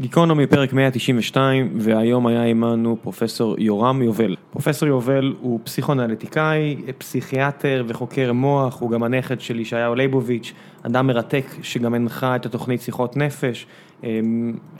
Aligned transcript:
גיקונומי 0.00 0.46
פרק 0.46 0.72
192 0.72 1.70
והיום 1.76 2.26
היה 2.26 2.44
עמנו 2.44 2.96
פרופסור 3.02 3.54
יורם 3.58 4.02
יובל. 4.02 4.36
פרופסור 4.50 4.88
יובל 4.88 5.34
הוא 5.40 5.60
פסיכואנליטיקאי, 5.64 6.76
פסיכיאטר 6.98 7.84
וחוקר 7.88 8.32
מוח, 8.32 8.80
הוא 8.80 8.90
גם 8.90 9.02
הנכד 9.02 9.40
של 9.40 9.60
ישעיהו 9.60 9.94
ליבוביץ', 9.94 10.52
אדם 10.82 11.06
מרתק 11.06 11.44
שגם 11.62 11.94
הנחה 11.94 12.36
את 12.36 12.46
התוכנית 12.46 12.80
שיחות 12.80 13.16
נפש, 13.16 13.66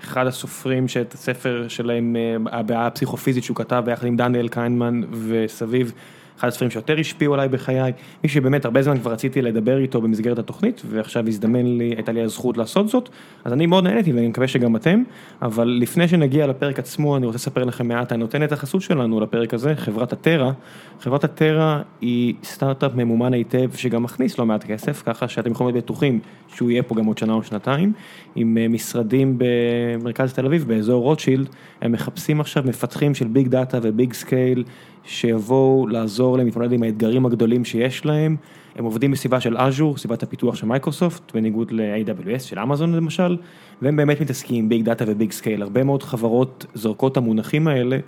אחד 0.01 0.27
הסופרים 0.27 0.89
שאת 0.89 1.13
הספר 1.13 1.65
שלהם, 1.69 2.17
הבעיה 2.53 2.87
הפסיכופיזית 2.87 3.45
שהוא 3.45 3.57
כתב 3.57 3.83
ביחד 3.87 4.07
עם 4.07 4.17
דניאל 4.17 4.49
קיינמן 4.49 5.01
וסביב. 5.29 5.93
אחד 6.41 6.49
הספרים 6.49 6.71
שיותר 6.71 7.01
השפיעו 7.01 7.35
עליי 7.35 7.49
בחיי, 7.49 7.93
מי 8.25 8.29
שבאמת 8.29 8.65
הרבה 8.65 8.83
זמן 8.83 8.99
כבר 8.99 9.13
רציתי 9.13 9.43
לדבר 9.43 9.79
איתו 9.79 10.01
במסגרת 10.01 10.39
התוכנית 10.39 10.83
ועכשיו 10.87 11.29
הזדמן 11.29 11.67
לי, 11.67 11.95
הייתה 11.97 12.13
לי 12.13 12.23
הזכות 12.23 12.57
לעשות 12.57 12.89
זאת, 12.89 13.09
אז 13.45 13.53
אני 13.53 13.67
מאוד 13.67 13.85
נהניתי 13.85 14.13
ואני 14.13 14.29
מקווה 14.29 14.49
שגם 14.49 14.77
אתם, 14.77 15.03
אבל 15.43 15.79
לפני 15.81 16.09
שנגיע 16.09 16.47
לפרק 16.47 16.79
עצמו 16.79 17.17
אני 17.17 17.27
רוצה 17.27 17.37
לספר 17.37 17.65
לכם 17.65 17.89
מעט, 17.89 18.13
נותנת 18.13 18.45
את 18.45 18.53
החסות 18.53 18.83
שלנו 18.83 19.21
לפרק 19.21 19.55
הזה, 19.55 19.77
חברת 19.77 20.13
הטרה, 20.13 20.53
חברת 21.01 21.25
הטרה 21.25 21.83
היא 22.01 22.35
סטארט-אפ 22.45 22.95
ממומן 22.95 23.33
היטב 23.33 23.71
שגם 23.75 24.03
מכניס 24.03 24.39
לא 24.39 24.47
מעט 24.47 24.65
כסף, 24.65 25.03
ככה 25.07 25.29
שאתם 25.29 25.51
יכולים 25.51 25.75
להיות 25.75 25.85
בטוחים 25.85 26.21
שהוא 26.49 26.71
יהיה 26.71 26.83
פה 26.83 26.95
גם 26.95 27.07
עוד 27.07 27.19
שנה 27.19 27.33
או 27.33 27.43
שנתיים, 27.43 27.93
עם 28.35 28.73
משרדים 28.73 29.39
במרכז 29.39 30.33
תל 30.33 30.47
אביב 30.47 30.65
באזור 30.69 31.03
רוטשילד, 31.03 31.49
הם 31.83 31.93
מחפשים 31.93 32.41
עכשיו 32.41 32.63
מפתחים 32.67 33.15
של 33.15 33.27
big 33.27 33.49
data 33.49 33.79
ו 33.83 33.90
big 33.90 34.13
scale, 34.13 34.65
שיבואו 35.05 35.87
לעזור 35.87 36.37
להם 36.37 36.47
להתמודד 36.47 36.73
עם 36.73 36.83
האתגרים 36.83 37.27
הגדולים 37.27 37.65
שיש 37.65 38.07
להם, 38.07 38.37
הם 38.77 38.85
עובדים 38.85 39.11
בסביבה 39.11 39.41
של 39.41 39.57
אג'ור, 39.57 39.99
סביבת 39.99 40.23
הפיתוח 40.23 40.55
של 40.55 40.67
מיקרוסופט, 40.67 41.35
בניגוד 41.35 41.71
ל-AWS 41.73 42.41
של 42.41 42.59
אמזון 42.59 42.95
למשל, 42.95 43.37
והם 43.83 43.97
באמת 43.97 44.21
מתעסקים 44.21 44.57
עם 44.57 44.69
big 44.69 44.85
data 44.85 45.05
ו 45.09 45.15
big 45.15 45.33
scale, 45.33 45.63
הרבה 45.63 45.85
מאוד 45.85 46.03
חברות 46.03 46.67
זורקות 46.75 47.17
המונחים 47.17 47.69
האלה, 47.69 47.99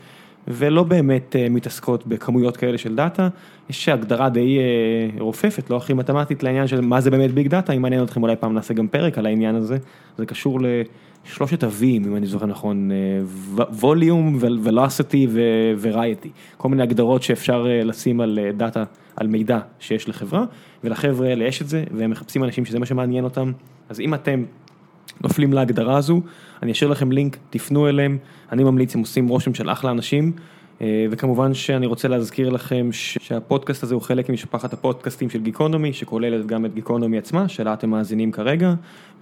ולא 0.49 0.83
באמת 0.83 1.37
מתעסקות 1.51 2.07
בכמויות 2.07 2.57
כאלה 2.57 2.79
של 2.79 2.97
data, 2.97 3.29
יש 3.71 3.89
הגדרה 3.89 4.29
די 4.29 4.59
רופפת, 5.19 5.71
לא 5.71 5.77
הכי 5.77 5.95
מתמטית 5.95 6.43
לעניין 6.43 6.67
של 6.67 6.81
מה 6.81 7.01
זה 7.01 7.11
באמת 7.11 7.31
big 7.31 7.49
data, 7.49 7.73
אם 7.73 7.83
מעניין 7.83 8.03
אתכם 8.03 8.23
אולי 8.23 8.37
פעם 8.37 8.55
נעשה 8.55 8.75
גם 8.75 8.89
פרק 8.89 9.19
על 9.19 9.27
העניין 9.27 9.55
הזה, 9.55 9.79
זה 10.19 10.27
קשור 10.27 10.61
לשלושת 11.27 11.65
ה-V 11.65 11.85
אם 11.85 12.17
אני 12.17 12.27
זוכר 12.27 12.47
נכון, 12.47 12.91
volume, 13.55 14.39
velocity 14.41 15.27
ורייטי, 15.81 16.31
כל 16.57 16.69
מיני 16.69 16.83
הגדרות 16.83 17.23
שאפשר 17.23 17.67
לשים 17.85 18.21
על 18.21 18.39
דאטה, 18.57 18.85
על 19.17 19.27
מידע 19.27 19.59
שיש 19.79 20.09
לחברה, 20.09 20.45
ולחבר'ה 20.85 21.29
האלה 21.29 21.45
יש 21.45 21.63
את 21.63 21.69
זה, 21.69 21.85
והם 21.95 22.11
מחפשים 22.11 22.45
אנשים 22.45 22.65
שזה 22.65 22.79
מה 22.79 22.87
שמעניין 22.87 23.25
אותם, 23.25 23.53
אז 23.89 24.01
אם 24.01 24.15
אתם 24.15 24.45
נופלים 25.21 25.53
להגדרה 25.53 25.97
הזו, 25.97 26.21
אני 26.63 26.73
אשאיר 26.73 26.91
לכם 26.91 27.13
לינק, 27.13 27.37
תפנו 27.51 27.89
אליהם, 27.89 28.19
אני 28.53 28.65
ממליץ, 28.65 28.95
הם 28.95 29.01
עושים 29.01 29.29
רושם 29.29 29.55
של 29.55 29.71
אחלה 29.71 29.91
אנשים, 29.91 30.33
וכמובן 31.11 31.55
שאני 31.55 31.87
רוצה 31.87 32.09
להזכיר 32.09 32.49
לכם 32.49 32.89
שהפודקאסט 32.93 33.83
הזה 33.83 33.95
הוא 33.95 34.03
חלק 34.03 34.29
ממשפחת 34.29 34.73
הפודקאסטים 34.73 35.31
של 35.31 35.43
גיקונומי, 35.43 35.93
שכוללת 35.93 36.47
גם 36.47 36.67
את 36.67 36.75
גיקונומי 36.75 37.19
עצמה, 37.19 37.49
שלה 37.49 37.73
אתם 37.73 37.91
מאזינים 37.91 38.33
כרגע, 38.33 38.75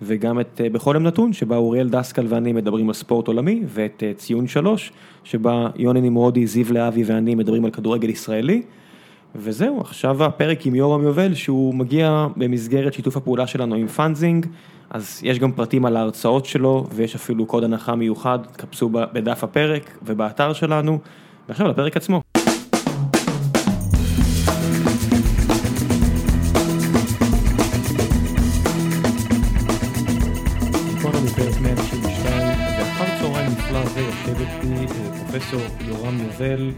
וגם 0.03 0.41
את 0.41 0.61
בכל 0.73 0.95
יום 0.95 1.03
נתון, 1.03 1.33
שבה 1.33 1.57
אוריאל 1.57 1.89
דסקל 1.89 2.27
ואני 2.29 2.53
מדברים 2.53 2.89
על 2.89 2.95
ספורט 2.95 3.29
עולמי, 3.29 3.63
ואת 3.67 4.03
ציון 4.17 4.47
שלוש, 4.47 4.93
שבה 5.25 5.69
יוני 5.77 6.01
נמרודי, 6.01 6.47
זיו 6.47 6.73
להבי 6.73 7.05
ואני 7.05 7.35
מדברים 7.35 7.65
על 7.65 7.71
כדורגל 7.71 8.09
ישראלי. 8.09 8.63
וזהו, 9.35 9.81
עכשיו 9.81 10.25
הפרק 10.25 10.67
עם 10.67 10.75
יורם 10.75 11.03
יובל, 11.03 11.35
שהוא 11.35 11.75
מגיע 11.75 12.27
במסגרת 12.37 12.95
שיתוף 12.95 13.17
הפעולה 13.17 13.47
שלנו 13.47 13.75
עם 13.75 13.87
פאנזינג, 13.87 14.47
אז 14.91 15.21
יש 15.23 15.39
גם 15.39 15.53
פרטים 15.53 15.85
על 15.85 15.97
ההרצאות 15.97 16.47
שלו, 16.47 16.87
ויש 16.95 17.15
אפילו 17.15 17.47
קוד 17.47 17.65
הנחה 17.65 17.95
מיוחד, 17.95 18.39
תחפשו 18.57 18.89
בדף 18.93 19.45
הפרק 19.45 19.99
ובאתר 20.03 20.53
שלנו. 20.53 20.99
ועכשיו 21.51 21.69
לפרק 21.69 21.97
עצמו. 21.97 22.23
גיקונומי 30.95 31.29
פרק 31.29 31.61
192, 31.63 32.59
ואחר 32.79 33.19
צהריים 33.21 33.51
נפלא 33.51 33.87
זה 33.87 34.01
יושב 34.01 34.41
איתי 34.41 34.93
פרופסור 35.19 35.61
יורם 35.81 36.19
יובל, 36.19 36.71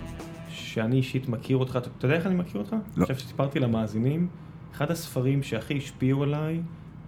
שאני 0.49 0.97
אישית 0.97 1.29
מכיר 1.29 1.57
אותך, 1.57 1.77
אתה 1.77 2.07
יודע 2.07 2.17
איך 2.17 2.27
אני 2.27 2.35
מכיר 2.35 2.61
אותך? 2.61 2.73
לא. 2.73 2.79
אני 2.97 3.03
חושב 3.03 3.19
שסיפרתי 3.19 3.61
למאזינים, 3.61 4.29
אחד 4.73 4.91
הספרים 4.91 5.43
שהכי 5.43 5.79
השפיעו 5.79 6.23
עליי 6.23 6.61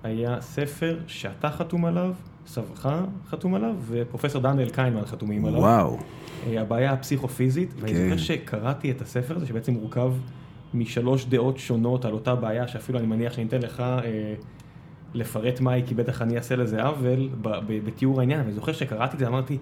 היה 0.02 0.40
ספר 0.40 0.98
שאתה 1.06 1.50
חתום 1.50 1.84
עליו, 1.84 2.14
סבך 2.46 2.88
חתום 3.28 3.54
עליו, 3.54 3.74
ופרופסור 3.86 4.42
דניאל 4.42 4.70
קיינמן 4.70 5.04
חתומים 5.04 5.46
עליו. 5.46 5.60
וואו. 5.60 5.98
הבעיה 6.46 6.92
הפסיכופיזית, 6.92 7.74
ואני 7.80 7.94
זוכר 7.94 8.16
שקראתי 8.16 8.90
את 8.90 9.02
הספר 9.02 9.36
הזה, 9.36 9.46
שבעצם 9.46 9.72
מורכב 9.72 10.12
משלוש 10.74 11.26
דעות 11.26 11.58
שונות 11.58 12.04
על 12.04 12.12
אותה 12.12 12.34
בעיה, 12.34 12.68
שאפילו 12.68 12.98
אני 12.98 13.06
מניח 13.06 13.32
שאני 13.32 13.46
אתן 13.46 13.62
לך 13.62 13.82
לפרט 15.14 15.60
מהי, 15.60 15.82
כי 15.86 15.94
בטח 15.94 16.22
אני 16.22 16.36
אעשה 16.36 16.56
לזה 16.56 16.82
עוול 16.82 17.28
בתיאור 17.84 18.20
העניין, 18.20 18.40
ואני 18.40 18.52
זוכר 18.52 18.72
שקראתי 18.72 19.14
את 19.14 19.18
זה, 19.18 19.26
אמרתי, 19.26 19.58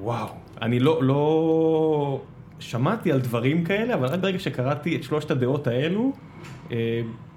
וואו, 0.00 0.28
אני 0.62 0.78
לא 0.80 2.20
שמעתי 2.58 3.12
על 3.12 3.20
דברים 3.20 3.64
כאלה, 3.64 3.94
אבל 3.94 4.06
רק 4.06 4.20
ברגע 4.20 4.38
שקראתי 4.38 4.96
את 4.96 5.02
שלושת 5.02 5.30
הדעות 5.30 5.66
האלו, 5.66 6.12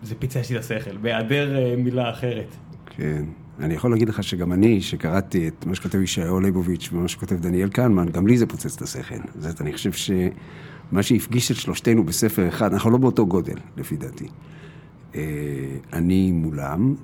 זה 0.04 0.16
פיצץ 0.20 0.50
לי 0.50 0.56
את 0.56 0.62
השכל, 0.62 0.98
בהיעדר 0.98 1.76
מילה 1.78 2.10
אחרת. 2.10 2.56
כן. 2.86 3.26
אני 3.60 3.74
יכול 3.74 3.92
להגיד 3.92 4.10
לך 4.10 4.24
שגם 4.24 4.54
אני, 4.54 4.82
שקראתי 4.82 5.48
את 5.48 5.66
מה 5.66 5.76
שכותב 5.76 6.02
ישעיהו 6.02 6.40
ליבוביץ' 6.40 6.90
ומה 6.94 7.08
שכותב 7.08 7.36
דניאל 7.36 7.70
קנמן, 7.70 8.10
גם 8.10 8.28
לי 8.28 8.38
זה 8.38 8.46
פוצץ 8.46 8.76
את 8.76 8.82
השכל. 8.82 9.16
זאת, 9.40 9.62
אני 9.62 9.74
חושב 9.74 9.92
שמה 9.92 11.04
שהפגיש 11.04 11.52
את 11.52 11.56
שלושתנו 11.56 12.04
בספר 12.04 12.48
אחד, 12.48 12.74
אנחנו 12.74 12.92
לא 12.92 12.98
באותו 12.98 13.28
גודל, 13.28 13.58
לפי 13.78 13.98
דעתי. 13.98 14.28
אני 15.94 16.32
מולם, 16.32 16.96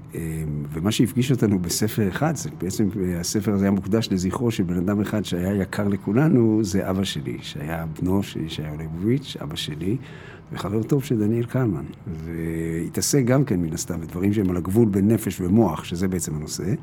ומה 0.73 0.91
שהפגיש 0.91 1.31
אותנו 1.31 1.59
בספר 1.59 2.07
אחד, 2.07 2.35
זה 2.35 2.49
בעצם 2.61 2.89
הספר 3.19 3.53
הזה 3.53 3.65
היה 3.65 3.71
מוקדש 3.71 4.09
לזכרו 4.11 4.51
של 4.51 4.63
בן 4.63 4.77
אדם 4.77 5.01
אחד 5.01 5.25
שהיה 5.25 5.61
יקר 5.61 5.87
לכולנו, 5.87 6.63
זה 6.63 6.89
אבא 6.89 7.03
שלי, 7.03 7.37
שהיה 7.41 7.85
בנו 8.01 8.23
של 8.23 8.41
ישעיהו 8.41 8.77
ליבוביץ', 8.77 9.37
אבא 9.41 9.55
שלי. 9.55 9.97
וחבר 10.53 10.83
טוב 10.83 11.03
של 11.03 11.19
דניאל 11.19 11.45
קלמן, 11.45 11.83
והתעסק 12.07 13.23
גם 13.25 13.45
כן 13.45 13.59
מן 13.59 13.73
הסתם 13.73 14.01
בדברים 14.01 14.33
שהם 14.33 14.49
על 14.49 14.57
הגבול 14.57 14.89
בין 14.89 15.07
נפש 15.07 15.41
ומוח, 15.41 15.83
שזה 15.83 16.07
בעצם 16.07 16.35
הנושא. 16.35 16.73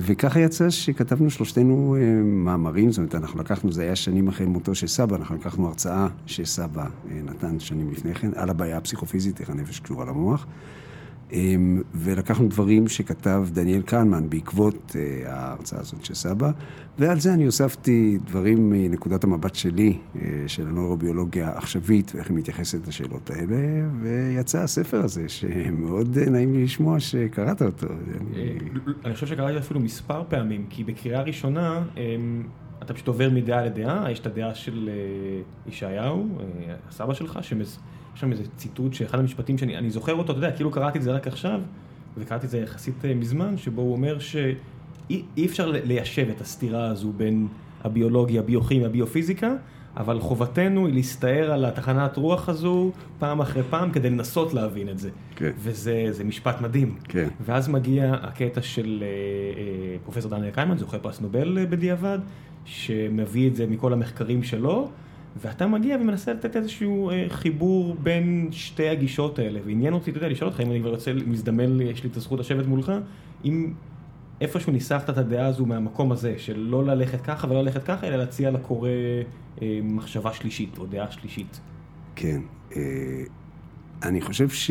וככה 0.00 0.40
יצא 0.40 0.70
שכתבנו 0.70 1.30
שלושתנו 1.30 1.96
מאמרים, 2.24 2.90
זאת 2.90 2.98
אומרת, 2.98 3.14
אנחנו 3.14 3.40
לקחנו, 3.40 3.72
זה 3.72 3.82
היה 3.82 3.96
שנים 3.96 4.28
אחרי 4.28 4.46
מותו 4.46 4.74
של 4.74 4.86
סבא, 4.86 5.16
אנחנו 5.16 5.34
לקחנו 5.34 5.66
הרצאה 5.66 6.06
שסבא 6.26 6.86
נתן 7.24 7.60
שנים 7.60 7.90
לפני 7.92 8.14
כן, 8.14 8.30
על 8.36 8.50
הבעיה 8.50 8.76
הפסיכופיזית, 8.76 9.40
איך 9.40 9.50
הנפש 9.50 9.80
קשורה 9.80 10.04
למוח. 10.04 10.46
ולקחנו 11.94 12.48
דברים 12.48 12.88
שכתב 12.88 13.46
דניאל 13.52 13.82
קנמן 13.82 14.30
בעקבות 14.30 14.96
ההרצאה 15.26 15.80
הזאת 15.80 16.04
של 16.04 16.14
סבא, 16.14 16.50
ועל 16.98 17.20
זה 17.20 17.34
אני 17.34 17.44
הוספתי 17.44 18.18
דברים 18.24 18.70
מנקודת 18.70 19.24
המבט 19.24 19.54
שלי, 19.54 19.98
של 20.46 20.68
הנוירוביולוגיה 20.68 21.48
העכשווית, 21.48 22.12
ואיך 22.14 22.28
היא 22.28 22.36
מתייחסת 22.36 22.88
לשאלות 22.88 23.30
האלה, 23.30 23.88
ויצא 24.02 24.62
הספר 24.62 25.04
הזה, 25.04 25.28
שמאוד 25.28 26.18
נעים 26.18 26.52
לי 26.52 26.64
לשמוע 26.64 27.00
שקראת 27.00 27.62
אותו. 27.62 27.86
אני 29.04 29.14
חושב 29.14 29.26
שקראתי 29.26 29.58
אפילו 29.58 29.80
מספר 29.80 30.22
פעמים, 30.28 30.66
כי 30.70 30.84
בקריאה 30.84 31.22
ראשונה, 31.22 31.82
אתה 32.82 32.94
פשוט 32.94 33.08
עובר 33.08 33.30
מדעה 33.30 33.66
לדעה, 33.66 34.12
יש 34.12 34.18
את 34.18 34.26
הדעה 34.26 34.54
של 34.54 34.90
ישעיהו, 35.66 36.28
הסבא 36.88 37.14
שלך, 37.14 37.38
יש 38.14 38.20
שם 38.20 38.32
איזה 38.32 38.42
ציטוט 38.56 38.94
שאחד 38.94 39.18
המשפטים 39.18 39.58
שאני 39.58 39.90
זוכר 39.90 40.14
אותו, 40.14 40.32
אתה 40.32 40.38
יודע, 40.38 40.52
כאילו 40.52 40.70
קראתי 40.70 40.98
את 40.98 41.02
זה 41.02 41.12
רק 41.12 41.26
עכשיו, 41.26 41.60
וקראתי 42.16 42.46
את 42.46 42.50
זה 42.50 42.58
יחסית 42.58 43.04
מזמן, 43.04 43.56
שבו 43.56 43.82
הוא 43.82 43.92
אומר 43.92 44.18
שאי 44.18 45.46
אפשר 45.46 45.70
ליישב 45.70 46.28
את 46.36 46.40
הסתירה 46.40 46.86
הזו 46.86 47.12
בין 47.16 47.48
הביולוגיה, 47.84 48.40
הביוכימיה, 48.40 48.86
הביופיזיקה, 48.86 49.54
אבל 49.96 50.20
חובתנו 50.20 50.86
היא 50.86 50.94
להסתער 50.94 51.52
על 51.52 51.64
התחנת 51.64 52.16
רוח 52.16 52.48
הזו 52.48 52.92
פעם 53.18 53.40
אחרי 53.40 53.62
פעם 53.70 53.90
כדי 53.90 54.10
לנסות 54.10 54.54
להבין 54.54 54.88
את 54.88 54.98
זה. 54.98 55.10
כן. 55.36 55.50
וזה 55.58 56.24
משפט 56.24 56.60
מדהים. 56.60 56.96
כן. 57.04 57.28
ואז 57.44 57.68
מגיע 57.68 58.14
הקטע 58.22 58.62
של 58.62 59.04
פרופסור 60.04 60.30
דניאל 60.30 60.50
קיימן, 60.50 60.76
זוכה 60.76 60.98
פרס 60.98 61.20
נובל 61.20 61.66
בדיעבד, 61.70 62.18
שמביא 62.64 63.48
את 63.48 63.56
זה 63.56 63.66
מכל 63.66 63.92
המחקרים 63.92 64.42
שלו. 64.42 64.90
ואתה 65.40 65.66
מגיע 65.66 65.96
ומנסה 66.00 66.32
לתת 66.32 66.56
איזשהו 66.56 67.10
חיבור 67.28 67.96
בין 68.02 68.48
שתי 68.50 68.88
הגישות 68.88 69.38
האלה, 69.38 69.60
ועניין 69.66 69.94
אותי, 69.94 70.10
אתה 70.10 70.18
יודע, 70.18 70.28
לשאול 70.28 70.50
אותך 70.50 70.60
אם 70.60 70.70
אני 70.70 70.80
כבר 70.80 70.90
רוצה, 70.90 71.12
מזדמן 71.26 71.76
לי, 71.76 71.84
יש 71.84 72.04
לי 72.04 72.10
את 72.10 72.16
הזכות 72.16 72.40
לשבת 72.40 72.66
מולך, 72.66 72.92
אם 73.44 73.72
איפשהו 74.40 74.72
ניסחת 74.72 75.10
את 75.10 75.18
הדעה 75.18 75.46
הזו 75.46 75.66
מהמקום 75.66 76.12
הזה, 76.12 76.34
של 76.38 76.58
לא 76.58 76.84
ללכת 76.84 77.20
ככה 77.20 77.46
ולא 77.50 77.62
ללכת 77.62 77.82
ככה, 77.82 78.06
אלא 78.06 78.16
להציע 78.16 78.50
לקורא 78.50 78.88
מחשבה 79.82 80.32
שלישית 80.32 80.78
או 80.78 80.86
דעה 80.86 81.10
שלישית. 81.10 81.60
כן. 82.16 82.40
אני 84.02 84.20
חושב 84.20 84.48
ש... 84.48 84.70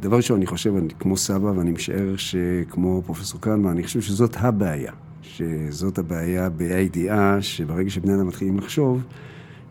דבר 0.00 0.16
ראשון, 0.16 0.36
אני 0.36 0.46
חושב, 0.46 0.76
אני 0.76 0.88
כמו 0.98 1.16
סבא, 1.16 1.46
ואני 1.46 1.70
משער 1.70 2.16
שכמו 2.16 3.02
פרופסור 3.06 3.40
קלמן, 3.40 3.70
אני 3.70 3.82
חושב 3.82 4.00
שזאת 4.00 4.36
הבעיה. 4.36 4.92
שזאת 5.22 5.98
הבעיה 5.98 6.48
בה"א 6.48 6.74
הידיעה, 6.74 7.42
שברגע 7.42 7.90
שבני 7.90 8.14
אדם 8.14 8.26
מתחילים 8.26 8.58
לחשוב, 8.58 9.04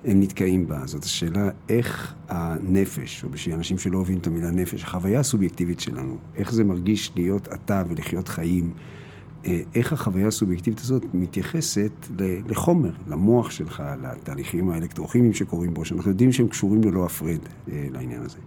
הם 0.06 0.20
נתקעים 0.20 0.68
בה. 0.68 0.86
זאת 0.86 1.04
השאלה 1.04 1.50
איך 1.70 2.14
הנפש, 2.28 3.24
או 3.24 3.30
בשביל 3.30 3.56
אנשים 3.56 3.78
שלא 3.78 3.98
אוהבים 3.98 4.18
את 4.18 4.28
המילה 4.28 4.52
נפש, 4.52 4.84
החוויה 4.84 5.20
הסובייקטיבית 5.20 5.80
שלנו, 5.80 6.18
איך 6.36 6.54
זה 6.54 6.64
מרגיש 6.64 7.12
להיות 7.16 7.48
אתה 7.54 7.84
ולחיות 7.90 8.28
חיים, 8.28 8.74
אה, 9.46 9.62
איך 9.76 9.94
החוויה 9.94 10.28
הסובייקטיבית 10.28 10.80
הזאת 10.80 11.06
מתייחסת 11.14 11.92
לחומר, 12.48 12.92
למוח 13.08 13.52
שלך, 13.52 13.84
לתהליכים 14.02 14.70
האלקטרוכימיים 14.70 15.34
שקורים 15.34 15.74
בו, 15.74 15.86
שאנחנו 15.86 16.12
יודעים 16.12 16.32
שהם 16.32 16.48
קשורים 16.48 16.84
ללא 16.84 17.06
הפרד 17.06 17.40
אה, 17.72 17.88
לעניין 17.92 18.22
הזה. 18.22 18.38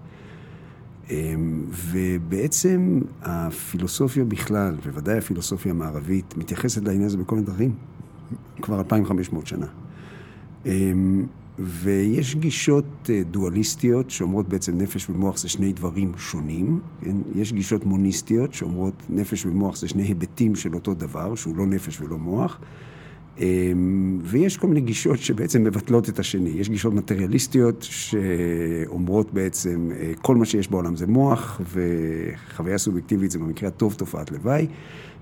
אמ, 1.11 1.65
ובעצם 1.71 3.01
הפילוסופיה 3.23 4.25
בכלל, 4.25 4.77
בוודאי 4.85 5.19
הפילוסופיה 5.19 5.73
המערבית, 5.73 6.37
מתייחסת 6.37 6.85
לעניין 6.85 7.05
הזה 7.05 7.17
בכל 7.17 7.35
מיני 7.35 7.47
דרכים 7.47 7.75
כבר 8.63 8.79
2,500 8.79 9.47
שנה. 9.47 9.67
ויש 11.59 12.37
גישות 12.37 13.11
אה, 13.11 13.23
דואליסטיות 13.31 14.11
שאומרות 14.11 14.49
בעצם 14.49 14.79
נפש 14.79 15.11
ומוח 15.11 15.39
זה 15.39 15.49
שני 15.49 15.73
דברים 15.73 16.13
שונים. 16.17 16.81
כן? 17.01 17.17
יש 17.35 17.53
גישות 17.53 17.85
מוניסטיות 17.85 18.55
שאומרות 18.55 19.03
נפש 19.11 19.47
ומוח 19.47 19.77
זה 19.77 19.89
שני 19.89 20.03
היבטים 20.03 20.57
של 20.57 20.75
אותו 20.75 20.95
דבר, 20.95 21.35
שהוא 21.35 21.57
לא 21.57 21.67
נפש 21.67 22.01
ולא 22.01 22.19
מוח. 22.19 22.59
אמ, 23.39 24.19
ויש 24.23 24.57
כל 24.57 24.67
מיני 24.67 24.81
גישות 24.81 25.19
שבעצם 25.19 25.65
מבטלות 25.65 26.09
את 26.09 26.19
השני. 26.19 26.51
יש 26.51 26.69
גישות 26.69 26.95
מטריאליסטיות 26.95 27.77
שאומרות 27.83 29.35
בעצם 29.35 29.91
אה, 29.97 30.13
כל 30.23 30.37
מה 30.37 30.45
שיש 30.45 30.69
בעולם 30.69 30.97
זה 30.97 31.07
מוח, 31.07 31.61
וחוויה 31.75 32.79
סובייקטיבית 32.79 33.31
זה 33.31 33.39
במקרה 33.39 33.69
הטוב 33.69 33.95
תופעת 33.95 34.31
לוואי. 34.31 34.67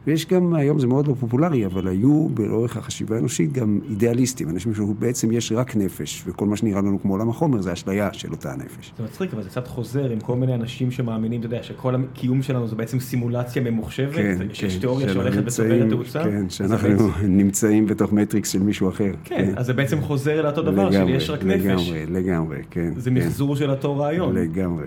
ויש 0.07 0.27
גם, 0.27 0.55
היום 0.55 0.79
זה 0.79 0.87
מאוד 0.87 1.07
לא 1.09 1.15
פופולרי, 1.21 1.67
אבל 1.67 1.89
היו 1.89 2.29
באורך 2.29 2.77
החשיבה 2.77 3.17
האנושית 3.17 3.53
גם 3.53 3.79
אידיאליסטים, 3.91 4.49
אנשים 4.49 4.75
שבעצם 4.75 5.33
יש 5.33 5.53
רק 5.53 5.77
נפש, 5.77 6.23
וכל 6.27 6.47
מה 6.47 6.57
שנראה 6.57 6.81
לנו 6.81 7.03
כמו 7.03 7.13
עולם 7.15 7.29
החומר 7.29 7.61
זה 7.63 7.73
אשליה 7.73 8.13
של 8.13 8.31
אותה 8.31 8.53
הנפש. 8.53 8.93
זה 8.99 9.05
מצחיק, 9.05 9.35
אבל 9.35 9.43
זה 9.43 9.49
קצת 9.49 9.67
חוזר 9.67 10.11
עם 10.11 10.21
כל 10.21 10.37
מיני 10.37 10.55
אנשים 10.55 10.91
שמאמינים, 10.91 11.41
אתה 11.41 11.47
יודע, 11.47 11.63
שכל 11.63 11.95
הקיום 11.95 12.43
שלנו 12.43 12.69
זה 12.69 12.77
בעצם 12.77 13.01
סימולציה 13.01 13.63
ממוחשבת, 13.63 14.15
כן, 14.15 14.47
שיש 14.53 14.75
כן, 14.75 14.81
תיאוריה 14.81 15.09
שהולכת 15.13 15.43
וצוברת 15.47 15.91
תאוצה. 15.91 16.25
כן, 16.25 16.51
שאנחנו 16.51 16.89
בעצם... 16.89 17.09
נמצאים 17.23 17.87
בתוך 17.87 18.13
מטריקס 18.13 18.49
של 18.49 18.63
מישהו 18.63 18.89
אחר. 18.89 19.13
כן, 19.25 19.37
כן. 19.37 19.53
אז 19.57 19.67
זה 19.67 19.73
בעצם 19.73 20.01
חוזר 20.01 20.43
לאותו 20.43 20.63
דבר, 20.63 20.89
לגמרי, 20.89 21.21
שיש 21.21 21.31
רק 21.31 21.43
לגמרי, 21.43 21.75
נפש. 21.75 21.89
לגמרי, 21.89 22.23
לגמרי, 22.23 22.57
כן. 22.71 22.93
זה 22.97 23.11
מחזור 23.11 23.57
של 23.57 23.71
אותו 23.71 23.97
רעיון. 23.97 24.35
לגמרי. 24.35 24.87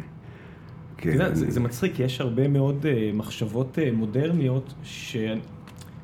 כן. 0.98 1.10
אתה 1.10 1.24
יודע, 1.24 1.36
זה, 1.36 1.52
זה 1.52 1.60
מצחיק, 1.60 2.00
יש 2.00 2.22
הרבה 2.22 2.48
מאוד 2.48 2.86
uh, 2.86 3.16
מחשבות 3.16 3.78
uh, 3.78 3.96
מודרניות, 3.96 4.74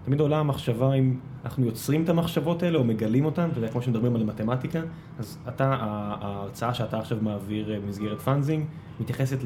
שתמיד 0.02 0.20
עולה 0.20 0.40
המחשבה 0.40 0.94
אם 0.94 1.16
אנחנו 1.46 1.66
יוצרים 1.66 2.04
את 2.04 2.10
המחשבות 2.10 2.64
האלה 2.64 2.78
או 2.78 2.84
מגלים 2.84 3.26
אותן, 3.26 3.50
אתה 3.52 3.58
יודע, 3.58 3.68
כמו 3.68 3.82
שמדברים 3.82 4.16
על 4.16 4.24
מתמטיקה, 4.24 4.82
אז 5.20 5.38
אתה, 5.48 5.78
ההרצאה 6.22 6.74
שאתה 6.74 7.00
עכשיו 7.00 7.18
מעביר 7.22 7.74
אה, 7.74 7.80
במסגרת 7.80 8.22
פאנזינג, 8.22 8.66
מתייחסת 9.00 9.38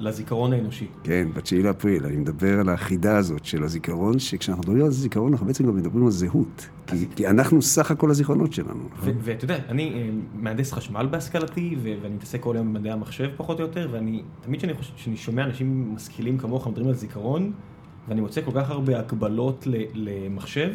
לזיכרון 0.00 0.52
האנושי. 0.52 0.86
כן, 1.04 1.28
ב-9 1.34 1.64
לאפריל, 1.64 2.06
אני 2.06 2.16
מדבר 2.16 2.60
על 2.60 2.68
החידה 2.68 3.16
הזאת 3.16 3.44
של 3.44 3.62
הזיכרון, 3.62 4.18
שכשאנחנו 4.18 4.62
מדברים 4.62 4.84
על 4.84 4.90
זיכרון, 4.90 5.32
אנחנו 5.32 5.46
בעצם 5.46 5.66
גם 5.66 5.76
מדברים 5.76 6.04
על 6.04 6.10
זהות. 6.10 6.68
כי, 6.86 7.06
כי 7.16 7.28
אנחנו 7.28 7.62
סך 7.62 7.90
הכל 7.90 8.10
הזיכרונות 8.10 8.52
שלנו. 8.52 8.88
ואתה 9.02 9.44
יודע, 9.44 9.56
אני 9.68 9.92
אה, 9.94 10.08
מהנדס 10.34 10.72
חשמל 10.72 11.06
בהשכלתי, 11.10 11.76
ואני 11.82 12.14
מתעסק 12.14 12.40
כל 12.40 12.56
היום 12.56 12.74
במדעי 12.74 12.92
המחשב 12.92 13.28
פחות 13.36 13.60
או 13.60 13.64
יותר, 13.64 13.88
ואני, 13.92 14.22
תמיד 14.40 14.62
כשאני 14.96 15.16
שומע 15.16 15.44
אנשים 15.44 15.94
משכילים 15.94 16.38
כמוך 16.38 16.66
מדברים 16.66 16.88
על 16.88 16.94
זיכרון, 16.94 17.52
ואני 18.08 18.20
מוצא 18.20 18.40
כל 18.44 18.50
כך 18.54 18.70
הרבה 18.70 18.98
הקבלות 18.98 19.66
למחשב, 19.94 20.70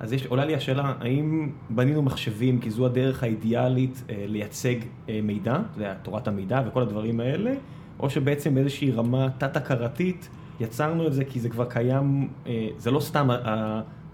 אז 0.00 0.12
יש, 0.12 0.26
עולה 0.26 0.44
לי 0.44 0.54
השאלה, 0.54 0.92
האם 1.00 1.50
בנינו 1.70 2.02
מחשבים 2.02 2.60
כי 2.60 2.70
זו 2.70 2.86
הדרך 2.86 3.22
האידיאלית 3.22 4.02
אה, 4.10 4.24
לייצג 4.28 4.76
אה, 5.08 5.20
מידע, 5.22 5.52
אתה 5.52 5.80
יודע, 5.80 5.94
תורת 6.02 6.28
המידע 6.28 6.62
וכל 6.66 6.82
הדברים 6.82 7.20
האלה, 7.20 7.54
או 8.00 8.10
שבעצם 8.10 8.54
באיזושהי 8.54 8.90
רמה 8.90 9.28
תת-הכרתית 9.38 10.28
יצרנו 10.60 11.06
את 11.06 11.12
זה 11.12 11.24
כי 11.24 11.40
זה 11.40 11.48
כבר 11.48 11.64
קיים, 11.64 12.28
אה, 12.46 12.68
זה 12.78 12.90
לא 12.90 13.00
סתם 13.00 13.28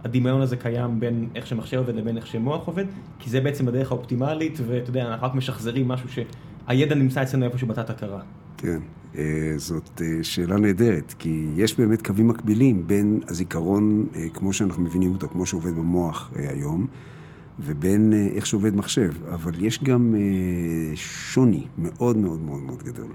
הדמיון 0.05 0.41
הזה 0.41 0.57
קיים 0.57 1.01
בין 1.01 1.29
איך 1.35 1.47
שמחשב 1.47 1.79
עובד 1.79 1.95
לבין 1.95 2.17
איך 2.17 2.27
שמוח 2.27 2.67
עובד, 2.67 2.85
כי 3.19 3.31
זה 3.31 3.41
בעצם 3.41 3.69
הדרך 3.69 3.93
האופטימלית, 3.93 4.59
ואתה 4.67 4.91
יודע, 4.91 5.07
אנחנו 5.07 5.27
רק 5.27 5.35
משחזרים 5.35 5.89
משהו 5.89 6.09
שהידע 6.09 6.95
נמצא 6.95 7.23
אצלנו 7.23 7.45
איפשהו 7.45 7.69
בתת-הכרה. 7.69 8.21
כן. 8.63 8.79
אה, 9.19 9.55
זאת 9.57 10.03
אה, 10.05 10.19
שאלה 10.23 10.57
נהדרת, 10.57 11.15
כי 11.19 11.47
יש 11.57 11.79
באמת 11.81 12.07
קווים 12.07 12.29
מקבילים 12.29 12.87
בין 12.87 13.21
הזיכרון, 13.29 14.07
אה, 14.17 14.27
כמו 14.35 14.53
שאנחנו 14.53 14.83
מבינים 14.83 15.13
אותו, 15.13 15.29
כמו 15.29 15.47
שעובד 15.47 15.75
במוח 15.75 16.31
היום, 16.37 16.87
ובין 17.61 18.13
איך 18.35 18.47
שעובד 18.47 18.77
מחשב, 18.77 19.13
אבל 19.35 19.65
יש 19.65 19.85
גם 19.85 20.15
שוני 20.95 21.67
מאוד 21.79 22.17
מאוד 22.17 22.41
מאוד 22.41 22.63
מאוד 22.63 22.83
גדול. 22.83 23.13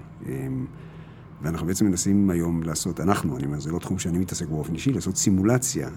ואנחנו 1.42 1.66
בעצם 1.66 1.86
מנסים 1.86 2.30
היום 2.30 2.62
לעשות, 2.62 3.00
אנחנו, 3.00 3.36
אני 3.36 3.46
אומר, 3.46 3.60
זה 3.60 3.70
לא 3.70 3.78
תחום 3.78 3.98
שאני 3.98 4.18
מתעסק 4.18 4.48
באופן 4.48 4.74
אישי, 4.74 4.92
לעשות 4.92 5.16
סימולציה 5.16 5.88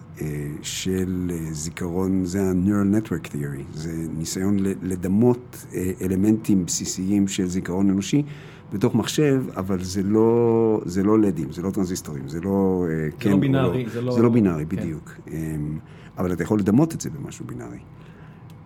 של 0.62 1.32
זיכרון, 1.52 2.26
זה 2.26 2.42
ה-neural 2.42 3.06
network 3.06 3.28
theory, 3.28 3.78
זה 3.78 3.92
ניסיון 4.18 4.58
לדמות 4.82 5.66
אלמנטים 6.02 6.66
בסיסיים 6.66 7.28
של 7.28 7.48
זיכרון 7.48 7.90
אנושי. 7.90 8.24
בתוך 8.74 8.96
מחשב, 8.96 9.44
אבל 9.58 9.84
זה 9.84 10.04
לא, 10.04 10.82
זה 10.86 11.04
לא 11.04 11.20
לדים, 11.20 11.52
זה 11.52 11.62
לא 11.62 11.72
טרנזיסטורים, 11.72 12.28
זה 12.28 12.42
לא... 12.42 12.86
אה, 12.90 12.96
זה 12.96 13.10
כן 13.20 13.32
לא 13.32 13.38
בינארי, 13.38 13.84
לא, 13.84 13.90
זה 13.90 14.02
לא... 14.02 14.12
זה 14.14 14.22
לא 14.22 14.30
בינארי, 14.30 14.66
כן. 14.70 14.76
בדיוק. 14.76 15.12
אמ, 15.28 15.80
אבל 16.18 16.34
אתה 16.34 16.44
יכול 16.44 16.60
לדמות 16.60 16.96
את 16.96 17.02
זה 17.02 17.10
במשהו 17.10 17.46
בינארי. 17.46 17.80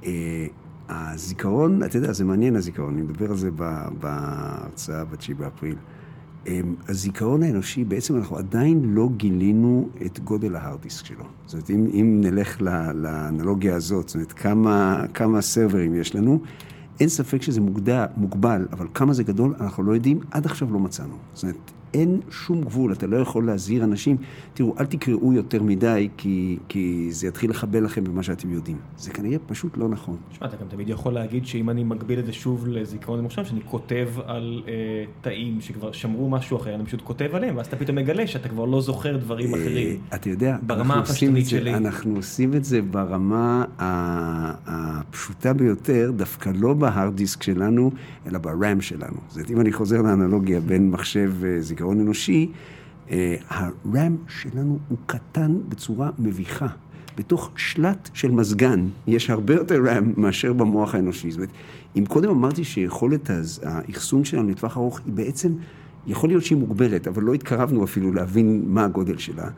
אה, 0.05 0.45
הזיכרון, 0.89 1.83
אתה 1.83 1.97
יודע, 1.97 2.13
זה 2.13 2.25
מעניין 2.25 2.55
הזיכרון, 2.55 2.93
אני 2.93 3.01
מדבר 3.01 3.29
על 3.29 3.37
זה 3.37 3.49
בהרצאה 3.99 5.05
ב-9 5.05 5.33
באפריל. 5.37 5.75
אמ, 6.47 6.75
הזיכרון 6.87 7.43
האנושי, 7.43 7.83
בעצם 7.83 8.15
אנחנו 8.15 8.37
עדיין 8.37 8.81
לא 8.93 9.09
גילינו 9.17 9.89
את 10.05 10.19
גודל 10.19 10.55
ה 10.55 10.61
hard 10.61 10.83
disk 10.83 11.05
שלו. 11.05 11.23
זאת 11.45 11.53
אומרת, 11.53 11.69
אם, 11.69 11.87
אם 11.93 12.21
נלך 12.23 12.61
לאנלוגיה 12.93 13.75
הזאת, 13.75 14.07
זאת 14.07 14.15
אומרת, 14.15 14.31
כמה, 14.31 15.03
כמה 15.13 15.41
סרברים 15.41 15.95
יש 15.95 16.15
לנו, 16.15 16.39
אין 16.99 17.09
ספק 17.09 17.41
שזה 17.41 17.61
מוגדע, 17.61 18.05
מוגבל, 18.17 18.67
אבל 18.71 18.87
כמה 18.93 19.13
זה 19.13 19.23
גדול, 19.23 19.55
אנחנו 19.59 19.83
לא 19.83 19.93
יודעים, 19.93 20.19
עד 20.31 20.45
עכשיו 20.45 20.73
לא 20.73 20.79
מצאנו. 20.79 21.15
זאת 21.33 21.43
אומרת, 21.43 21.71
אין 21.95 22.19
שום 22.29 22.61
גבול, 22.61 22.93
אתה 22.93 23.07
לא 23.07 23.17
יכול 23.17 23.45
להזהיר 23.45 23.83
אנשים, 23.83 24.17
תראו, 24.53 24.75
אל 24.79 24.85
תקראו 24.85 25.33
יותר 25.33 25.63
מדי, 25.63 26.09
כי, 26.17 26.57
כי 26.69 27.07
זה 27.11 27.27
יתחיל 27.27 27.49
לחבל 27.49 27.83
לכם 27.83 28.03
במה 28.03 28.23
שאתם 28.23 28.51
יודעים. 28.51 28.77
זה 28.97 29.11
כנראה 29.11 29.37
פשוט 29.47 29.77
לא 29.77 29.89
נכון. 29.89 30.17
תשמע, 30.31 30.47
אתה 30.47 30.57
גם 30.57 30.67
תמיד 30.67 30.89
יכול 30.89 31.13
להגיד 31.13 31.45
שאם 31.45 31.69
אני 31.69 31.83
מגביל 31.83 32.19
את 32.19 32.25
זה 32.25 32.33
שוב 32.33 32.67
לזיכרון 32.67 33.19
ממוחשב, 33.19 33.45
שאני 33.45 33.59
כותב 33.65 34.09
על 34.25 34.63
אה, 34.67 34.73
תאים 35.21 35.61
שכבר 35.61 35.91
שמרו 35.91 36.29
משהו 36.29 36.57
אחר, 36.57 36.75
אני 36.75 36.85
פשוט 36.85 37.01
כותב 37.01 37.29
עליהם, 37.33 37.57
ואז 37.57 37.67
אתה 37.67 37.75
פתאום 37.75 37.97
מגלה 37.97 38.27
שאתה 38.27 38.49
כבר 38.49 38.65
לא 38.65 38.81
זוכר 38.81 39.17
דברים 39.17 39.55
אה, 39.55 39.59
אחרים. 39.59 39.99
אתה 40.15 40.29
יודע, 40.29 40.57
ברמה 40.61 40.99
הפשטנית 40.99 41.47
שלי. 41.49 41.73
אנחנו 41.75 42.15
עושים 42.15 42.53
את 42.53 42.65
זה 42.65 42.81
ברמה 42.81 43.65
הפשוטה 44.67 45.53
ביותר, 45.53 46.11
דווקא 46.15 46.51
לא 46.55 46.73
בהארד 46.73 47.15
דיסק 47.15 47.43
שלנו, 47.43 47.91
אלא 48.27 48.39
ברם 48.39 48.81
שלנו. 48.81 49.17
זאת 49.27 49.35
אומרת, 49.35 49.51
אם 49.51 49.61
אני 49.61 49.71
חוזר 49.71 50.01
לאנלוגיה 50.01 50.59
בין 50.59 50.89
מחשב 50.89 51.31
וזיכרון, 51.39 51.84
זיכרון 51.85 51.99
אנושי, 51.99 52.51
אה, 53.11 53.35
הרם 53.49 54.17
שלנו 54.27 54.79
הוא 54.89 54.97
קטן 55.05 55.57
בצורה 55.69 56.09
מביכה. 56.19 56.67
בתוך 57.17 57.51
שלט 57.55 58.09
של 58.13 58.31
מזגן 58.31 58.87
יש 59.07 59.29
הרבה 59.29 59.53
יותר 59.53 59.83
רם 59.85 60.13
מאשר 60.17 60.53
במוח 60.53 60.95
האנושי. 60.95 61.31
זאת 61.31 61.37
אומרת, 61.37 61.49
אם 61.95 62.05
קודם 62.05 62.29
אמרתי 62.29 62.63
שיכולת 62.63 63.29
האחסון 63.63 64.25
שלנו 64.25 64.49
לטווח 64.49 64.77
ארוך 64.77 64.99
היא 65.05 65.13
בעצם, 65.13 65.53
יכול 66.07 66.29
להיות 66.29 66.43
שהיא 66.43 66.57
מוגבלת, 66.57 67.07
אבל 67.07 67.23
לא 67.23 67.33
התקרבנו 67.33 67.83
אפילו 67.83 68.13
להבין 68.13 68.63
מה 68.67 68.85
הגודל 68.85 69.17
שלה. 69.17 69.49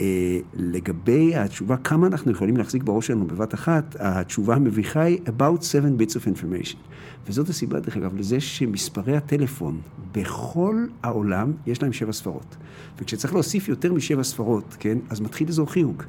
אה, 0.00 0.38
לגבי 0.54 1.36
התשובה, 1.36 1.76
כמה 1.76 2.06
אנחנו 2.06 2.32
יכולים 2.32 2.56
להחזיק 2.56 2.82
בראש 2.82 3.06
שלנו 3.06 3.26
בבת 3.26 3.54
אחת, 3.54 3.96
התשובה 3.98 4.54
המביכה 4.54 5.00
היא 5.00 5.18
about 5.26 5.60
seven 5.60 6.02
bits 6.02 6.14
of 6.14 6.26
information. 6.26 6.87
וזאת 7.28 7.48
הסיבה, 7.48 7.80
דרך 7.80 7.96
אגב, 7.96 8.16
לזה 8.16 8.40
שמספרי 8.40 9.16
הטלפון 9.16 9.80
בכל 10.12 10.86
העולם 11.02 11.52
יש 11.66 11.82
להם 11.82 11.92
שבע 11.92 12.12
ספרות. 12.12 12.56
וכשצריך 12.98 13.34
להוסיף 13.34 13.68
יותר 13.68 13.92
משבע 13.92 14.22
ספרות, 14.22 14.76
כן, 14.78 14.98
אז 15.10 15.20
מתחיל 15.20 15.48
אזור 15.48 15.72
חיוג. 15.72 16.02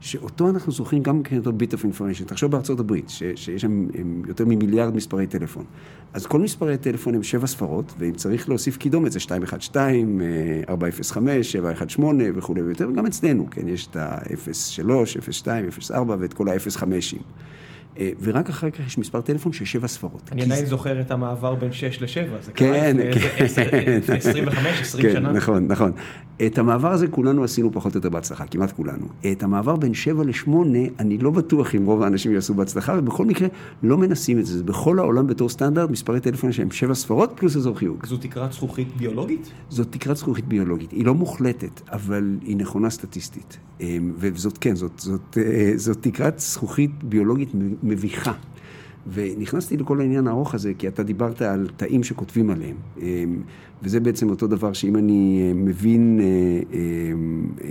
שאותו 0.00 0.50
אנחנו 0.50 0.72
זוכרים 0.72 1.02
גם 1.02 1.22
כאותו 1.22 1.52
bit 1.52 1.72
of 1.72 1.84
information. 1.84 2.24
תחשוב 2.24 2.50
בארצות 2.50 2.80
הברית, 2.80 3.08
ש, 3.08 3.22
שיש 3.34 3.62
שם 3.62 3.86
יותר 4.26 4.44
ממיליארד 4.44 4.94
מספרי 4.94 5.26
טלפון. 5.26 5.64
אז 6.12 6.26
כל 6.26 6.40
מספרי 6.40 6.78
טלפון 6.78 7.14
הם 7.14 7.22
שבע 7.22 7.46
ספרות, 7.46 7.94
ואם 7.98 8.12
צריך 8.12 8.48
להוסיף 8.48 8.76
קידומת 8.76 9.12
זה 9.12 9.18
212, 9.18 10.26
405, 10.68 11.52
718 11.52 12.28
וכולי 12.34 12.62
ויותר, 12.62 12.88
וגם 12.88 13.06
אצלנו, 13.06 13.46
כן, 13.50 13.68
יש 13.68 13.86
את 13.86 13.96
ה-03, 13.96 15.32
02, 15.32 15.68
04 15.90 16.16
ואת 16.18 16.34
כל 16.34 16.48
ה-05. 16.48 16.82
אה, 17.98 18.10
ורק 18.22 18.48
אחר 18.48 18.70
כך 18.70 18.86
יש 18.86 18.98
מספר 18.98 19.20
טלפון 19.20 19.52
של 19.52 19.64
שבע 19.64 19.88
ספרות. 19.88 20.28
אני 20.32 20.42
עדיין 20.42 20.64
זה- 20.64 20.70
זוכר 20.70 21.00
את 21.00 21.10
המעבר 21.10 21.54
בין 21.54 21.72
6 21.72 22.02
ל-7, 22.02 22.06
זה 22.44 22.52
קרה 22.52 22.68
כן, 22.68 22.96
לפני 22.96 23.12
כן. 23.20 23.44
איזה 23.44 23.62
10, 23.62 23.62
25, 24.16 24.80
20 24.80 25.02
כן, 25.04 25.12
שנה. 25.12 25.32
נכון, 25.32 25.66
נכון. 25.66 25.92
את 26.46 26.58
המעבר 26.58 26.92
הזה 26.92 27.06
כולנו 27.08 27.44
עשינו 27.44 27.72
פחות 27.72 27.94
או 27.94 27.98
יותר 27.98 28.08
בהצלחה, 28.08 28.46
כמעט 28.46 28.72
כולנו. 28.72 29.06
את 29.32 29.42
המעבר 29.42 29.76
בין 29.76 29.94
7 29.94 30.24
ל-8, 30.24 30.50
אני 30.98 31.18
לא 31.18 31.30
בטוח 31.30 31.74
אם 31.74 31.86
רוב 31.86 32.02
האנשים 32.02 32.32
יעשו 32.34 32.54
בהצלחה, 32.54 32.94
ובכל 32.98 33.24
מקרה 33.24 33.48
לא 33.82 33.98
מנסים 33.98 34.38
את 34.38 34.46
זה. 34.46 34.58
זה 34.58 34.64
בכל 34.64 34.98
העולם 34.98 35.26
בתור 35.26 35.48
סטנדרט, 35.48 35.90
מספרי 35.90 36.20
טלפון 36.20 36.52
שהם 36.52 36.70
7 36.70 36.94
ספרות 36.94 37.32
פלוס 37.36 37.56
אזור 37.56 37.78
חיוג. 37.78 38.06
זו 38.06 38.16
תקרת 38.16 38.52
זכוכית 38.52 38.96
ביולוגית? 38.96 39.50
זאת 39.68 39.86
תקרת 39.92 40.16
זכוכית 40.16 40.44
ביולוגית, 40.48 40.90
היא 40.92 41.04
לא 41.06 41.14
מוחלטת, 41.14 41.80
אבל 41.92 42.36
היא 42.42 42.56
נכונה 42.56 42.90
סטטיסטית. 42.90 43.58
אמ, 43.80 44.12
וזאת, 44.18 44.58
כן, 44.58 44.74
זאת, 44.76 44.92
זאת, 44.98 45.38
אה, 45.38 45.72
זאת 45.76 45.98
תקרת 46.00 46.38
זכוכית 46.38 46.90
ביולוגית 47.04 47.48
מביכה. 47.88 48.32
ונכנסתי 49.12 49.76
לכל 49.76 50.00
העניין 50.00 50.26
הארוך 50.26 50.54
הזה, 50.54 50.72
כי 50.78 50.88
אתה 50.88 51.02
דיברת 51.02 51.42
על 51.42 51.68
תאים 51.76 52.04
שכותבים 52.04 52.50
עליהם. 52.50 52.76
אמ, 53.00 53.42
וזה 53.82 54.00
בעצם 54.00 54.30
אותו 54.30 54.46
דבר 54.46 54.72
שאם 54.72 54.96
אני 54.96 55.42
אה, 55.48 55.54
מבין 55.54 56.20
אה, 56.20 56.26
אמ, 56.72 57.46
אה, 57.64 57.68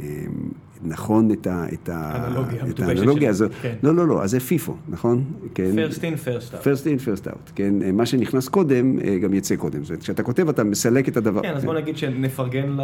אמ, 0.00 0.48
נכון 0.82 1.30
את 1.32 1.46
ה- 1.46 1.64
את 1.72 1.88
ה- 1.88 2.26
אנלוגיה 2.28 2.64
את 2.70 2.80
האנלוגיה 2.80 3.30
הזאת. 3.30 3.50
כן. 3.62 3.74
לא, 3.82 3.94
לא, 3.94 4.08
לא, 4.08 4.22
אז 4.22 4.30
זה 4.30 4.40
פיפו, 4.40 4.76
נכון? 4.88 5.24
כן. 5.54 5.70
first 5.90 5.94
in, 5.96 6.26
first 6.26 6.54
out. 6.54 6.64
first 6.64 6.84
in, 6.84 7.24
first 7.24 7.26
out, 7.26 7.52
כן? 7.54 7.74
מה 7.96 8.06
שנכנס 8.06 8.48
קודם, 8.48 8.98
אה, 8.98 9.18
גם 9.18 9.34
יצא 9.34 9.56
קודם. 9.56 9.82
זאת 9.82 9.90
אומרת, 9.90 10.02
כשאתה 10.02 10.22
כותב, 10.22 10.48
אתה 10.48 10.64
מסלק 10.64 11.08
את 11.08 11.16
הדבר. 11.16 11.42
כן, 11.42 11.54
אז 11.54 11.64
בוא 11.64 11.74
נגיד 11.74 11.96
שנפרגן 11.96 12.76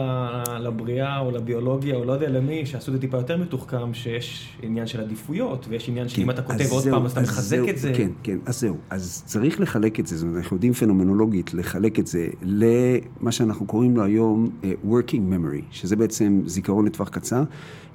לבריאה 0.61 1.19
או 1.19 1.31
לביולוגיה 1.31 1.95
או 1.97 2.05
לא 2.05 2.13
יודע 2.13 2.29
למי, 2.29 2.67
שעשו 2.67 2.91
את 2.91 2.97
זה 2.97 3.01
טיפה 3.01 3.17
יותר 3.17 3.37
מתוחכם, 3.37 3.95
שיש 3.95 4.59
עניין 4.63 4.87
של 4.87 5.01
עדיפויות, 5.01 5.67
ויש 5.69 5.89
עניין 5.89 6.09
שאם 6.09 6.31
אתה 6.31 6.43
כותב 6.43 6.65
עוד 6.71 6.85
פעם 6.91 7.05
אז 7.05 7.13
אתה 7.13 7.21
מחזק 7.21 7.59
את 7.69 7.79
זה. 7.79 7.93
כן, 7.97 8.11
כן, 8.23 8.39
אז 8.47 8.61
זהו. 8.61 8.77
אז 8.91 9.23
צריך 9.27 9.61
לחלק 9.61 10.01
את 10.01 10.07
זה, 10.07 10.17
זאת 10.17 10.25
אומרת, 10.27 10.37
אנחנו 10.43 10.57
יודעים 10.57 10.73
פנומנולוגית 10.73 11.55
לחלק 11.55 11.99
את 11.99 12.07
זה 12.07 12.27
למה 12.43 13.33
שאנחנו 13.33 13.67
קוראים 13.67 13.97
לו 13.97 14.05
היום 14.05 14.51
אה, 14.65 14.73
working 14.85 15.33
memory, 15.33 15.63
שזה 15.71 15.97
בעצם 15.97 16.41
זיכרון 16.47 16.87
לטווח 16.87 17.09
קצר, 17.09 17.43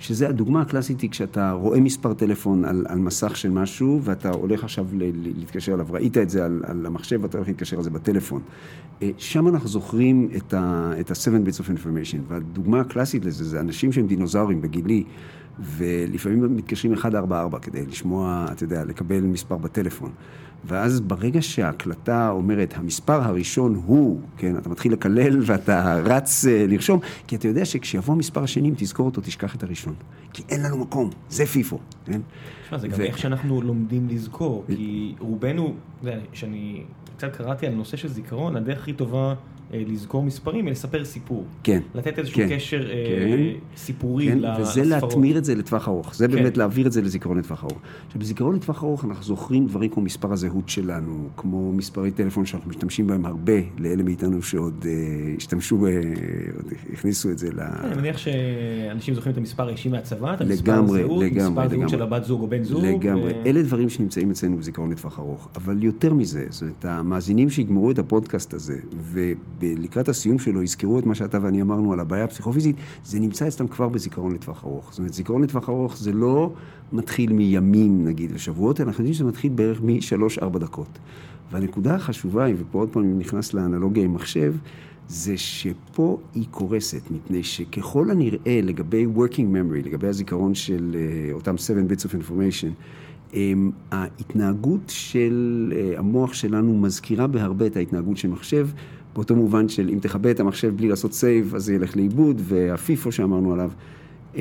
שזה 0.02 0.30
הדוגמה 0.30 0.62
הקלאסית 0.62 1.02
היא 1.02 1.10
כשאתה 1.10 1.52
רואה 1.52 1.80
מספר 1.80 2.14
טלפון 2.14 2.66
על, 2.66 2.86
על 2.90 3.00
מסך 3.00 3.36
של 3.38 3.50
משהו, 3.50 4.00
ואתה 4.04 4.30
הולך 4.30 4.64
עכשיו 4.64 4.86
ל, 4.94 5.04
ל, 5.04 5.12
להתקשר 5.38 5.74
אליו, 5.74 5.86
ראית 5.90 6.18
את 6.18 6.30
זה 6.30 6.46
על, 6.46 6.62
על 6.64 6.86
המחשב, 6.86 7.20
ואתה 7.22 7.38
הולך 7.38 7.48
להתקשר 7.48 7.78
על 7.78 7.84
זה 7.84 7.90
בטלפון. 7.90 8.42
אה, 9.02 9.10
שם 9.18 9.48
אנחנו 9.48 9.70
זוכרים 9.70 10.30
את 10.38 10.54
ה- 10.54 10.92
את 11.00 11.12
ה-seven 11.12 11.48
bits 11.48 11.60
of 11.60 11.66
information, 11.68 12.18
והדוגמה 12.28 12.80
הקלאסית 12.80 13.26
לזה 13.26 13.44
זה 13.44 13.60
אנשים 13.60 13.92
שהם 13.92 14.08
דינוזאורים 14.08 14.62
בגילי. 14.62 15.04
ולפעמים 15.60 16.56
מתקשרים 16.56 16.94
144 16.94 17.60
כדי 17.60 17.86
לשמוע, 17.86 18.46
אתה 18.52 18.64
יודע, 18.64 18.86
לקבל 18.86 19.22
מספר 19.22 19.58
בטלפון. 19.58 20.12
ואז 20.66 21.02
ברגע 21.02 21.42
שההקלטה 21.42 22.30
אומרת, 22.30 22.74
המספר 22.78 23.22
הראשון 23.22 23.82
הוא, 23.86 24.22
כן, 24.38 24.58
אתה 24.58 24.70
מתחיל 24.70 24.94
לקלל 24.94 25.40
ואתה 25.46 25.96
רץ 25.96 26.46
אה, 26.46 26.66
לרשום, 26.68 27.00
כי 27.28 27.36
אתה 27.36 27.48
יודע 27.48 27.66
שכשיבוא 27.66 28.14
המספר 28.14 28.44
השני, 28.44 28.70
אם 28.70 28.74
תזכור 28.78 29.06
אותו, 29.06 29.22
תשכח 29.22 29.56
את 29.56 29.64
הראשון. 29.64 29.94
כי 30.34 30.44
אין 30.50 30.64
לנו 30.64 30.78
מקום, 30.78 31.10
זה 31.30 31.46
פיפו, 31.46 31.80
כן? 32.06 32.22
תשמע, 32.66 32.78
זה 32.78 32.88
גם 32.88 33.00
ו- 33.00 33.02
איך 33.02 33.18
שאנחנו 33.18 33.62
לומדים 33.62 34.08
לזכור, 34.10 34.64
כי 34.68 35.16
רובנו, 35.20 35.74
כשאני 36.32 36.84
קצת 37.18 37.36
קראתי 37.36 37.68
על 37.68 37.74
נושא 37.74 37.98
של 37.98 38.08
זיכרון, 38.08 38.56
הדרך 38.56 38.80
הכי 38.80 38.94
טובה 38.94 39.34
לזכור 39.74 40.24
מספרים 40.24 40.68
לספר 40.68 41.06
סיפור. 41.06 41.46
כן. 41.64 41.80
לתת 41.96 42.20
איזשהו 42.20 42.38
כן, 42.38 42.56
קשר 42.56 42.90
אה, 42.90 43.06
כן. 43.20 43.78
סיפורי 43.78 44.28
כן, 44.28 44.40
לספרות. 44.40 44.68
וזה 44.68 44.84
להתמיר 44.84 45.38
את 45.38 45.46
זה 45.46 45.56
לטווח 45.56 45.88
ארוך. 45.88 46.16
זה 46.16 46.28
כן. 46.28 46.34
באמת 46.34 46.58
להעביר 46.58 46.88
את 46.88 46.92
זה 46.92 47.02
לזיכרון 47.02 47.38
לטווח 47.38 47.64
ארוך. 47.64 47.80
עכשיו, 48.08 48.22
בזיכרון 48.22 48.56
לטווח 48.56 48.84
ארוך 48.84 49.06
אנחנו 49.06 49.24
זוכרים 49.24 49.68
דברים 49.68 49.90
כמו 49.90 50.04
מספר 50.04 50.34
הזהות 50.34 50.70
שלנו, 50.70 51.28
כמו 51.38 51.74
מספרי 51.74 52.12
טלפון 52.12 52.46
שאנחנו 52.46 52.70
משתמשים 52.70 53.08
בהם 53.08 53.26
הרבה, 53.26 53.54
לאלה 53.80 54.04
מאיתנו 54.04 54.42
שעוד 54.42 54.86
אה, 54.86 54.92
השתמשו, 55.38 55.86
אה, 55.86 55.92
עוד 56.56 56.74
הכניסו 56.94 57.30
את 57.30 57.38
זה 57.38 57.50
ל... 57.50 57.56
כן, 57.56 57.88
אני 57.88 57.96
מניח 57.96 58.18
שאנשים 58.18 59.14
זוכרים 59.14 59.34
את 59.34 59.38
המספר 59.38 59.68
האישי 59.68 59.90
מהצבא, 59.90 60.34
את 60.34 60.42
המספר 60.42 60.72
לגמרי, 60.72 61.00
הזהות, 61.00 61.24
לגמרי, 61.24 61.50
מספר 61.50 61.54
זהות 61.54 61.72
לגמרי. 61.72 61.90
של 61.90 62.02
הבת 62.02 62.24
זוג 62.24 62.42
או 62.42 62.48
בן 62.48 62.64
זוג. 62.64 62.86
לגמרי. 62.86 63.34
ו- 63.34 63.46
אלה 63.46 63.62
דברים 63.62 63.90
שנמצאים 63.90 64.32
אצלנו 64.32 64.58
בזיכרון 64.58 64.92
לטווח 64.92 65.20
ארוך. 65.20 65.50
אבל 65.56 65.84
יותר 65.84 66.14
מזה, 66.14 66.46
זאת 66.50 66.62
אומרת, 66.62 66.86
המאזינים 66.86 67.50
שיגמרו 67.50 67.92
את 67.92 68.00
הפודקאסט 68.00 68.54
הזה, 68.54 68.78
ולקראת 69.62 70.10
הסיום 70.10 70.40
שלו 70.40 70.64
יזכרו 70.64 71.00
את 71.00 71.06
מה 71.06 71.16
שאתה 71.16 71.38
ואני 71.42 71.62
אמרנו 71.62 71.94
על 71.94 72.00
הבעיה 72.00 72.24
הפסיכופיזית, 72.24 72.76
זה 73.04 73.20
נמצא 73.20 73.48
אצלם 73.48 73.68
כבר 73.68 73.90
בזיכרון 73.90 74.34
לטווח 74.34 74.64
ארוך. 74.64 74.88
זאת 74.90 75.00
אומרת, 75.00 75.14
זיכרון 75.14 75.44
לטווח 75.44 75.70
ארוך 75.70 75.98
זה 75.98 76.12
לא 76.12 76.54
מתחיל 76.94 77.34
מימים, 77.34 78.06
נגיד, 78.06 78.32
ושבועות, 78.34 78.82
אלא 78.82 78.88
אנחנו 78.88 79.02
יודעים 79.02 79.14
שזה 79.14 79.26
מתחיל 79.26 79.52
בערך 79.52 79.82
משלוש-ארבע 79.82 80.60
דקות. 80.60 81.00
והנקודה 81.52 81.96
החשובה 81.96 82.44
היא, 82.44 82.56
ופה 82.60 82.80
עוד 82.80 82.90
פעם 82.90 83.04
אני 83.04 83.14
נכנס 83.14 83.54
לאנלוגיה 83.54 84.04
עם 84.04 84.14
מחשב, 84.14 84.54
זה 85.08 85.38
שפה 85.38 86.18
היא 86.34 86.46
קורסת, 86.52 87.12
מפני 87.12 87.44
שככל 87.44 88.12
הנראה 88.12 88.60
לגבי 88.64 89.06
working 89.16 89.54
memory, 89.54 89.86
לגבי 89.86 90.08
הזיכרון 90.08 90.56
של 90.56 90.96
uh, 90.96 91.34
אותם 91.34 91.58
7 91.58 91.82
bits 91.82 92.02
of 92.02 92.14
information, 92.14 92.68
um, 93.32 93.36
ההתנהגות 93.92 94.82
של 94.88 95.74
uh, 95.74 96.00
המוח 96.00 96.34
שלנו 96.34 96.78
מזכירה 96.78 97.28
בהרבה 97.28 97.66
את 97.66 97.78
ההתנהגות 97.78 98.18
של 98.18 98.28
מחשב, 98.28 98.68
באותו 99.16 99.36
מובן 99.36 99.70
של 99.70 99.90
אם 99.90 100.00
תכבה 100.02 100.32
את 100.32 100.40
המחשב 100.40 100.78
בלי 100.78 100.88
לעשות 100.88 101.12
save, 101.12 101.56
אז 101.56 101.64
זה 101.66 101.74
ילך 101.74 101.96
לאיבוד, 101.96 102.42
והפיפו 102.44 103.12
שאמרנו 103.12 103.54
עליו. 103.54 103.72
Um, 104.34 104.38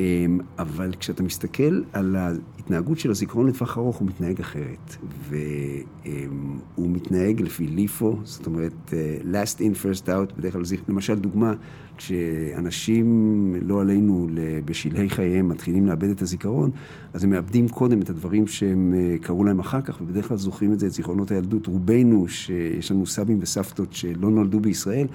אבל 0.59 0.91
כשאתה 0.99 1.23
מסתכל 1.23 1.81
על 1.93 2.15
ההתנהגות 2.15 2.99
של 2.99 3.11
הזיכרון 3.11 3.47
לטווח 3.47 3.77
ארוך, 3.77 3.97
הוא 3.97 4.07
מתנהג 4.07 4.39
אחרת. 4.39 4.95
והוא 5.29 6.89
מתנהג 6.89 7.41
לפי 7.41 7.67
ליפו, 7.67 8.19
זאת 8.23 8.45
אומרת, 8.45 8.93
אה, 8.93 9.17
last 9.31 9.57
in, 9.57 9.83
first 9.83 10.05
out, 10.05 10.37
בדרך 10.37 10.53
כלל, 10.53 10.61
למשל 10.87 11.19
דוגמה, 11.19 11.53
כשאנשים, 11.97 13.55
לא 13.61 13.81
עלינו, 13.81 14.27
בשלהי 14.65 15.09
חייהם 15.09 15.49
מתחילים 15.49 15.87
לאבד 15.87 16.09
את 16.09 16.21
הזיכרון, 16.21 16.71
אז 17.13 17.23
הם 17.23 17.29
מאבדים 17.29 17.69
קודם 17.69 18.01
את 18.01 18.09
הדברים 18.09 18.47
שהם 18.47 18.93
אה, 18.97 19.15
קראו 19.21 19.43
להם 19.43 19.59
אחר 19.59 19.81
כך, 19.81 20.01
ובדרך 20.01 20.27
כלל 20.27 20.37
זוכרים 20.37 20.73
את 20.73 20.79
זה, 20.79 20.87
את 20.87 20.91
זיכרונות 20.91 21.31
הילדות. 21.31 21.67
רובנו, 21.67 22.27
שיש 22.27 22.91
לנו 22.91 23.05
סבים 23.05 23.37
וסבתות 23.41 23.93
שלא 23.93 24.31
נולדו 24.31 24.59
בישראל, 24.59 25.07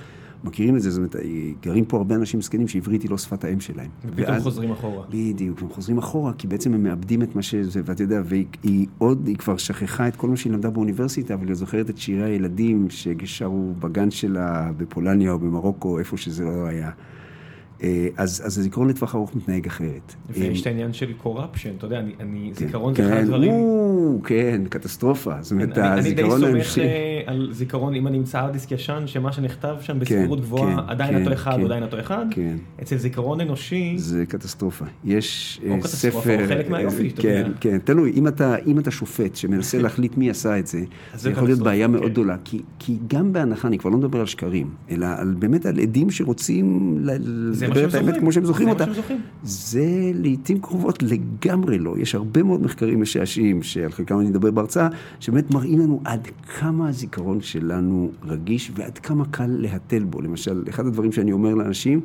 מכירים 0.44 0.76
את 0.76 0.82
זה, 0.82 0.90
זאת 0.90 0.98
אומרת, 0.98 1.16
גרים 1.62 1.84
פה 1.84 1.96
הרבה 1.96 2.14
אנשים 2.14 2.40
זקנים 2.42 2.68
שעברית 2.68 3.02
היא 3.02 3.10
לא 3.10 3.18
שפת 3.18 3.44
האם 3.44 3.60
שלהם. 3.60 3.90
ופתאום 4.06 4.30
ואז- 4.34 4.42
חוזרים 4.42 4.70
אחורה. 4.72 5.04
בדיוק, 5.10 5.62
הם 5.62 5.68
חוזרים 5.68 5.98
אחורה, 5.98 6.32
כי 6.32 6.46
בעצם 6.46 6.74
הם 6.74 6.82
מאבדים 6.82 7.22
את 7.22 7.36
מה 7.36 7.42
שזה, 7.42 7.80
ואתה 7.84 8.02
יודע, 8.02 8.22
והיא 8.24 8.44
היא 8.62 8.86
עוד, 8.98 9.26
היא 9.26 9.36
כבר 9.36 9.56
שכחה 9.56 10.08
את 10.08 10.16
כל 10.16 10.28
מה 10.28 10.36
שהיא 10.36 10.52
למדה 10.52 10.70
באוניברסיטה, 10.70 11.34
אבל 11.34 11.46
היא 11.46 11.54
זוכרת 11.54 11.90
את 11.90 11.98
שירי 11.98 12.24
הילדים 12.24 12.86
ששרו 12.90 13.72
בגן 13.78 14.10
שלה 14.10 14.70
בפולניה 14.76 15.32
או 15.32 15.38
במרוקו, 15.38 15.98
איפה 15.98 16.16
שזה 16.16 16.44
לא 16.44 16.66
היה. 16.66 16.90
אה, 17.82 18.08
אז, 18.16 18.42
אז 18.46 18.58
הזיכרון 18.58 18.88
לטווח 18.88 19.14
ארוך 19.14 19.36
מתנהג 19.36 19.66
אחרת. 19.66 20.14
ויש 20.30 20.56
אה, 20.58 20.62
את 20.62 20.66
העניין 20.66 20.92
של 20.92 21.12
קורפשן, 21.12 21.70
אתה 21.78 21.86
יודע, 21.86 21.98
אני- 22.00 22.12
אני, 22.20 22.50
כן, 22.54 22.66
זיכרון 22.66 22.94
זה 22.94 23.02
אחד 23.02 23.10
כן, 23.14 23.22
הדברים. 23.22 23.52
או, 23.52 24.18
כן, 24.24 24.60
קטסטרופה. 24.68 25.34
זאת 25.40 25.52
אומרת, 25.52 25.78
אני, 25.78 25.88
אני 25.88 26.00
די 26.02 26.08
הזיכרון 26.22 26.40
סומך 26.40 26.52
האנושי. 26.52 26.80
על 27.26 27.48
זיכרון, 27.52 27.94
אם 27.94 28.06
אני 28.06 28.18
אמצא 28.18 28.50
דיסק 28.50 28.72
ישן, 28.72 29.02
שמה 29.06 29.32
שנכתב 29.32 29.76
שם 29.80 29.98
בסבירות 29.98 30.38
כן, 30.38 30.44
גבוהה, 30.44 30.76
כן, 30.76 30.82
עדיין 30.90 31.14
כן, 31.14 31.20
אותו 31.22 31.32
אחד, 31.34 31.56
כן. 31.56 31.64
עדיין 31.64 31.82
אותו 31.82 32.00
אחד. 32.00 32.26
כן. 32.30 32.56
אצל 32.82 32.96
זיכרון 32.96 33.40
אנושי, 33.40 33.94
זה 33.98 34.26
קטסטרופה. 34.26 34.84
יש 35.04 35.60
או 35.68 35.74
אה, 35.74 35.80
קטסטרופה, 35.80 36.20
ספר... 36.20 36.42
או 36.42 36.48
חלק 36.48 36.70
מהיופי, 36.70 37.08
אתה 37.08 37.22
כן, 37.22 37.42
יודע. 37.46 37.58
כן, 37.60 37.78
תלוי, 37.84 38.12
אם 38.16 38.28
אתה, 38.28 38.56
אם 38.66 38.78
אתה 38.78 38.90
שופט 38.90 39.36
שמנסה 39.36 39.78
להחליט 39.82 40.16
מי 40.16 40.30
עשה 40.30 40.58
את 40.58 40.66
זה, 40.66 40.80
זה 41.14 41.30
יכול 41.30 41.42
להיות 41.42 41.50
קטסטרופה, 41.58 41.64
בעיה 41.70 41.88
מאוד 41.88 42.02
כן. 42.02 42.08
גדולה, 42.08 42.36
כי, 42.44 42.62
כי 42.78 42.96
גם 43.06 43.32
בהנחה, 43.32 43.68
אני 43.68 43.78
כבר 43.78 43.90
לא 43.90 43.96
מדבר 43.98 44.20
על 44.20 44.26
שקרים, 44.26 44.70
אלא 44.90 45.06
על, 45.16 45.34
באמת 45.38 45.66
על 45.66 45.80
עדים 45.80 46.10
שרוצים 46.10 46.98
זה 47.74 47.84
מה 47.84 47.90
שהם 47.90 48.00
האמת 48.00 48.04
זוכרים. 48.04 48.20
כמו 48.20 48.32
שהם 48.32 48.44
זוכרים 48.44 48.68
אותה. 48.68 48.84
זה 49.42 50.10
לעיתים 50.14 50.60
קרובות 50.60 51.02
לגמרי 51.02 51.78
לא. 51.78 51.94
יש 51.98 52.14
הרבה 52.14 52.42
מאוד 52.42 52.62
מחקרים 52.62 53.00
משעשעים, 53.00 53.62
שעל 53.62 53.92
חלקם 53.92 54.20
אני 54.20 54.28
אדבר 54.28 54.50
בהרצאה, 54.50 54.88
שבאמת 55.20 55.50
מראים 55.50 55.78
לנו 55.78 56.00
עד 56.04 56.28
כמה 56.58 56.88
הזיכרון 56.88 57.40
שלנו 57.40 58.10
רגיש 58.24 58.72
ועד 58.74 58.98
כמה 58.98 59.24
קל 59.30 59.46
להתל 59.46 60.04
בו. 60.04 60.20
למשל, 60.22 60.64
אחד 60.68 60.86
הדברים 60.86 61.12
שאני 61.12 61.32
אומר 61.32 61.54
לאנשים, 61.54 62.00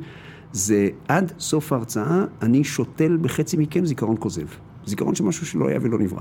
זה 0.52 0.88
עד 1.08 1.32
סוף 1.38 1.72
ההרצאה 1.72 2.24
אני 2.42 2.64
שותל 2.64 3.18
בחצי 3.20 3.56
מכם 3.56 3.84
זיכרון 3.84 4.16
כוזב. 4.18 4.46
זיכרון 4.86 5.14
של 5.14 5.24
משהו 5.24 5.46
שלא 5.46 5.68
היה 5.68 5.78
ולא 5.82 5.98
נברא. 5.98 6.20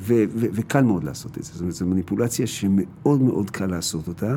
ו- 0.00 0.24
ו- 0.34 0.46
וקל 0.52 0.82
מאוד 0.82 1.04
לעשות 1.04 1.38
את 1.38 1.42
זה. 1.42 1.52
זאת 1.52 1.60
אומרת, 1.60 1.74
זו 1.74 1.86
מניפולציה 1.86 2.46
שמאוד 2.46 3.22
מאוד 3.22 3.50
קל 3.50 3.66
לעשות 3.66 4.08
אותה. 4.08 4.36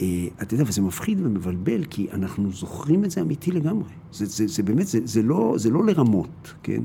אה, 0.00 0.06
אתה 0.42 0.54
יודע, 0.54 0.64
וזה 0.66 0.82
מפחיד 0.82 1.20
ומבלבל, 1.26 1.84
כי 1.84 2.06
אנחנו 2.12 2.52
זוכרים 2.52 3.04
את 3.04 3.10
זה 3.10 3.20
אמיתי 3.20 3.52
לגמרי. 3.52 3.88
זה, 4.12 4.24
זה, 4.26 4.46
זה 4.46 4.62
באמת, 4.62 4.86
זה, 4.86 4.98
זה, 5.04 5.22
לא, 5.22 5.54
זה 5.58 5.70
לא 5.70 5.84
לרמות, 5.84 6.54
כן? 6.62 6.82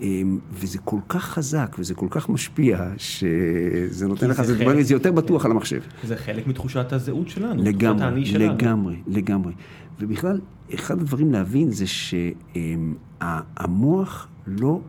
אה, 0.00 0.22
וזה 0.52 0.78
כל 0.78 0.98
כך 1.08 1.24
חזק 1.24 1.76
וזה 1.78 1.94
כל 1.94 2.06
כך 2.10 2.28
משפיע, 2.28 2.90
שזה 2.96 4.08
נותן 4.08 4.28
לך, 4.30 4.42
זה 4.42 4.54
זה, 4.56 4.64
חלק- 4.64 4.82
זה 4.82 4.94
יותר 4.94 5.12
בטוח 5.12 5.44
על 5.44 5.50
המחשב. 5.50 5.80
זה 6.04 6.16
חלק 6.16 6.46
מתחושת 6.46 6.92
הזהות 6.92 7.28
שלנו, 7.28 7.54
תחושת 7.54 7.68
לגמרי, 7.76 8.04
האני 8.04 8.26
שלנו. 8.26 8.52
לגמרי, 8.54 8.96
לגמרי. 9.06 9.52
ובכלל, 10.00 10.40
אחד 10.74 11.00
הדברים 11.00 11.32
להבין 11.32 11.70
זה 11.70 11.84
שהמוח 13.20 14.28
לא 14.46 14.80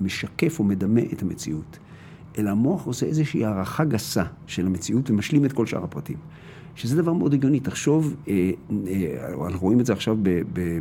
משקף 0.00 0.58
או 0.58 0.64
מדמה 0.64 1.00
את 1.12 1.22
המציאות, 1.22 1.78
אלא 2.38 2.50
המוח 2.50 2.86
עושה 2.86 3.06
איזושהי 3.06 3.44
הערכה 3.44 3.84
גסה 3.84 4.24
של 4.46 4.66
המציאות 4.66 5.10
ומשלים 5.10 5.44
את 5.44 5.52
כל 5.52 5.66
שאר 5.66 5.84
הפרטים. 5.84 6.16
שזה 6.74 6.96
דבר 6.96 7.12
מאוד 7.12 7.34
הגיוני, 7.34 7.60
תחשוב, 7.60 8.16
אה, 8.28 8.50
אה, 8.86 9.46
אנחנו 9.46 9.60
רואים 9.60 9.80
את 9.80 9.86
זה 9.86 9.92
עכשיו 9.92 10.16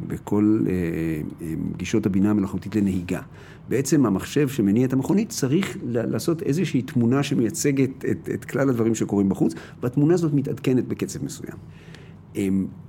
בכל 0.07 0.59
אה, 0.69 1.47
גישות 1.77 2.05
הבינה 2.05 2.31
המלאכותית 2.31 2.75
לנהיגה. 2.75 3.21
בעצם 3.69 4.05
המחשב 4.05 4.47
שמניע 4.47 4.85
את 4.85 4.93
המכונית 4.93 5.29
צריך 5.29 5.77
לעשות 5.83 6.41
איזושהי 6.41 6.81
תמונה 6.81 7.23
שמייצגת 7.23 8.05
את, 8.11 8.29
את 8.33 8.45
כלל 8.45 8.69
הדברים 8.69 8.95
שקורים 8.95 9.29
בחוץ, 9.29 9.53
והתמונה 9.81 10.13
הזאת 10.13 10.33
מתעדכנת 10.33 10.87
בקצב 10.87 11.25
מסוים. 11.25 11.57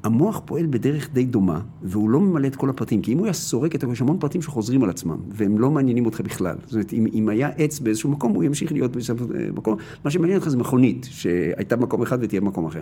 המוח 0.04 0.42
פועל 0.44 0.66
בדרך 0.66 1.12
די 1.12 1.24
דומה, 1.24 1.60
והוא 1.82 2.10
לא 2.10 2.20
ממלא 2.20 2.46
את 2.46 2.56
כל 2.56 2.70
הפרטים, 2.70 3.02
כי 3.02 3.12
אם 3.12 3.18
הוא 3.18 3.26
היה 3.26 3.32
סורק 3.32 3.74
יש 3.92 4.00
המון 4.00 4.18
פרטים 4.18 4.42
שחוזרים 4.42 4.84
על 4.84 4.90
עצמם, 4.90 5.16
והם 5.28 5.58
לא 5.58 5.70
מעניינים 5.70 6.06
אותך 6.06 6.20
בכלל. 6.20 6.56
זאת 6.64 6.72
אומרת, 6.72 6.92
אם, 6.92 7.06
אם 7.14 7.28
היה 7.28 7.48
עץ 7.56 7.78
באיזשהו 7.78 8.10
מקום, 8.10 8.32
הוא 8.32 8.44
ימשיך 8.44 8.72
להיות 8.72 8.92
באיזשהו 8.92 9.16
מקום. 9.54 9.76
מה 10.04 10.10
שמעניין 10.10 10.38
אותך 10.38 10.48
זה 10.48 10.56
מכונית, 10.56 11.06
שהייתה 11.10 11.76
במקום 11.76 12.02
אחד 12.02 12.18
ותהיה 12.20 12.40
במקום 12.40 12.66
אחר. 12.66 12.80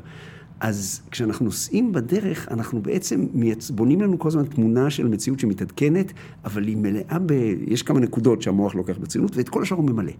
אז 0.60 1.00
כשאנחנו 1.10 1.44
נוסעים 1.44 1.92
בדרך, 1.92 2.48
אנחנו 2.50 2.82
בעצם 2.82 3.26
בונים 3.74 4.00
לנו 4.00 4.18
כל 4.18 4.28
הזמן 4.28 4.44
תמונה 4.44 4.90
של 4.90 5.08
מציאות 5.08 5.40
שמתעדכנת, 5.40 6.12
אבל 6.44 6.66
היא 6.66 6.76
מלאה 6.76 7.18
ב... 7.26 7.32
יש 7.66 7.82
כמה 7.82 8.00
נקודות 8.00 8.42
שהמוח 8.42 8.74
לוקח 8.74 8.98
ברצינות, 8.98 9.36
ואת 9.36 9.48
כל 9.48 9.62
השאר 9.62 9.76
הוא 9.76 9.84
ממלא. 9.84 10.12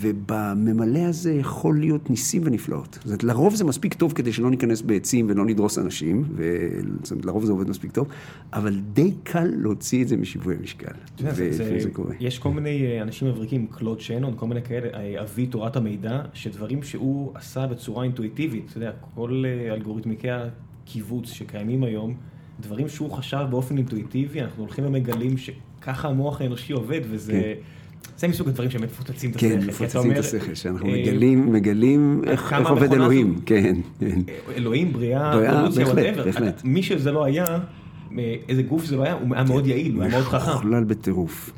ובממלא 0.00 0.98
הזה 0.98 1.32
יכול 1.32 1.78
להיות 1.80 2.10
ניסים 2.10 2.42
ונפלאות. 2.44 2.94
זאת 2.94 3.04
אומרת, 3.06 3.24
לרוב 3.24 3.54
זה 3.54 3.64
מספיק 3.64 3.94
טוב 3.94 4.12
כדי 4.12 4.32
שלא 4.32 4.50
ניכנס 4.50 4.82
בעצים 4.82 5.26
ולא 5.28 5.44
נדרוס 5.64 5.78
אנשים, 5.78 6.24
ולרוב 6.36 7.44
זה 7.44 7.52
עובד 7.52 7.68
מספיק 7.68 7.92
טוב, 7.92 8.08
אבל 8.52 8.80
די 8.92 9.12
קל 9.22 9.48
להוציא 9.56 10.02
את 10.02 10.08
זה 10.08 10.16
משיווי 10.16 10.56
המשקל. 10.56 10.92
וזה 11.18 11.90
קורה. 11.92 12.14
יש 12.20 12.38
כל 12.38 12.50
מיני 12.50 12.86
אה, 12.86 13.02
אנשים 13.02 13.28
מבריקים, 13.28 13.66
קלוד 13.66 14.00
שנון, 14.00 14.34
כל 14.36 14.46
מיני 14.46 14.62
כאלה, 14.62 14.88
אה, 14.94 15.22
אבי 15.22 15.46
תורת 15.46 15.76
המידע, 15.76 16.22
שדברים 16.34 16.82
שהוא 16.82 17.32
עשה 17.34 17.66
בצורה 17.66 18.04
אינטואיטיבית, 18.04 18.66
אתה 18.70 18.78
יודע, 18.78 18.92
כל 19.14 19.44
אה, 19.46 19.74
אלגוריתמי 19.74 20.28
הקיבוץ 20.30 21.32
שקיימים 21.32 21.84
היום, 21.84 22.14
דברים 22.60 22.88
שהוא 22.88 23.10
חשב 23.10 23.46
באופן 23.50 23.76
אינטואיטיבי, 23.76 24.40
אנחנו 24.40 24.62
הולכים 24.62 24.86
ומגלים 24.86 25.34
שככה 25.38 26.08
המוח 26.08 26.40
האנושי 26.40 26.72
עובד, 26.72 27.00
וזה... 27.10 27.32
כן. 27.32 27.73
זה 28.18 28.28
מסוג 28.28 28.48
הדברים 28.48 28.70
שבאמת 28.70 28.90
מפוצצים 28.90 29.30
את 29.30 29.36
השכל. 29.36 29.48
כן, 29.48 29.66
מפוצצים 29.66 30.12
את 30.12 30.18
השכל, 30.18 30.54
שאנחנו 30.54 30.88
מגלים, 30.88 31.52
מגלים 31.52 32.22
איך 32.26 32.54
עובד 32.68 32.92
אלוהים, 32.92 33.40
כן, 33.46 33.76
כן. 34.00 34.20
אלוהים, 34.56 34.92
בריאה, 34.92 35.50
אבולוציה, 35.50 35.86
whatever. 35.86 36.24
מי 36.64 36.82
שזה 36.82 37.12
לא 37.12 37.24
היה, 37.24 37.44
איזה 38.48 38.62
גוף 38.62 38.84
זה 38.84 38.96
לא 38.96 39.02
היה, 39.02 39.12
הוא 39.12 39.34
היה 39.34 39.44
מאוד 39.44 39.66
יעיל, 39.66 39.94
הוא 39.94 40.02
היה 40.02 40.12
מאוד 40.12 40.24
חכם. 40.24 40.50
מחולל 40.50 40.84
בטירוף. 40.84 41.50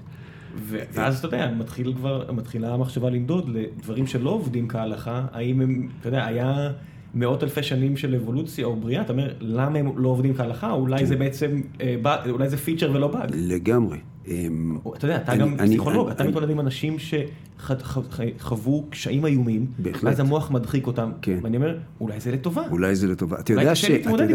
ואז 0.68 1.18
אתה 1.18 1.26
יודע, 1.26 1.50
מתחיל 1.58 1.92
כבר, 1.96 2.32
מתחילה 2.32 2.74
המחשבה 2.74 3.10
למדוד 3.10 3.48
לדברים 3.48 4.06
שלא 4.06 4.30
עובדים 4.30 4.68
כהלכה, 4.68 5.26
האם 5.32 5.60
הם, 5.60 5.88
אתה 6.00 6.08
יודע, 6.08 6.26
היה 6.26 6.72
מאות 7.14 7.42
אלפי 7.42 7.62
שנים 7.62 7.96
של 7.96 8.14
אבולוציה 8.14 8.66
או 8.66 8.76
בריאה, 8.76 9.02
אתה 9.02 9.12
אומר, 9.12 9.32
למה 9.40 9.78
הם 9.78 9.98
לא 9.98 10.08
עובדים 10.08 10.34
כהלכה? 10.34 10.70
אולי 10.70 10.98
כן. 10.98 11.04
זה 11.04 11.16
בעצם, 11.16 11.60
אה, 11.80 11.96
אולי 12.30 12.48
זה 12.48 12.56
פיצ'ר 12.56 12.90
ולא 12.94 13.08
באג. 13.08 13.30
לגמרי. 13.34 13.98
אמ, 14.28 14.78
אתה 14.96 15.04
יודע, 15.04 15.16
אתה 15.16 15.36
גם 15.36 15.56
פסיכולוג, 15.56 16.08
אתה 16.08 16.24
מתמודד 16.24 16.50
עם 16.50 16.60
אנשים 16.60 16.96
שחוו 16.98 18.86
קשיים 18.90 19.26
איומים, 19.26 19.66
ואז 19.78 20.20
המוח 20.20 20.50
מדחיק 20.50 20.86
אותם, 20.86 21.10
כן. 21.22 21.38
ואני 21.42 21.56
אומר, 21.56 21.78
אולי 22.00 22.20
זה 22.20 22.32
לטובה. 22.32 22.62
אולי 22.70 22.96
זה 22.96 23.06
לטובה. 23.06 23.40
אתה 23.40 23.52
יודע 23.52 23.74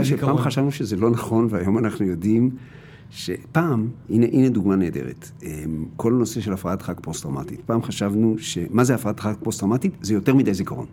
שפעם 0.03 0.37
חשבנו 0.37 0.71
שזה 0.71 0.95
לא 0.95 1.09
נכון, 1.09 1.47
והיום 1.49 1.77
אנחנו 1.77 2.05
יודעים 2.05 2.51
שפעם, 3.11 3.89
הנה 4.09 4.49
דוגמה 4.49 4.75
נהדרת, 4.75 5.31
אמ, 5.43 5.85
כל 5.95 6.13
הנושא 6.13 6.41
של 6.41 6.53
הפרעת 6.53 6.81
חג 6.81 6.93
פוסט-טראומטית. 7.01 7.61
פעם 7.65 7.83
חשבנו 7.83 8.35
שמה 8.37 8.83
זה 8.83 8.95
הפרעת 8.95 9.19
חג 9.19 9.33
פוסט-טראומטית? 9.43 9.93
זה 10.01 10.13
יותר 10.13 10.35
מדי 10.35 10.53
זיכרון. 10.53 10.85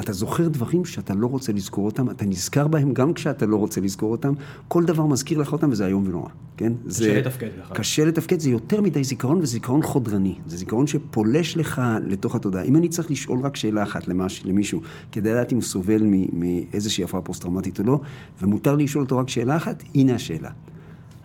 אתה 0.00 0.12
זוכר 0.12 0.48
דברים 0.48 0.84
שאתה 0.84 1.14
לא 1.14 1.26
רוצה 1.26 1.52
לזכור 1.52 1.86
אותם, 1.86 2.10
אתה 2.10 2.26
נזכר 2.26 2.68
בהם 2.68 2.92
גם 2.92 3.12
כשאתה 3.12 3.46
לא 3.46 3.56
רוצה 3.56 3.80
לזכור 3.80 4.12
אותם, 4.12 4.32
כל 4.68 4.84
דבר 4.84 5.06
מזכיר 5.06 5.38
לך 5.38 5.52
אותם 5.52 5.70
וזה 5.70 5.86
איום 5.86 6.04
ונורא, 6.06 6.28
כן? 6.56 6.72
קשה 6.86 6.98
זה, 6.98 7.14
לתפקד 7.18 7.48
לך. 7.60 7.72
קשה 7.72 8.04
לתפקד, 8.04 8.40
זה 8.40 8.50
יותר 8.50 8.80
מדי 8.80 9.04
זיכרון 9.04 9.36
וזה 9.36 9.52
זיכרון 9.52 9.82
חודרני, 9.82 10.34
זה 10.46 10.56
זיכרון 10.56 10.86
שפולש 10.86 11.56
לך 11.56 11.82
לתוך 12.06 12.34
התודעה. 12.34 12.62
אם 12.62 12.76
אני 12.76 12.88
צריך 12.88 13.10
לשאול 13.10 13.38
רק 13.42 13.56
שאלה 13.56 13.82
אחת 13.82 14.08
למש, 14.08 14.42
למישהו, 14.44 14.80
כדי 15.12 15.30
לדעת 15.30 15.52
אם 15.52 15.56
הוא 15.56 15.64
סובל 15.64 16.02
מאיזושהי 16.32 17.04
הפרעה 17.04 17.22
פוסט-טראומטית 17.22 17.80
או 17.80 17.84
לא, 17.84 18.00
ומותר 18.42 18.76
לי 18.76 18.84
לשאול 18.84 19.04
אותו 19.04 19.18
רק 19.18 19.28
שאלה 19.28 19.56
אחת, 19.56 19.82
הנה 19.94 20.14
השאלה. 20.14 20.50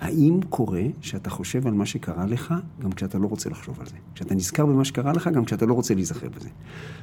האם 0.01 0.39
קורה 0.49 0.81
שאתה 1.01 1.29
חושב 1.29 1.67
על 1.67 1.73
מה 1.73 1.85
שקרה 1.85 2.25
לך 2.25 2.53
גם 2.79 2.91
כשאתה 2.91 3.17
לא 3.17 3.27
רוצה 3.27 3.49
לחשוב 3.49 3.79
על 3.79 3.85
זה? 3.85 3.95
כשאתה 4.15 4.35
נזכר 4.35 4.65
במה 4.65 4.85
שקרה 4.85 5.13
לך 5.13 5.29
גם 5.33 5.45
כשאתה 5.45 5.65
לא 5.65 5.73
רוצה 5.73 5.93
להיזכר 5.93 6.27
בזה. 6.37 6.49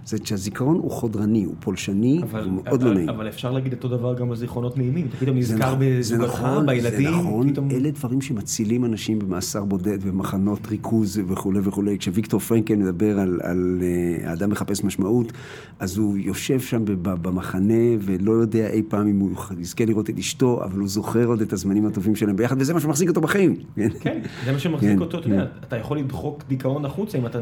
זאת 0.05 0.27
שהזיכרון 0.27 0.77
הוא 0.77 0.91
חודרני, 0.91 1.45
הוא 1.45 1.55
פולשני, 1.61 2.21
אבל, 2.23 2.45
הוא 2.45 2.53
מאוד 2.65 2.83
לא 2.83 2.95
נעים. 2.95 3.09
אבל 3.09 3.29
אפשר 3.29 3.53
להגיד 3.53 3.73
אותו 3.73 3.89
דבר 3.89 4.15
גם 4.15 4.31
על 4.31 4.37
זיכרונות 4.37 4.79
נעימים. 4.79 5.07
אתה 5.07 5.17
פתאום 5.17 5.37
נזכר 5.37 5.75
בזוגתך, 5.79 6.33
נכון, 6.33 6.67
בילדים. 6.67 7.13
זה 7.13 7.19
נכון, 7.19 7.53
פתאום... 7.53 7.71
אלה 7.71 7.91
דברים 7.91 8.21
שמצילים 8.21 8.85
אנשים 8.85 9.19
במאסר 9.19 9.65
בודד, 9.65 10.05
במחנות 10.05 10.67
ריכוז 10.67 11.21
וכולי 11.29 11.61
וכולי. 11.63 11.99
כשוויקטור 11.99 12.41
פרנקן 12.41 12.79
מדבר 12.79 13.19
על, 13.19 13.41
על 13.43 13.81
uh, 13.81 14.27
האדם 14.27 14.51
מחפש 14.51 14.85
משמעות, 14.85 15.33
אז 15.79 15.97
הוא 15.97 16.17
יושב 16.17 16.61
שם 16.61 16.83
במחנה 17.05 17.75
ולא 18.01 18.33
יודע 18.33 18.71
אי 18.71 18.83
פעם 18.89 19.09
אם 19.09 19.19
הוא 19.19 19.31
יזכה 19.59 19.85
לראות 19.85 20.11
את 20.11 20.19
אשתו, 20.19 20.65
אבל 20.65 20.79
הוא 20.79 20.89
זוכר 20.89 21.25
עוד 21.25 21.41
את 21.41 21.53
הזמנים 21.53 21.87
הטובים 21.87 22.17
שלהם 22.17 22.37
ביחד, 22.37 22.57
וזה 22.61 22.75
מה 22.75 22.81
שמחזיק 22.89 23.09
אותו 23.09 23.21
בחיים. 23.21 23.57
כן, 24.01 24.21
זה 24.45 24.53
מה 24.53 24.59
שמחזיק 24.59 24.91
כן, 24.91 24.99
אותו, 24.99 25.19
אתה 25.19 25.29
יודע, 25.29 25.47
כן. 25.47 25.67
אתה 25.67 25.77
יכול 25.77 25.99
לדחוק 25.99 26.45
דיכאון 26.49 26.85
החוצה 26.85 27.19
אם 27.19 27.27
אתה 27.27 27.39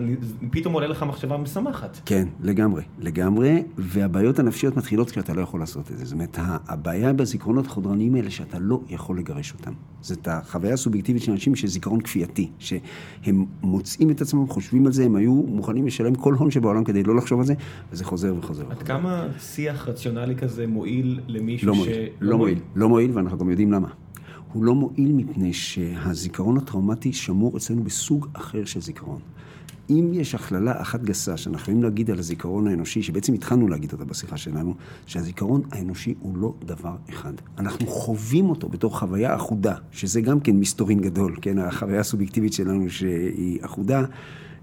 פתאום 0.50 0.74
עולה 0.74 0.86
לך 0.86 1.02
מחשבה 1.02 1.36
משמחת. 1.36 2.00
כן, 2.04 2.28
לגמרי, 2.40 2.82
לגמרי, 2.98 3.62
והבעיות 3.78 4.38
הנפשיות 4.38 4.76
מתחילות 4.76 5.10
כשאתה 5.10 5.34
לא 5.34 5.40
יכול 5.40 5.60
לעשות 5.60 5.90
את 5.90 5.98
זה. 5.98 6.04
זאת 6.04 6.12
אומרת, 6.12 6.38
הבעיה 6.68 7.12
בזיכרונות 7.12 7.66
החודרניים 7.66 8.14
האלה 8.14 8.30
שאתה 8.30 8.58
לא 8.58 8.80
יכול 8.88 9.18
לגרש 9.18 9.52
אותם. 9.52 9.72
זאת 10.00 10.28
החוויה 10.28 10.74
הסובייקטיבית 10.74 11.22
של 11.22 11.32
אנשים 11.32 11.54
של 11.54 11.66
זיכרון 11.66 12.00
כפייתי, 12.00 12.50
שהם 12.58 13.44
מוצאים 13.62 14.10
את 14.10 14.20
עצמם, 14.20 14.46
חושבים 14.48 14.86
על 14.86 14.92
זה, 14.92 15.04
הם 15.04 15.16
היו 15.16 15.34
מוכנים 15.34 15.86
לשלם 15.86 16.14
כל 16.14 16.34
הון 16.34 16.50
שבעולם 16.50 16.84
כדי 16.84 17.02
לא 17.02 17.16
לחשוב 17.16 17.40
על 17.40 17.46
זה, 17.46 17.54
וזה 17.92 18.04
חוזר 18.04 18.34
וחוזר. 18.38 18.64
עד 18.70 18.82
כמה 18.82 19.26
שיח 19.40 19.88
רציונלי 19.88 20.36
כזה 20.36 20.66
מועיל 20.66 21.20
למישהו 21.28 21.68
לא 21.68 21.74
ש... 21.74 21.78
מועיל, 21.78 22.08
לא 22.20 22.38
מועיל, 22.38 22.58
לא 22.76 22.88
מועיל, 22.88 23.10
ואנחנו 23.14 23.38
גם 23.38 23.50
יודעים 23.50 23.72
למה. 23.72 23.88
הוא 24.52 24.64
לא 24.64 24.74
מועיל 24.74 25.12
מפני 25.12 25.52
שהזיכרון 25.52 26.56
הטראומטי 26.56 27.12
שמור 27.12 27.56
אצלנו 27.56 27.84
בסוג 27.84 28.26
אחר 28.32 28.64
של 28.64 28.80
זיכרון. 28.80 29.20
אם 29.90 30.10
יש 30.14 30.34
הכללה 30.34 30.80
אחת 30.80 31.02
גסה 31.02 31.36
שאנחנו 31.36 31.62
יכולים 31.62 31.82
להגיד 31.82 32.10
על 32.10 32.18
הזיכרון 32.18 32.68
האנושי, 32.68 33.02
שבעצם 33.02 33.34
התחלנו 33.34 33.68
להגיד 33.68 33.92
אותה 33.92 34.04
בשיחה 34.04 34.36
שלנו, 34.36 34.74
שהזיכרון 35.06 35.62
האנושי 35.72 36.14
הוא 36.20 36.38
לא 36.38 36.54
דבר 36.64 36.96
אחד. 37.10 37.32
אנחנו 37.58 37.86
חווים 37.86 38.50
אותו 38.50 38.68
בתור 38.68 38.98
חוויה 38.98 39.34
אחודה, 39.34 39.74
שזה 39.92 40.20
גם 40.20 40.40
כן 40.40 40.56
מסתורין 40.56 41.00
גדול, 41.00 41.36
כן, 41.42 41.58
החוויה 41.58 42.00
הסובייקטיבית 42.00 42.52
שלנו 42.52 42.90
שהיא 42.90 43.58
אחודה. 43.64 44.04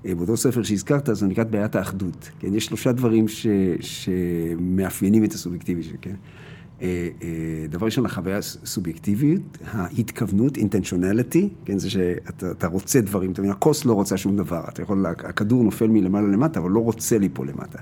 אה, 0.05 0.15
באותו 0.15 0.37
ספר 0.37 0.63
שהזכרת, 0.63 1.09
זה 1.11 1.27
נקרא 1.27 1.43
בעיית 1.43 1.75
האחדות. 1.75 2.29
כן, 2.39 2.55
יש 2.55 2.65
שלושה 2.65 2.91
דברים 2.91 3.27
ש, 3.27 3.47
שמאפיינים 3.79 5.23
את 5.23 5.33
הסובייקטיבית, 5.33 5.85
כן? 6.01 6.15
אה, 6.83 7.09
אה, 7.23 7.67
דבר 7.69 7.85
ראשון, 7.85 8.05
החוויה 8.05 8.37
הסובייקטיבית, 8.37 9.57
ההתכוונות, 9.71 10.57
אינטנשיונליטי, 10.57 11.49
כן, 11.65 11.79
זה 11.79 11.89
שאתה 11.89 12.67
רוצה 12.67 13.01
דברים, 13.01 13.31
אתה 13.31 13.41
מבין, 13.41 13.51
הכוס 13.51 13.85
לא 13.85 13.93
רוצה 13.93 14.17
שום 14.17 14.37
דבר, 14.37 14.63
אתה 14.69 14.81
יכול, 14.81 15.05
הכדור 15.05 15.63
נופל 15.63 15.87
מלמעלה 15.87 16.27
למטה, 16.27 16.59
אבל 16.59 16.71
לא 16.71 16.79
רוצה 16.79 17.17
ליפול 17.17 17.49
למטה. 17.49 17.79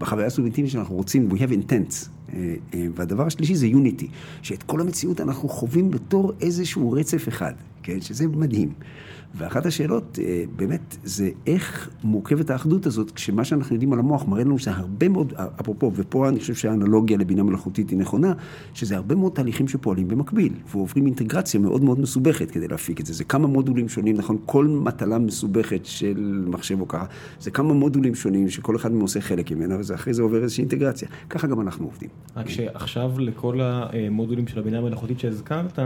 בחוויה 0.00 0.26
הסובייקטיבית 0.26 0.70
שאנחנו 0.70 0.94
רוצים, 0.94 1.28
we 1.30 1.34
have 1.34 1.70
intents. 1.70 2.08
אה, 2.34 2.54
והדבר 2.94 3.26
השלישי 3.26 3.54
זה 3.54 3.66
יוניטי, 3.66 4.08
שאת 4.42 4.62
כל 4.62 4.80
המציאות 4.80 5.20
אנחנו 5.20 5.48
חווים 5.48 5.90
בתור 5.90 6.32
איזשהו 6.40 6.92
רצף 6.92 7.28
אחד, 7.28 7.52
כן, 7.82 8.00
שזה 8.00 8.28
מדהים. 8.28 8.72
ואחת 9.36 9.66
השאלות 9.66 10.18
אה, 10.22 10.44
באמת 10.56 10.96
זה 11.04 11.30
איך 11.46 11.90
מורכבת 12.04 12.50
האחדות 12.50 12.86
הזאת, 12.86 13.10
כשמה 13.10 13.44
שאנחנו 13.44 13.74
יודעים 13.74 13.92
על 13.92 13.98
המוח 13.98 14.24
מראה 14.28 14.44
לנו 14.44 14.58
שזה 14.58 14.70
הרבה 14.70 15.08
מאוד, 15.08 15.32
אפרופו, 15.60 15.92
ופה 15.94 16.28
אני 16.28 16.40
חושב 16.40 16.54
שהאנלוגיה 16.54 17.16
לבינה 17.16 17.42
מלאכותית 17.42 17.90
היא 17.90 17.98
נכונה, 17.98 18.32
שזה 18.74 18.96
הרבה 18.96 19.14
מאוד 19.14 19.32
תהליכים 19.32 19.68
שפועלים 19.68 20.08
במקביל, 20.08 20.52
ועוברים 20.70 21.06
אינטגרציה 21.06 21.60
מאוד 21.60 21.84
מאוד 21.84 22.00
מסובכת 22.00 22.50
כדי 22.50 22.68
להפיק 22.68 23.00
את 23.00 23.06
זה. 23.06 23.12
זה 23.12 23.24
כמה 23.24 23.46
מודולים 23.46 23.88
שונים, 23.88 24.16
נכון? 24.16 24.36
כל 24.46 24.66
מטלה 24.66 25.18
מסובכת 25.18 25.86
של 25.86 26.44
מחשב 26.46 26.80
או 26.80 26.88
ככה, 26.88 27.04
זה 27.40 27.50
כמה 27.50 27.74
מודולים 27.74 28.14
שונים 28.14 28.48
שכל 28.48 28.76
אחד 28.76 28.92
מהם 28.92 29.00
עושה 29.00 29.20
חלק 29.20 29.50
ממנה, 29.50 29.76
ואחרי 29.86 30.14
זה 30.14 30.22
עובר 30.22 30.42
איזושהי 30.42 30.62
אינטגרציה. 30.62 31.08
ככה 31.30 31.46
גם 31.46 31.60
אנחנו 31.60 31.84
עובדים. 31.84 32.08
רק 32.36 32.48
שעכשיו 32.48 33.12
לכל 33.18 33.60
המודולים 33.62 34.48
של 34.48 34.58
הבינה 34.58 34.78
המלאכותית 34.78 35.20
שהזכרת, 35.20 35.78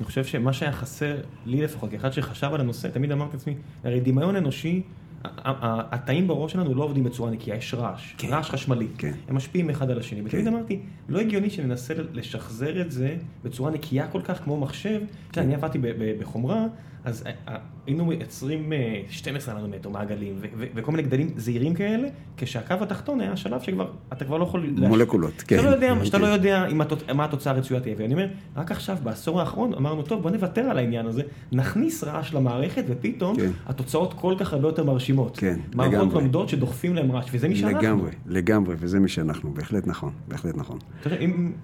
אני 0.00 0.06
חושב 0.06 0.24
שמה 0.24 0.52
שהיה 0.52 0.72
חסר, 0.72 1.16
לי 1.46 1.62
לפחות, 1.62 1.90
כאחד 1.90 2.12
שחשב 2.12 2.50
על 2.54 2.60
הנושא, 2.60 2.88
תמיד 2.88 3.12
אמרתי 3.12 3.36
לעצמי, 3.36 3.54
הרי 3.84 4.00
דמיון 4.00 4.36
אנושי 4.36 4.82
התאים 5.24 6.28
בראש 6.28 6.52
שלנו 6.52 6.74
לא 6.74 6.84
עובדים 6.84 7.04
בצורה 7.04 7.30
נקייה, 7.30 7.56
יש 7.56 7.74
רעש, 7.74 8.14
כן. 8.18 8.28
רעש 8.28 8.50
חשמלי. 8.50 8.86
כן. 8.98 9.12
הם 9.28 9.36
משפיעים 9.36 9.70
אחד 9.70 9.90
על 9.90 9.98
השני. 9.98 10.20
ותמיד 10.24 10.44
כן. 10.44 10.54
אמרתי, 10.54 10.80
לא 11.08 11.20
הגיוני 11.20 11.50
שננסה 11.50 11.94
לשחזר 12.12 12.80
את 12.80 12.92
זה 12.92 13.16
בצורה 13.44 13.70
נקייה 13.70 14.08
כל 14.08 14.20
כך 14.22 14.44
כמו 14.44 14.60
מחשב. 14.60 15.00
יודע, 15.28 15.42
אני 15.42 15.54
עבדתי 15.54 15.78
בחומרה, 16.20 16.66
אז 17.04 17.22
אה, 17.26 17.32
אה, 17.48 17.56
היינו 17.86 18.04
מייצרים 18.04 18.72
אה, 18.72 19.02
12 19.08 19.58
ננומטר 19.58 19.88
מעגלים 19.88 20.34
וכל 20.74 20.92
מיני 20.92 21.02
גדלים 21.02 21.30
זעירים 21.36 21.74
כאלה, 21.74 22.08
כשהקו 22.36 22.74
התחתון 22.80 23.20
היה 23.20 23.36
שלב 23.36 23.60
שכבר, 23.60 23.90
אתה 24.12 24.24
כבר 24.24 24.38
לא 24.38 24.44
יכול... 24.44 24.74
מולקולות, 24.76 25.42
כן. 25.46 25.64
לא 25.64 25.68
יודע, 25.68 25.94
שאתה 26.04 26.18
לא. 26.18 26.26
יודע 26.26 26.66
אם 26.66 26.80
התוצ- 26.80 27.12
מה 27.12 27.24
התוצאה 27.24 27.52
הרצויה 27.52 27.80
תהיה. 27.80 27.94
ואני 27.98 28.14
אומר, 28.14 28.26
רק 28.56 28.70
עכשיו, 28.70 28.98
בעשור 29.02 29.40
האחרון, 29.40 29.74
אמרנו, 29.74 30.02
טוב, 30.02 30.22
בוא 30.22 30.30
נוותר 30.30 30.60
על 30.60 30.78
העניין 30.78 31.06
הזה, 31.06 31.22
נכניס 31.52 32.04
רעש 32.04 32.34
למערכת, 32.34 32.84
ופתאום 32.88 33.36
כן. 33.36 33.50
התוצאות 33.66 34.14
כל 34.14 34.34
כך 34.38 34.52
הרבה 34.52 34.68
יותר 34.68 34.84
מרשימות. 34.84 35.36
כן, 35.38 35.58
מערכות 35.74 35.94
לגמרי. 35.94 36.14
לומדות 36.14 36.48
שדוחפים 36.48 36.94
להם 36.94 37.12
רעש, 37.12 37.28
וזה 37.32 37.48
מי 37.48 37.56
שאנחנו. 37.56 37.78
לגמרי, 37.78 38.10
לגמרי, 38.26 38.74
וזה 38.78 39.00
מי 39.00 39.08
שאנחנו, 39.08 39.54
בהחלט 39.54 39.86
נכון, 39.86 40.12
בהחלט 40.28 40.56
נכון. 40.56 40.78
יודע, 41.04 41.16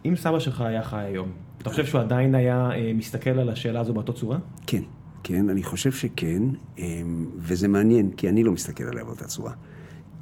אם, 0.05 0.17
סבא 0.17 0.39
שלך 0.39 0.61
היה 0.61 0.83
חי 0.83 1.01
היום, 1.01 1.29
אתה 1.63 1.71
חושב 1.71 1.87
שהוא 1.87 2.01
עדיין 2.01 2.35
היה 2.35 2.71
אה, 2.73 2.93
מסתכל 2.95 3.31
על 3.31 3.49
השאלה 3.49 3.81
הזו 3.81 3.95
באותה 3.95 4.13
צורה? 4.13 4.39
כן, 4.67 4.83
כן, 5.29 5.49
אני 5.49 5.63
חושב 5.63 5.93
שכן, 5.93 6.43
אמ, 6.79 7.27
וזה 7.39 7.69
מעניין, 7.69 8.11
כי 8.17 8.29
אני 8.29 8.45
לא 8.45 8.53
מסתכל 8.53 8.85
עליה 8.85 9.05
באותה 9.05 9.25
צורה. 9.25 9.53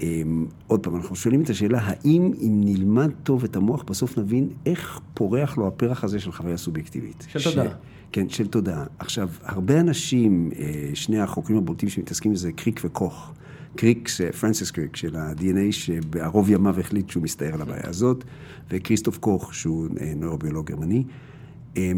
אמ, 0.00 0.46
עוד 0.66 0.80
פעם, 0.80 0.96
אנחנו 0.96 1.16
שואלים 1.16 1.42
את 1.42 1.50
השאלה, 1.50 1.78
האם 1.82 2.32
אם 2.40 2.60
נלמד 2.64 3.10
טוב 3.22 3.44
את 3.44 3.56
המוח, 3.56 3.82
בסוף 3.82 4.18
נבין 4.18 4.48
איך 4.66 5.00
פורח 5.14 5.58
לו 5.58 5.66
הפרח 5.66 6.04
הזה 6.04 6.20
של 6.20 6.32
חוויה 6.32 6.56
סובייקטיבית. 6.56 7.26
של 7.28 7.50
תודעה. 7.50 7.74
כן, 8.12 8.28
של 8.28 8.46
תודעה. 8.46 8.84
עכשיו, 8.98 9.28
הרבה 9.42 9.80
אנשים, 9.80 10.50
אה, 10.58 10.90
שני 10.94 11.20
החוקרים 11.20 11.58
הבולטים 11.58 11.88
שמתעסקים 11.88 12.32
בזה, 12.32 12.52
קריק 12.52 12.80
וקוך. 12.84 13.32
קריק, 13.76 14.08
פרנסיס 14.40 14.70
קריק 14.70 14.96
של 14.96 15.16
ה-DNA, 15.16 15.72
שבערוב 15.72 16.50
ימיו 16.50 16.80
החליט 16.80 17.10
שהוא 17.10 17.22
מסתער 17.22 17.54
על 17.54 17.62
הבעיה 17.62 17.88
הזאת, 17.88 18.24
וכריסטוף 18.70 19.18
קוך, 19.18 19.54
שהוא 19.54 19.88
אה, 20.00 20.12
נוירוביולוג 20.16 20.66
גרמני, 20.66 21.04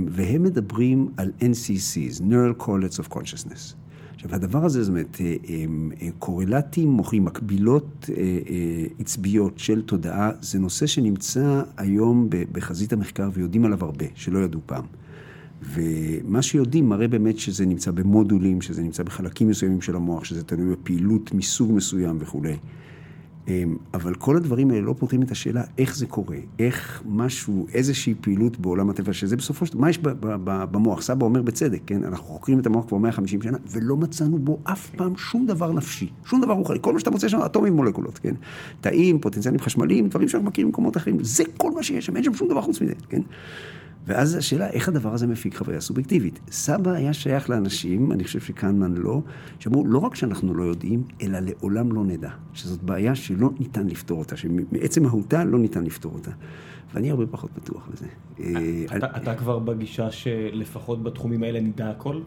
והם 0.08 0.42
מדברים 0.42 1.08
על 1.16 1.32
NCCs, 1.40 2.20
Neural 2.20 2.62
Correlates 2.62 2.98
of 3.00 3.14
Consciousness. 3.14 3.74
עכשיו, 4.14 4.34
הדבר 4.34 4.64
הזה, 4.64 4.82
זאת 4.82 4.90
אומרת, 4.90 5.18
אה, 5.20 5.36
אמ, 5.48 5.90
אה, 6.02 6.08
קורלטים 6.18 6.88
מוחיים, 6.88 7.24
מקבילות 7.24 8.10
אה, 8.16 8.24
עצביות 8.98 9.58
של 9.58 9.82
תודעה, 9.82 10.30
זה 10.40 10.58
נושא 10.58 10.86
שנמצא 10.86 11.62
היום 11.76 12.28
בחזית 12.52 12.92
המחקר 12.92 13.30
ויודעים 13.32 13.64
עליו 13.64 13.84
הרבה, 13.84 14.04
שלא 14.14 14.38
ידעו 14.38 14.60
פעם. 14.66 14.84
ומה 15.62 16.42
שיודעים 16.42 16.88
מראה 16.88 17.08
באמת 17.08 17.38
שזה 17.38 17.66
נמצא 17.66 17.90
במודולים, 17.90 18.60
שזה 18.60 18.82
נמצא 18.82 19.02
בחלקים 19.02 19.48
מסוימים 19.48 19.80
של 19.80 19.96
המוח, 19.96 20.24
שזה 20.24 20.44
תלוי 20.44 20.72
בפעילות 20.72 21.34
מסוג 21.34 21.72
מסוים 21.72 22.16
וכולי. 22.20 22.56
אמ, 23.48 23.76
אבל 23.94 24.14
כל 24.14 24.37
הדברים 24.37 24.70
האלה 24.70 24.80
לא 24.80 24.94
פותרים 24.98 25.22
את 25.22 25.30
השאלה 25.30 25.62
איך 25.78 25.96
זה 25.96 26.06
קורה, 26.06 26.37
איך 26.59 27.02
משהו, 27.06 27.66
איזושהי 27.74 28.14
פעילות 28.20 28.61
בעולם 28.61 28.90
הטבע, 28.90 29.12
שזה 29.12 29.37
בסופו 29.37 29.66
של 29.66 29.72
דבר, 29.72 29.80
מה 29.80 29.90
יש 29.90 29.98
במוח? 30.44 31.02
סבא 31.02 31.24
אומר 31.24 31.42
בצדק, 31.42 31.80
כן? 31.87 32.04
אנחנו 32.04 32.26
חוקרים 32.26 32.59
את 32.59 32.66
המוח 32.66 32.85
כבר 32.88 32.98
150 32.98 33.42
שנה, 33.42 33.59
ולא 33.70 33.96
מצאנו 33.96 34.38
בו 34.38 34.59
אף 34.64 34.90
פעם 34.90 35.16
שום 35.16 35.46
דבר 35.46 35.72
נפשי, 35.72 36.09
שום 36.24 36.40
דבר 36.40 36.52
רוחני. 36.52 36.78
כל 36.80 36.92
מה 36.92 36.98
שאתה 36.98 37.11
מוצא 37.11 37.28
שם, 37.28 37.38
אטומים 37.38 37.72
ומולקולות, 37.72 38.18
כן? 38.18 38.35
תאים, 38.80 39.18
פוטנציאלים 39.18 39.61
חשמליים, 39.61 40.09
דברים 40.09 40.28
שאנחנו 40.28 40.48
מכירים 40.48 40.68
במקומות 40.68 40.96
אחרים, 40.96 41.24
זה 41.24 41.44
כל 41.56 41.70
מה 41.70 41.82
שיש 41.82 42.06
שם, 42.06 42.16
אין 42.16 42.24
שם 42.24 42.35
שום 42.35 42.48
דבר 42.48 42.61
חוץ 42.61 42.80
מזה, 42.80 42.92
כן? 43.09 43.20
ואז 44.07 44.35
השאלה, 44.35 44.71
איך 44.71 44.88
הדבר 44.88 45.14
הזה 45.14 45.27
מפיק 45.27 45.57
חוויה 45.57 45.81
סובייקטיבית? 45.81 46.40
סבא 46.51 46.90
היה 46.90 47.12
שייך 47.12 47.51
לאנשים, 47.51 48.12
אני 48.12 48.25
חושב 48.25 48.40
שקנמן 48.40 48.95
לא, 48.95 49.21
שאמרו, 49.59 49.87
לא 49.87 49.99
רק 49.99 50.14
שאנחנו 50.14 50.55
לא 50.55 50.62
יודעים, 50.62 51.03
אלא 51.23 51.38
לעולם 51.38 51.92
לא 51.92 52.05
נדע. 52.05 52.31
שזאת 52.55 52.83
בעיה 52.83 53.14
שלא 53.14 53.51
ניתן 53.61 53.87
לפתור 53.87 54.19
אותה, 54.19 54.37
שמעצם 54.37 55.03
מהותה 55.03 55.45
לא 55.45 55.59
ניתן 55.59 55.85
לפתור 55.85 56.12
אותה. 56.14 56.31
ואני 56.95 57.11
הרבה 57.11 57.27
פחות 57.27 57.51
בטוח 57.57 57.88
בזה. 57.92 58.07
אה, 58.40 58.97
אתה, 58.97 59.16
אתה 59.16 59.35
כבר 59.35 59.59
בגישה 59.59 60.11
שלפחות 60.11 61.03
בתחומים 61.03 61.42
האלה 61.42 61.61
נדע 61.61 61.90
הכל? 61.90 62.21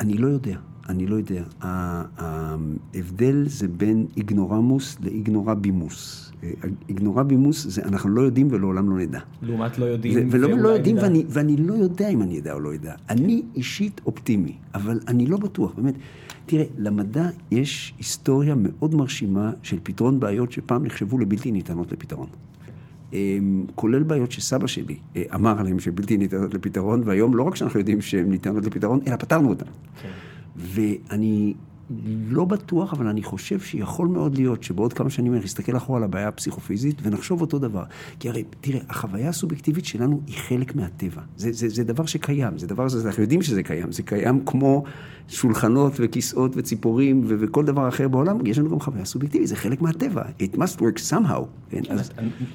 אני 0.00 0.18
לא 0.18 0.28
יודע, 0.28 0.56
אני 0.88 1.06
לא 1.06 1.16
יודע. 1.16 1.42
ההבדל 1.60 3.44
זה 3.46 3.68
בין 3.68 4.06
איגנורמוס 4.16 4.96
לאיגנורבימוס. 5.00 6.32
אה, 6.42 6.50
איגנורבימוס 6.88 7.66
זה 7.66 7.82
אנחנו 7.84 8.10
לא 8.10 8.20
יודעים 8.20 8.48
ולעולם 8.50 8.90
לא 8.90 8.96
נדע. 8.96 9.20
לעומת 9.42 9.78
לא 9.78 9.84
יודעים, 9.84 10.28
ולא 10.30 10.46
ואולי 10.46 10.62
לא 10.62 10.68
יודעים, 10.68 10.96
נדע. 10.96 11.04
ואני, 11.04 11.24
ואני 11.28 11.56
לא 11.56 11.74
יודע 11.74 12.08
אם 12.08 12.22
אני 12.22 12.38
אדע 12.38 12.52
או 12.52 12.60
לא 12.60 12.74
אדע. 12.74 12.94
אני 13.10 13.42
אישית 13.54 14.00
אופטימי, 14.06 14.56
אבל 14.74 15.00
אני 15.08 15.26
לא 15.26 15.36
בטוח, 15.36 15.74
באמת. 15.74 15.94
תראה, 16.46 16.64
למדע 16.78 17.28
יש 17.50 17.94
היסטוריה 17.98 18.54
מאוד 18.58 18.94
מרשימה 18.94 19.52
של 19.62 19.78
פתרון 19.82 20.20
בעיות 20.20 20.52
שפעם 20.52 20.84
נחשבו 20.84 21.18
לבלתי 21.18 21.52
ניתנות 21.52 21.92
לפתרון. 21.92 22.28
אמ, 23.12 23.64
כולל 23.74 24.02
בעיות 24.02 24.32
שסבא 24.32 24.66
שלי 24.66 24.96
אה, 25.16 25.22
אמר 25.34 25.60
עליהן 25.60 25.78
שבלתי 25.78 26.16
ניתנות 26.16 26.54
לפתרון, 26.54 27.02
והיום 27.04 27.36
לא 27.36 27.42
רק 27.42 27.56
שאנחנו 27.56 27.80
יודעים 27.80 28.00
שהן 28.00 28.30
ניתנות 28.30 28.66
לפתרון, 28.66 29.00
אלא 29.06 29.16
פתרנו 29.16 29.48
אותן. 29.48 29.66
כן. 30.02 30.08
ואני 30.56 31.54
לא 32.28 32.44
בטוח, 32.44 32.92
אבל 32.92 33.06
אני 33.06 33.22
חושב 33.22 33.60
שיכול 33.60 34.08
מאוד 34.08 34.34
להיות 34.36 34.62
שבעוד 34.62 34.92
כמה 34.92 35.10
שנים 35.10 35.34
אני 35.34 35.44
אסתכל 35.44 35.76
אחורה 35.76 35.98
על 35.98 36.04
הבעיה 36.04 36.28
הפסיכופיזית 36.28 36.96
ונחשוב 37.02 37.40
אותו 37.40 37.58
דבר. 37.58 37.84
כי 38.20 38.28
הרי, 38.28 38.44
תראה, 38.60 38.80
החוויה 38.88 39.28
הסובייקטיבית 39.28 39.84
שלנו 39.84 40.20
היא 40.26 40.36
חלק 40.48 40.74
מהטבע. 40.74 41.22
זה, 41.36 41.52
זה, 41.52 41.68
זה 41.68 41.84
דבר 41.84 42.06
שקיים, 42.06 42.58
זה 42.58 42.66
דבר, 42.66 42.88
זה, 42.88 43.08
אנחנו 43.08 43.22
יודעים 43.22 43.42
שזה 43.42 43.62
קיים. 43.62 43.92
זה 43.92 44.02
קיים 44.02 44.44
כמו 44.46 44.84
שולחנות 45.28 45.92
וכיסאות 45.98 46.52
וציפורים 46.56 47.22
ו- 47.26 47.34
וכל 47.40 47.64
דבר 47.64 47.88
אחר 47.88 48.08
בעולם, 48.08 48.46
יש 48.46 48.58
לנו 48.58 48.70
גם 48.70 48.80
חוויה 48.80 49.04
סובייקטיבית, 49.04 49.48
זה 49.48 49.56
חלק 49.56 49.82
מהטבע. 49.82 50.22
It 50.22 50.56
must 50.56 50.78
work 50.78 51.10
somehow. 51.10 51.42
כן? 51.70 51.80
אז, 51.88 52.10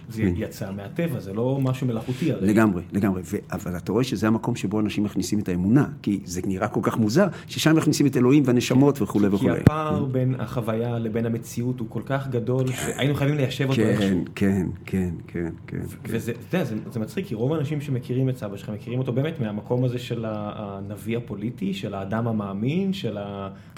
זה 0.09 0.23
יצא 0.23 0.71
מהטבע, 0.71 1.19
זה 1.19 1.33
לא 1.33 1.59
משהו 1.61 1.87
מלאכותי 1.87 2.31
הרי. 2.31 2.47
לגמרי, 2.47 2.83
לגמרי. 2.93 3.21
ו- 3.25 3.37
אבל 3.51 3.77
אתה 3.77 3.91
רואה 3.91 4.03
שזה 4.03 4.27
המקום 4.27 4.55
שבו 4.55 4.79
אנשים 4.79 5.03
מכניסים 5.03 5.39
את 5.39 5.49
האמונה, 5.49 5.85
כי 6.01 6.19
זה 6.25 6.41
נראה 6.45 6.67
כל 6.67 6.79
כך 6.83 6.97
מוזר, 6.97 7.27
ששם 7.47 7.75
מכניסים 7.75 8.05
את 8.07 8.17
אלוהים 8.17 8.43
והנשמות 8.45 9.01
וכולי 9.27 9.39
כי 9.39 9.45
וכולי. 9.45 9.61
הפער 9.61 10.05
בין 10.05 10.35
החוויה 10.39 10.99
לבין 10.99 11.25
המציאות 11.25 11.79
הוא 11.79 11.87
כל 11.89 12.01
כך 12.05 12.27
גדול, 12.27 12.67
שהיינו 12.71 13.15
חייבים 13.15 13.37
ליישב 13.37 13.69
אותו 13.69 13.81
כן, 13.81 13.87
איכשהו. 13.87 14.23
כן, 14.35 14.67
כן, 14.85 15.09
כן, 15.27 15.49
כן. 15.67 15.81
וזה, 16.03 16.31
אתה 16.31 16.57
יודע, 16.57 16.65
זה, 16.91 16.99
מצחיק, 16.99 17.25
כי 17.27 17.35
רוב 17.35 17.53
האנשים 17.53 17.81
שמכירים 17.81 18.29
את 18.29 18.37
סבא 18.37 18.57
שלך, 18.57 18.69
מכירים 18.69 18.99
אותו 18.99 19.13
באמת 19.13 19.39
מהמקום 19.39 19.83
הזה 19.83 19.99
של 19.99 20.25
הנביא 20.27 21.17
הפוליטי, 21.17 21.73
של 21.73 21.93
האדם 21.93 22.27
המאמין, 22.27 22.93
של 22.93 23.17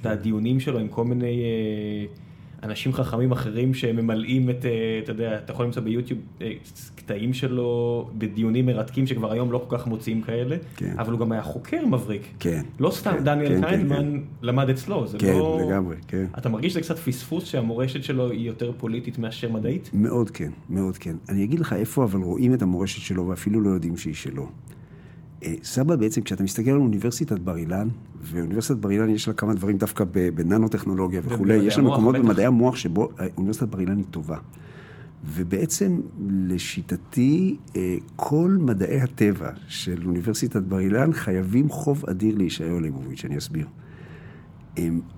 הדיונים 0.03 0.59
שלו 0.59 0.79
עם 0.79 0.87
כל 0.87 1.03
מיני 1.05 1.43
אה, 1.43 2.05
אנשים 2.63 2.93
חכמים 2.93 3.31
אחרים 3.31 3.73
שממלאים 3.73 4.49
את, 4.49 4.65
אה, 4.65 4.99
אתה 5.03 5.11
יודע, 5.11 5.37
אתה 5.37 5.51
יכול 5.51 5.65
למצוא 5.65 5.81
ביוטיוב 5.81 6.19
אה, 6.41 6.51
קטעים 6.95 7.33
שלו 7.33 8.09
בדיונים 8.17 8.65
מרתקים 8.65 9.07
שכבר 9.07 9.31
היום 9.31 9.51
לא 9.51 9.65
כל 9.67 9.77
כך 9.77 9.87
מוצאים 9.87 10.21
כאלה, 10.21 10.55
כן. 10.75 10.95
אבל 10.97 11.11
הוא 11.11 11.19
גם 11.19 11.31
היה 11.31 11.43
חוקר 11.43 11.85
מבריק. 11.85 12.21
כן. 12.39 12.61
לא 12.79 12.91
סתם 12.91 13.11
כן, 13.11 13.23
דניאל 13.23 13.49
כן, 13.49 13.61
כן, 13.61 13.67
קיינמן 13.67 14.19
למד 14.41 14.69
אצלו, 14.69 15.07
זה 15.07 15.17
כן, 15.17 15.33
לא... 15.33 15.59
לגמרי, 15.67 15.95
כן. 16.07 16.25
אתה 16.37 16.49
מרגיש 16.49 16.71
שזה 16.71 16.81
קצת 16.81 16.97
פספוס 16.97 17.45
שהמורשת 17.45 18.03
שלו 18.03 18.31
היא 18.31 18.47
יותר 18.47 18.71
פוליטית 18.77 19.19
מאשר 19.19 19.51
מדעית? 19.51 19.89
מאוד 19.93 20.29
כן, 20.29 20.51
מאוד 20.69 20.97
כן. 20.97 21.15
אני 21.29 21.43
אגיד 21.43 21.59
לך 21.59 21.73
איפה 21.73 22.03
אבל 22.03 22.19
רואים 22.19 22.53
את 22.53 22.61
המורשת 22.61 23.01
שלו 23.01 23.27
ואפילו 23.27 23.61
לא 23.61 23.69
יודעים 23.69 23.97
שהיא 23.97 24.13
שלו. 24.13 24.49
אה, 25.45 25.53
סבא 25.63 25.95
בעצם, 25.95 26.21
כשאתה 26.21 26.43
מסתכל 26.43 26.69
על 26.69 26.77
אוניברסיטת 26.77 27.39
בר 27.39 27.57
אילן, 27.57 27.87
ואוניברסיטת 28.21 28.79
בר 28.79 28.91
אילן 28.91 29.09
יש 29.09 29.27
לה 29.27 29.33
כמה 29.33 29.53
דברים 29.53 29.77
דווקא 29.77 30.03
בננו-טכנולוגיה 30.35 31.21
וכולי, 31.23 31.55
יש 31.55 31.77
לה 31.77 31.83
מקומות. 31.83 32.15
במדעי 32.15 32.45
המוח 32.45 32.75
שבו 32.75 33.09
אה, 33.19 33.27
אוניברסיטת 33.37 33.67
בר 33.67 33.79
אילן 33.79 33.97
היא 33.97 34.05
טובה. 34.11 34.37
ובעצם, 35.25 36.01
לשיטתי, 36.29 37.57
אה, 37.75 37.95
כל 38.15 38.57
מדעי 38.59 39.01
הטבע 39.01 39.49
של 39.67 40.01
אוניברסיטת 40.05 40.61
בר 40.61 40.79
אילן 40.79 41.13
חייבים 41.13 41.69
חוב 41.69 42.03
אדיר 42.09 42.35
לישעיהו 42.35 42.79
ליבוביץ', 42.79 43.25
אני 43.25 43.37
אסביר. 43.37 43.67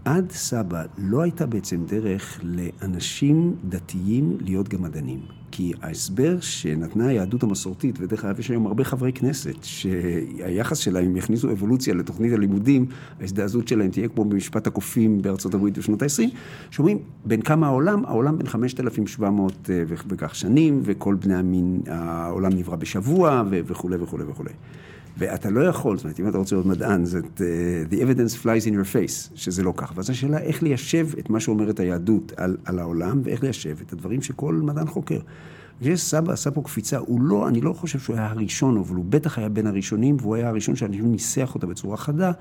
עד 0.05 0.31
סבא 0.31 0.83
לא 0.97 1.21
הייתה 1.21 1.45
בעצם 1.45 1.85
דרך 1.85 2.39
לאנשים 2.43 3.55
דתיים 3.69 4.37
להיות 4.41 4.69
גם 4.69 4.81
מדענים. 4.81 5.19
כי 5.51 5.73
ההסבר 5.81 6.39
שנתנה 6.39 7.07
היהדות 7.07 7.43
המסורתית, 7.43 7.95
ודרך 7.99 8.25
אגב 8.25 8.39
יש 8.39 8.49
היום 8.49 8.67
הרבה 8.67 8.83
חברי 8.83 9.13
כנסת, 9.13 9.63
שהיחס 9.63 10.77
שלהם, 10.77 11.05
אם 11.05 11.17
יכניסו 11.17 11.51
אבולוציה 11.51 11.93
לתוכנית 11.93 12.33
הלימודים, 12.33 12.85
ההזדעזעות 13.19 13.67
שלהם 13.67 13.91
תהיה 13.91 14.07
כמו 14.07 14.25
במשפט 14.25 14.67
הקופים 14.67 15.21
בארצות 15.21 15.53
הברית 15.53 15.77
בשנות 15.77 16.01
ה-20, 16.01 16.23
שאומרים, 16.71 16.99
בין 17.25 17.41
כמה 17.41 17.67
העולם? 17.67 18.05
העולם 18.05 18.37
בין 18.37 18.47
5,700 18.47 19.69
אה, 19.69 19.83
וכך 19.87 20.35
שנים, 20.35 20.81
וכל 20.83 21.15
בני 21.15 21.35
המין, 21.35 21.81
העולם 21.87 22.53
נברא 22.53 22.75
בשבוע, 22.75 23.43
וכולי 23.49 23.95
וכולי 23.99 24.23
וכולי. 24.23 24.51
ואתה 25.17 25.49
לא 25.49 25.61
יכול, 25.61 25.97
זאת 25.97 26.03
אומרת, 26.03 26.19
אם 26.19 26.27
אתה 26.27 26.37
רוצה 26.37 26.55
להיות 26.55 26.65
מדען, 26.65 27.05
זה 27.05 27.19
uh, 27.19 27.39
the 27.91 27.95
evidence 27.95 28.43
flies 28.43 28.65
in 28.65 28.71
your 28.71 28.93
face, 28.93 29.31
שזה 29.35 29.63
לא 29.63 29.73
כך. 29.77 29.93
ואז 29.95 30.09
השאלה 30.09 30.37
איך 30.37 30.63
ליישב 30.63 31.07
את 31.19 31.29
מה 31.29 31.39
שאומרת 31.39 31.79
היהדות 31.79 32.31
על, 32.37 32.57
על 32.65 32.79
העולם, 32.79 33.21
ואיך 33.23 33.43
ליישב 33.43 33.75
את 33.81 33.93
הדברים 33.93 34.21
שכל 34.21 34.55
מדען 34.55 34.87
חוקר. 34.87 35.19
כשסבא 35.81 36.33
עשה 36.33 36.51
פה 36.51 36.61
קפיצה, 36.61 36.97
הוא 36.97 37.21
לא, 37.21 37.47
אני 37.47 37.61
לא 37.61 37.73
חושב 37.73 37.99
שהוא 37.99 38.15
היה 38.15 38.31
הראשון, 38.31 38.77
אבל 38.77 38.95
הוא 38.95 39.05
בטח 39.09 39.37
היה 39.37 39.49
בין 39.49 39.67
הראשונים, 39.67 40.17
והוא 40.19 40.35
היה 40.35 40.49
הראשון 40.49 40.75
שאנשים 40.75 41.11
ניסח 41.11 41.55
אותה 41.55 41.67
בצורה 41.67 41.97
חדה. 41.97 42.31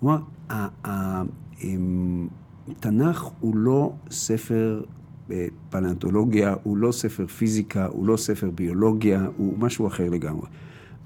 הוא 0.00 0.10
אמר, 0.10 0.20
"ה- 0.50 0.68
ה- 0.88 1.22
אמ, 1.64 2.28
תנ"ך 2.80 3.22
הוא 3.40 3.56
לא 3.56 3.92
ספר 4.10 4.82
פלנטולוגיה, 5.70 6.54
הוא 6.62 6.76
לא 6.76 6.92
ספר 6.92 7.26
פיזיקה, 7.26 7.86
הוא 7.86 8.06
לא 8.06 8.16
ספר 8.16 8.50
ביולוגיה, 8.50 9.26
הוא 9.36 9.58
משהו 9.58 9.86
אחר 9.86 10.08
לגמרי. 10.10 10.46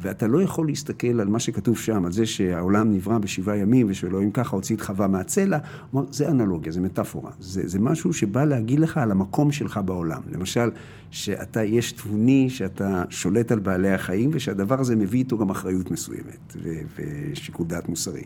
ואתה 0.01 0.27
לא 0.27 0.43
יכול 0.43 0.67
להסתכל 0.67 1.21
על 1.21 1.29
מה 1.29 1.39
שכתוב 1.39 1.79
שם, 1.79 2.05
על 2.05 2.13
זה 2.13 2.27
שהעולם 2.27 2.93
נברא 2.93 3.19
בשבעה 3.19 3.57
ימים 3.57 3.87
ושאלוהים 3.91 4.31
ככה 4.31 4.57
הוציא 4.57 4.77
את 4.77 4.81
חווה 4.81 5.07
מהצלע, 5.07 5.59
אומר, 5.93 6.05
זה 6.11 6.29
אנלוגיה, 6.29 6.73
זה 6.73 6.81
מטאפורה. 6.81 7.31
זה, 7.41 7.69
זה 7.69 7.79
משהו 7.79 8.13
שבא 8.13 8.45
להגיד 8.45 8.81
לך 8.81 8.97
על 8.97 9.11
המקום 9.11 9.53
שלך 9.53 9.81
בעולם. 9.85 10.21
למשל, 10.33 10.71
שאתה 11.11 11.65
יש 11.65 11.93
תבוני, 11.93 12.51
שאתה 12.51 13.05
שולט 13.11 13.53
על 13.53 13.59
בעלי 13.59 13.91
החיים, 13.91 14.31
ושהדבר 14.33 14.81
הזה 14.81 14.97
מביא 14.97 15.19
איתו 15.19 15.39
גם 15.39 15.51
אחריות 15.51 15.91
מסוימת 15.91 16.57
ושיקול 16.97 17.67
דעת 17.67 17.89
מוסרי. 17.89 18.25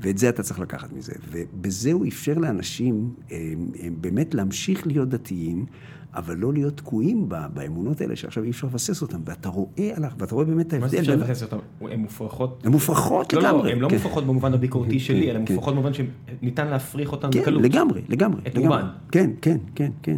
ואת 0.00 0.18
זה 0.18 0.28
אתה 0.28 0.42
צריך 0.42 0.60
לקחת 0.60 0.92
מזה. 0.92 1.12
ובזה 1.30 1.92
הוא 1.92 2.06
אפשר 2.06 2.34
לאנשים 2.34 3.10
הם, 3.30 3.66
הם 3.82 3.94
באמת 4.00 4.34
להמשיך 4.34 4.86
להיות 4.86 5.08
דתיים, 5.08 5.66
אבל 6.14 6.36
לא 6.36 6.52
להיות 6.52 6.76
תקועים 6.76 7.28
באמונות 7.54 8.00
האלה, 8.00 8.16
שעכשיו 8.16 8.44
אי 8.44 8.50
אפשר 8.50 8.66
לבסס 8.66 9.02
אותן. 9.02 9.18
ואתה 9.24 9.48
רואה, 9.48 9.90
ואתה 10.18 10.34
רואה 10.34 10.44
באמת 10.44 10.72
ההבדל. 10.72 10.80
מה 10.80 10.88
זה 10.88 10.98
אפשר 10.98 11.16
לבסס 11.16 11.42
אותן? 11.42 11.56
הן 11.80 12.00
מופרכות? 12.00 12.62
הן 12.64 12.72
מופרכות 12.72 13.32
לגמרי. 13.32 13.52
לא, 13.52 13.64
לא, 13.64 13.70
הן 13.70 13.78
לא 13.78 13.88
מופרכות 13.88 14.24
במובן 14.24 14.54
הביקורתי 14.54 15.00
שלי, 15.00 15.30
אלא 15.30 15.38
מופרכות 15.40 15.74
במובן 15.74 15.92
שניתן 15.94 16.66
להפריך 16.66 17.12
אותן 17.12 17.30
בקלות. 17.30 17.62
כן, 17.62 17.68
לגמרי, 17.68 18.02
לגמרי. 18.08 18.40
את 18.46 18.56
רובן. 18.58 18.86
כן, 19.12 19.30
כן, 19.42 19.58
כן, 19.74 19.90
כן. 20.02 20.16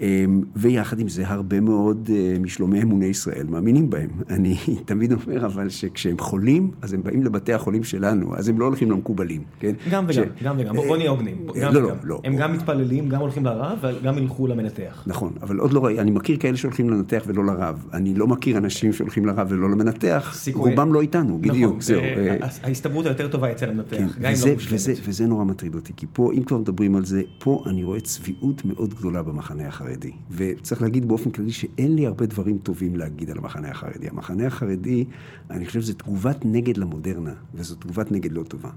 אמ, 0.00 0.42
ויחד 0.56 1.00
עם 1.00 1.08
זה 1.08 1.28
הרבה 1.28 1.60
מאוד 1.60 2.10
אה, 2.12 2.36
משלומי 2.40 2.82
אמוני 2.82 3.06
ישראל 3.06 3.46
מאמינים 3.48 3.90
בהם. 3.90 4.10
אני 4.30 4.56
תמיד 4.84 5.12
אומר 5.12 5.46
אבל 5.46 5.68
שכשהם 5.68 6.18
חולים, 6.18 6.70
אז 6.82 6.92
הם 6.92 7.02
באים 7.02 7.24
לבתי 7.24 7.52
החולים 7.52 7.84
שלנו, 7.84 8.36
אז 8.36 8.48
הם 8.48 8.60
לא 8.60 8.64
הולכים 8.64 8.90
למקובלים, 8.90 9.42
כן? 9.60 9.72
גם 9.90 10.04
וגם, 10.08 10.24
גם 10.42 10.56
וגם, 10.58 10.76
בוא 10.76 10.96
נהיה 10.96 11.10
הוגנים. 11.10 11.46
לא, 11.54 11.82
לא, 11.82 11.90
לא. 12.04 12.20
הם 12.24 12.36
גם 12.36 12.52
מתפללים, 12.52 13.08
גם 13.08 13.20
הולכים 13.20 13.44
לרב, 13.44 13.78
וגם 13.82 14.18
ילכו 14.18 14.46
למנתח. 14.46 15.02
נכון, 15.06 15.32
אבל 15.42 15.58
עוד 15.58 15.72
לא 15.72 15.84
ראיתי, 15.84 16.00
אני 16.00 16.10
מכיר 16.10 16.36
כאלה 16.36 16.56
שהולכים 16.56 16.90
לנתח 16.90 17.22
ולא 17.26 17.44
לרב. 17.44 17.86
אני 17.92 18.14
לא 18.14 18.26
מכיר 18.26 18.58
אנשים 18.58 18.92
שהולכים 18.92 19.26
לרב 19.26 19.46
ולא 19.50 19.70
למנתח, 19.70 20.36
רובם 20.54 20.92
לא 20.92 21.00
איתנו, 21.00 21.38
בדיוק, 21.38 21.56
נכון, 21.56 21.80
זהו. 21.80 22.00
אה, 22.00 22.36
ההסתברות 22.62 23.06
היותר 23.06 23.28
טובה 23.28 23.52
אצל 23.52 23.68
המנתח, 23.70 23.96
כן, 23.96 24.06
גם 24.20 24.32
אם 24.32 24.48
לא 24.48 24.54
מושלמת. 24.54 24.98
וזה 25.04 25.26
נורא 25.26 25.44
מטריד 25.44 25.74
אותי, 25.74 25.92
כי 25.96 26.06
פה, 26.12 26.32
אם 26.32 26.42
כבר 26.42 26.58
מדברים 26.58 26.96
על 26.96 27.04
זה, 27.04 27.22
פה 27.38 27.64
אני 27.66 27.84
רואה 27.84 28.00
צביעות 28.00 28.64
מאוד 28.64 28.94
גדולה 28.94 29.22
במחנה 29.22 29.68
החרדי. 29.68 29.85
החרדי. 29.86 30.12
וצריך 30.30 30.82
להגיד 30.82 31.08
באופן 31.08 31.30
כללי 31.30 31.52
שאין 31.52 31.94
לי 31.96 32.06
הרבה 32.06 32.26
דברים 32.26 32.58
טובים 32.58 32.96
להגיד 32.96 33.30
על 33.30 33.38
המחנה 33.38 33.70
החרדי. 33.70 34.08
המחנה 34.08 34.46
החרדי, 34.46 35.04
אני 35.50 35.66
חושב 35.66 35.80
שזו 35.80 35.92
תגובת 35.92 36.44
נגד 36.44 36.76
למודרנה, 36.76 37.34
וזו 37.54 37.74
תגובת 37.74 38.12
נגד 38.12 38.32
לא 38.32 38.42
טובה. 38.42 38.70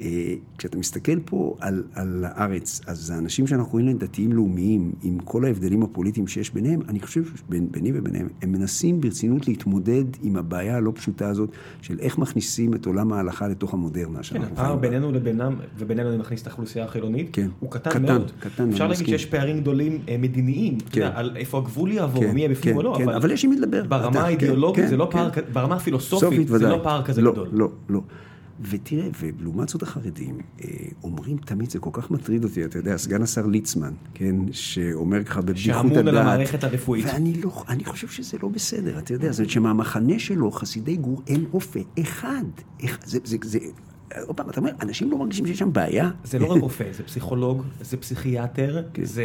אה, 0.00 0.34
כשאתה 0.58 0.78
מסתכל 0.78 1.20
פה 1.24 1.56
על, 1.60 1.82
על 1.94 2.24
הארץ, 2.28 2.80
אז 2.86 3.10
האנשים 3.10 3.46
שאנחנו 3.46 3.72
רואים 3.72 3.86
להם 3.86 3.98
דתיים 3.98 4.32
לאומיים, 4.32 4.92
עם 5.02 5.18
כל 5.18 5.44
ההבדלים 5.44 5.82
הפוליטיים 5.82 6.26
שיש 6.26 6.54
ביניהם, 6.54 6.80
אני 6.88 7.00
חושב 7.00 7.22
שביני 7.24 7.90
וביניהם, 7.94 8.28
הם 8.42 8.52
מנסים 8.52 9.00
ברצינות 9.00 9.48
להתמודד 9.48 10.04
עם 10.22 10.36
הבעיה 10.36 10.76
הלא 10.76 10.92
פשוטה 10.94 11.28
הזאת, 11.28 11.50
של 11.82 11.98
איך 12.00 12.18
מכניסים 12.18 12.74
את 12.74 12.86
עולם 12.86 13.12
ההלכה 13.12 13.48
לתוך 13.48 13.74
המודרנה. 13.74 14.18
כן, 14.22 14.42
הפער 14.42 14.76
בינינו 14.76 15.12
לבינם, 15.12 15.56
ובינינו 15.78 16.08
אני 16.08 16.16
מכניס 16.16 16.42
את 16.42 16.46
האוכלוסייה 16.46 16.84
החילונית, 16.84 17.28
כן. 17.32 17.48
הוא 17.60 17.70
קטן, 17.70 17.90
קטן 17.90 18.02
מאוד. 18.02 18.32
קטן, 18.40 18.70
אפשר 18.70 18.88
להגיד 18.88 19.06
שיש 19.06 19.24
פערים 19.26 19.60
גדולים 19.60 19.98
אה, 20.08 20.16
מדיניים, 20.18 20.78
כן. 20.78 21.00
יודע, 21.00 21.12
על 21.18 21.36
איפה 21.36 21.58
הגבול 21.58 21.92
יעבור, 21.92 22.22
כן, 22.22 22.30
מי 22.34 22.40
יהיה 22.40 22.48
בפנים 22.48 22.74
כן, 22.74 22.78
או 22.78 22.82
לא, 22.82 22.94
כן, 22.98 23.04
אבל, 23.04 23.14
אבל 23.14 23.30
יש 23.30 23.44
עם 23.44 23.50
מי 23.50 23.56
לדבר. 23.56 23.82
ברמה 23.88 24.12
כן, 24.12 24.18
האידיאולוגית 24.18 24.84
כן, 24.84 24.90
זה 24.90 24.96
לא 24.96 25.08
כן, 25.12 25.18
פער, 25.18 25.30
כן. 25.30 25.40
ברמה 25.52 25.76
הפילוסופית 25.76 26.48
זה 26.48 26.68
לא 26.68 26.80
פער 26.82 27.02
כזה 27.02 27.22
לא, 27.22 27.32
גדול. 27.32 27.48
לא, 27.52 27.68
לא. 27.88 28.00
ותראה, 28.60 29.08
ולעומת 29.20 29.68
זאת 29.68 29.82
החרדים, 29.82 30.38
אה, 30.64 30.68
אומרים 31.02 31.36
תמיד, 31.36 31.70
זה 31.70 31.78
כל 31.78 31.90
כך 31.92 32.10
מטריד 32.10 32.44
אותי, 32.44 32.64
אתה 32.64 32.78
יודע, 32.78 32.96
סגן 32.96 33.22
השר 33.22 33.46
ליצמן, 33.46 33.92
כן, 34.14 34.36
שאומר 34.52 35.24
ככה 35.24 35.40
בבדיחות 35.40 35.84
הדעת. 35.84 35.94
שאמון 35.94 36.08
על 36.08 36.18
המערכת 36.18 36.64
הרפואית. 36.64 37.04
ואני 37.06 37.42
לא, 37.42 37.64
אני 37.68 37.84
חושב 37.84 38.08
שזה 38.08 38.38
לא 38.42 38.48
בסדר, 38.48 38.98
אתה 38.98 39.12
יודע, 39.12 39.32
זאת 39.32 39.38
אומרת 39.38 39.50
שמהמחנה 39.50 40.18
שלו, 40.18 40.50
חסידי 40.50 40.96
גור, 40.96 41.22
אין 41.26 41.44
רופא 41.50 41.80
אחד. 42.00 42.44
זה, 43.04 43.18
זה, 43.24 43.36
זה, 43.42 43.58
עוד 44.26 44.36
פעם, 44.36 44.50
אתה 44.50 44.60
אומר, 44.60 44.70
אנשים 44.82 45.10
לא 45.10 45.18
מרגישים 45.18 45.46
שיש 45.46 45.58
שם 45.58 45.72
בעיה. 45.72 46.10
זה 46.24 46.38
לא 46.38 46.46
רק 46.46 46.62
רופא, 46.66 46.84
זה 46.92 47.02
פסיכולוג, 47.02 47.62
זה 47.80 47.96
פסיכיאטר, 47.96 48.82
כן. 48.94 49.04
זה, 49.04 49.24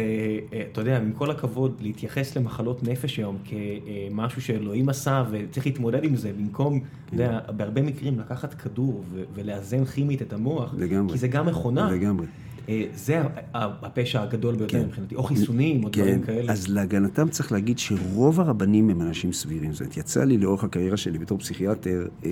אה, 0.52 0.62
אתה 0.72 0.80
יודע, 0.80 0.98
עם 0.98 1.12
כל 1.12 1.30
הכבוד, 1.30 1.76
להתייחס 1.80 2.36
למחלות 2.36 2.82
נפש 2.82 3.18
היום 3.18 3.38
כמשהו 3.44 4.42
שאלוהים 4.42 4.88
עשה 4.88 5.24
וצריך 5.30 5.66
להתמודד 5.66 6.04
עם 6.04 6.16
זה, 6.16 6.32
במקום, 6.32 6.80
אתה 7.06 7.14
יודע, 7.14 7.40
כן. 7.46 7.56
בהרבה 7.56 7.82
מקרים 7.82 8.18
לקחת 8.18 8.54
כדור 8.54 9.04
ולאזן 9.34 9.84
כימית 9.84 10.22
את 10.22 10.32
המוח, 10.32 10.74
לגמרי. 10.78 11.12
כי 11.12 11.18
זה 11.18 11.28
גם 11.28 11.46
מכונה. 11.46 11.90
לגמרי. 11.90 12.26
אה, 12.70 12.84
זה 12.94 13.22
הפשע 13.52 14.22
הגדול 14.22 14.56
ביותר 14.56 14.78
כן. 14.78 14.86
מבחינתי, 14.86 15.14
או 15.14 15.22
חיסונים, 15.22 15.84
או 15.84 15.88
כן. 15.92 16.02
דברים 16.02 16.22
כאלה. 16.22 16.52
אז 16.52 16.68
להגנתם 16.68 17.28
צריך 17.28 17.52
להגיד 17.52 17.78
שרוב 17.78 18.40
הרבנים 18.40 18.90
הם 18.90 19.02
אנשים 19.02 19.32
סבירים. 19.32 19.72
זאת 19.72 19.80
אומרת, 19.80 19.96
יצא 19.96 20.24
לי 20.24 20.38
לאורך 20.38 20.64
הקריירה 20.64 20.96
שלי 20.96 21.18
בתור 21.18 21.38
פסיכיאטר 21.38 22.06
אה, 22.24 22.30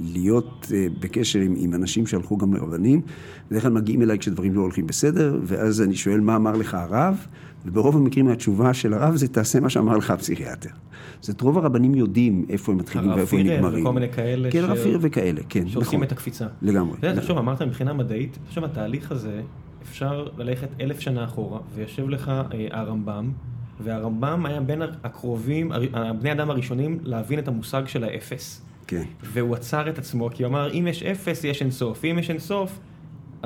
להיות 0.00 0.72
אה, 0.74 0.86
בקשר 1.00 1.38
עם, 1.38 1.54
עם 1.58 1.74
אנשים 1.74 2.06
שהלכו 2.06 2.36
גם 2.36 2.54
לרבנים. 2.54 3.00
בדרך 3.50 3.62
כלל 3.62 3.72
מגיעים 3.72 4.02
אליי 4.02 4.18
כשדברים 4.18 4.54
לא 4.54 4.60
הולכים 4.60 4.86
בסדר, 4.86 5.38
ואז 5.44 5.82
אני 5.82 5.94
שואל 5.94 6.20
מה 6.20 6.36
אמר 6.36 6.52
לך 6.52 6.74
הרב, 6.74 7.26
וברוב 7.66 7.96
המקרים 7.96 8.28
התשובה 8.28 8.74
של 8.74 8.94
הרב 8.94 9.16
זה 9.16 9.28
תעשה 9.28 9.60
מה 9.60 9.70
שאמר 9.70 9.96
לך 9.96 10.10
הפסיכיאטר. 10.10 10.70
זאת 11.20 11.40
רוב 11.40 11.58
הרבנים 11.58 11.94
יודעים 11.94 12.44
איפה 12.48 12.72
הם 12.72 12.78
מתחילים 12.78 13.12
ואיפה 13.12 13.36
הם 13.36 13.42
נגמרים. 13.42 13.64
הרב 13.64 13.70
פירר 13.70 13.82
וכל 13.82 13.92
מיני 13.92 14.12
כאלה. 14.12 14.50
כן, 14.50 14.64
הרב 14.64 14.76
פירר 14.76 14.98
וכאלה, 15.00 15.40
כן, 15.48 15.60
נכון. 15.60 15.72
שעושים 15.72 16.02
את 16.02 16.12
הקפיצה. 16.12 16.46
לגמרי. 16.62 16.98
אתה 16.98 17.06
יודע, 17.06 17.20
תחשוב, 17.20 17.38
אמרת 17.38 17.62
מבחינה 17.62 17.92
מדעית, 17.92 18.38
תחשוב, 18.46 18.64
התהליך 18.64 19.12
הזה, 19.12 19.42
אפשר 19.82 20.28
ללכת 20.36 20.68
אלף 20.80 21.00
שנה 21.00 21.24
אחורה, 21.24 21.60
ויושב 21.74 22.08
לך 22.08 22.28
אה, 22.28 22.66
הרמב"ם, 22.70 23.30
והרמב"ם 23.80 24.46
היה 24.46 24.60
בין 24.60 24.82
הקרובים, 25.04 25.72
בני 26.20 26.32
אדם 26.32 26.50
הראשונים, 26.50 26.98
להבין 27.02 27.38
את 27.38 27.48
המושג 27.48 27.86
של 27.86 28.04
האפס. 28.04 28.62
כן. 28.86 29.02
והוא 29.22 29.54
עצר 29.54 29.88
את 29.88 29.98
עצמו, 29.98 30.30
כי 30.34 30.42
הוא 30.42 30.50
אמר, 30.50 30.72
אם 30.72 30.86
יש 30.86 31.02
אפס, 31.02 31.44
יש 31.44 31.62
אינסוף. 31.62 32.04
אם 32.04 32.18
יש 32.18 32.30
אינסוף, 32.30 32.78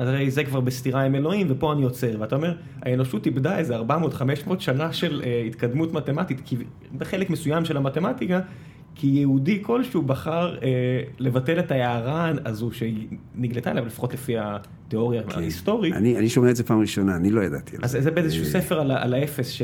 הרי 0.07 0.31
זה 0.31 0.43
כבר 0.43 0.59
בסתירה 0.59 1.01
עם 1.01 1.15
אלוהים, 1.15 1.47
ופה 1.49 1.73
אני 1.73 1.83
עוצר. 1.83 2.15
ואתה 2.19 2.35
אומר, 2.35 2.55
האנושות 2.81 3.25
איבדה 3.25 3.57
איזה 3.57 3.79
400-500 3.79 3.83
שנה 4.59 4.93
של 4.93 5.21
uh, 5.23 5.47
התקדמות 5.47 5.93
מתמטית, 5.93 6.41
כי 6.45 6.57
בחלק 6.97 7.29
מסוים 7.29 7.65
של 7.65 7.77
המתמטיקה, 7.77 8.39
כי 8.95 9.07
יהודי 9.07 9.59
כלשהו 9.61 10.01
בחר 10.01 10.57
uh, 10.57 10.61
לבטל 11.19 11.59
את 11.59 11.71
ההערה 11.71 12.31
הזו 12.45 12.69
שנגלתה 12.71 13.71
אליו, 13.71 13.85
לפחות 13.85 14.13
לפי 14.13 14.35
התיאוריה 14.37 15.23
כן. 15.23 15.39
ההיסטורית. 15.39 15.93
אני, 15.93 16.17
אני 16.17 16.29
שומע 16.29 16.49
את 16.49 16.55
זה 16.55 16.63
פעם 16.63 16.79
ראשונה, 16.79 17.15
אני 17.15 17.29
לא 17.29 17.41
ידעתי 17.41 17.75
על 17.75 17.87
זה. 17.87 17.97
אז 17.97 18.03
זה 18.03 18.11
באיזשהו 18.11 18.43
אה, 18.43 18.49
ספר 18.49 18.79
על, 18.79 18.91
על 18.91 19.13
האפס, 19.13 19.57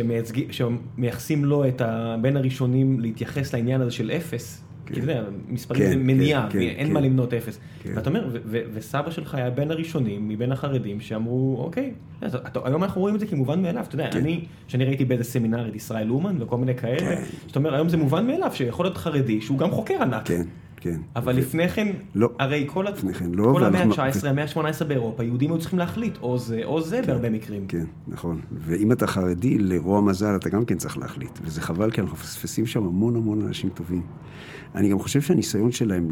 שמייחסים 0.52 1.46
לו 1.46 1.68
את 1.68 1.82
ה, 1.82 2.16
בין 2.22 2.38
הראשונים 2.38 3.00
להתייחס 3.00 3.54
לעניין 3.54 3.82
הזה 3.82 3.92
של 3.92 4.12
אפס. 4.12 4.67
כי 4.88 4.94
אתה 4.94 5.00
יודע, 5.00 5.24
מספרים 5.50 5.90
זה 5.90 5.96
מניעה, 5.96 6.50
אין 6.60 6.94
מה 6.94 7.00
למנות 7.00 7.34
אפס. 7.34 7.60
ואתה 7.96 8.10
אומר, 8.10 8.30
וסבא 8.46 9.12
שלך 9.12 9.36
היה 9.36 9.50
בין 9.50 9.72
הראשונים, 9.72 10.28
מבין 10.30 10.52
החרדים, 10.52 11.02
שאמרו, 11.02 11.58
אוקיי, 11.60 11.94
היום 12.66 12.84
אנחנו 12.84 13.02
רואים 13.02 13.16
את 13.16 13.20
זה 13.20 13.26
כמובן 13.26 13.62
מאליו, 13.62 13.84
אתה 13.88 13.96
יודע, 13.96 14.10
אני, 14.14 14.46
שאני 14.68 14.86
ראיתי 14.86 15.06
באיזה 15.06 15.24
סמינר 15.24 15.68
את 15.68 15.76
ישראל 15.76 16.10
אומן 16.10 16.42
וכל 16.42 16.58
מיני 16.58 16.76
כאלה, 16.76 17.16
זאת 17.48 17.56
אומרת, 17.56 17.74
היום 17.74 17.90
זה 17.90 17.98
מובן 17.98 18.28
מאליו 18.28 18.52
שיכול 18.54 18.86
להיות 18.86 18.98
חרדי 18.98 19.42
שהוא 19.42 19.58
גם 19.58 19.72
חוקר 19.72 20.02
ענק. 20.02 20.30
כן. 20.80 21.02
אבל 21.16 21.36
לפני 21.36 21.70
כן, 21.70 21.88
לא. 22.16 22.30
הרי 22.40 22.66
כל, 22.68 22.86
כן, 23.20 23.32
לא, 23.34 23.52
כל 23.54 23.64
המאה 23.64 23.84
ה-19, 23.84 24.28
המאה 24.28 24.44
ה-18 24.44 24.84
באירופה, 24.84 25.24
יהודים 25.24 25.52
היו 25.52 25.60
צריכים 25.60 25.80
להחליט, 25.80 26.18
או 26.22 26.38
זה 26.38 26.62
או 26.64 26.82
זה 26.82 27.00
כן, 27.02 27.08
בהרבה 27.08 27.30
מקרים. 27.30 27.68
כן, 27.68 27.86
נכון. 28.08 28.42
ואם 28.52 28.92
אתה 28.92 29.08
חרדי, 29.08 29.58
לרוע 29.58 30.02
מזל 30.02 30.36
אתה 30.36 30.50
גם 30.50 30.66
כן 30.66 30.78
צריך 30.78 30.98
להחליט. 30.98 31.40
וזה 31.44 31.62
חבל, 31.62 31.92
כי 31.92 32.02
אנחנו 32.02 32.16
מפספסים 32.16 32.66
שם 32.66 32.84
המון 32.84 33.16
המון 33.16 33.42
אנשים 33.42 33.70
טובים. 33.70 34.02
אני 34.76 34.90
גם 34.90 35.00
חושב 35.00 35.22
שהניסיון 35.22 35.72
שלהם, 35.72 36.08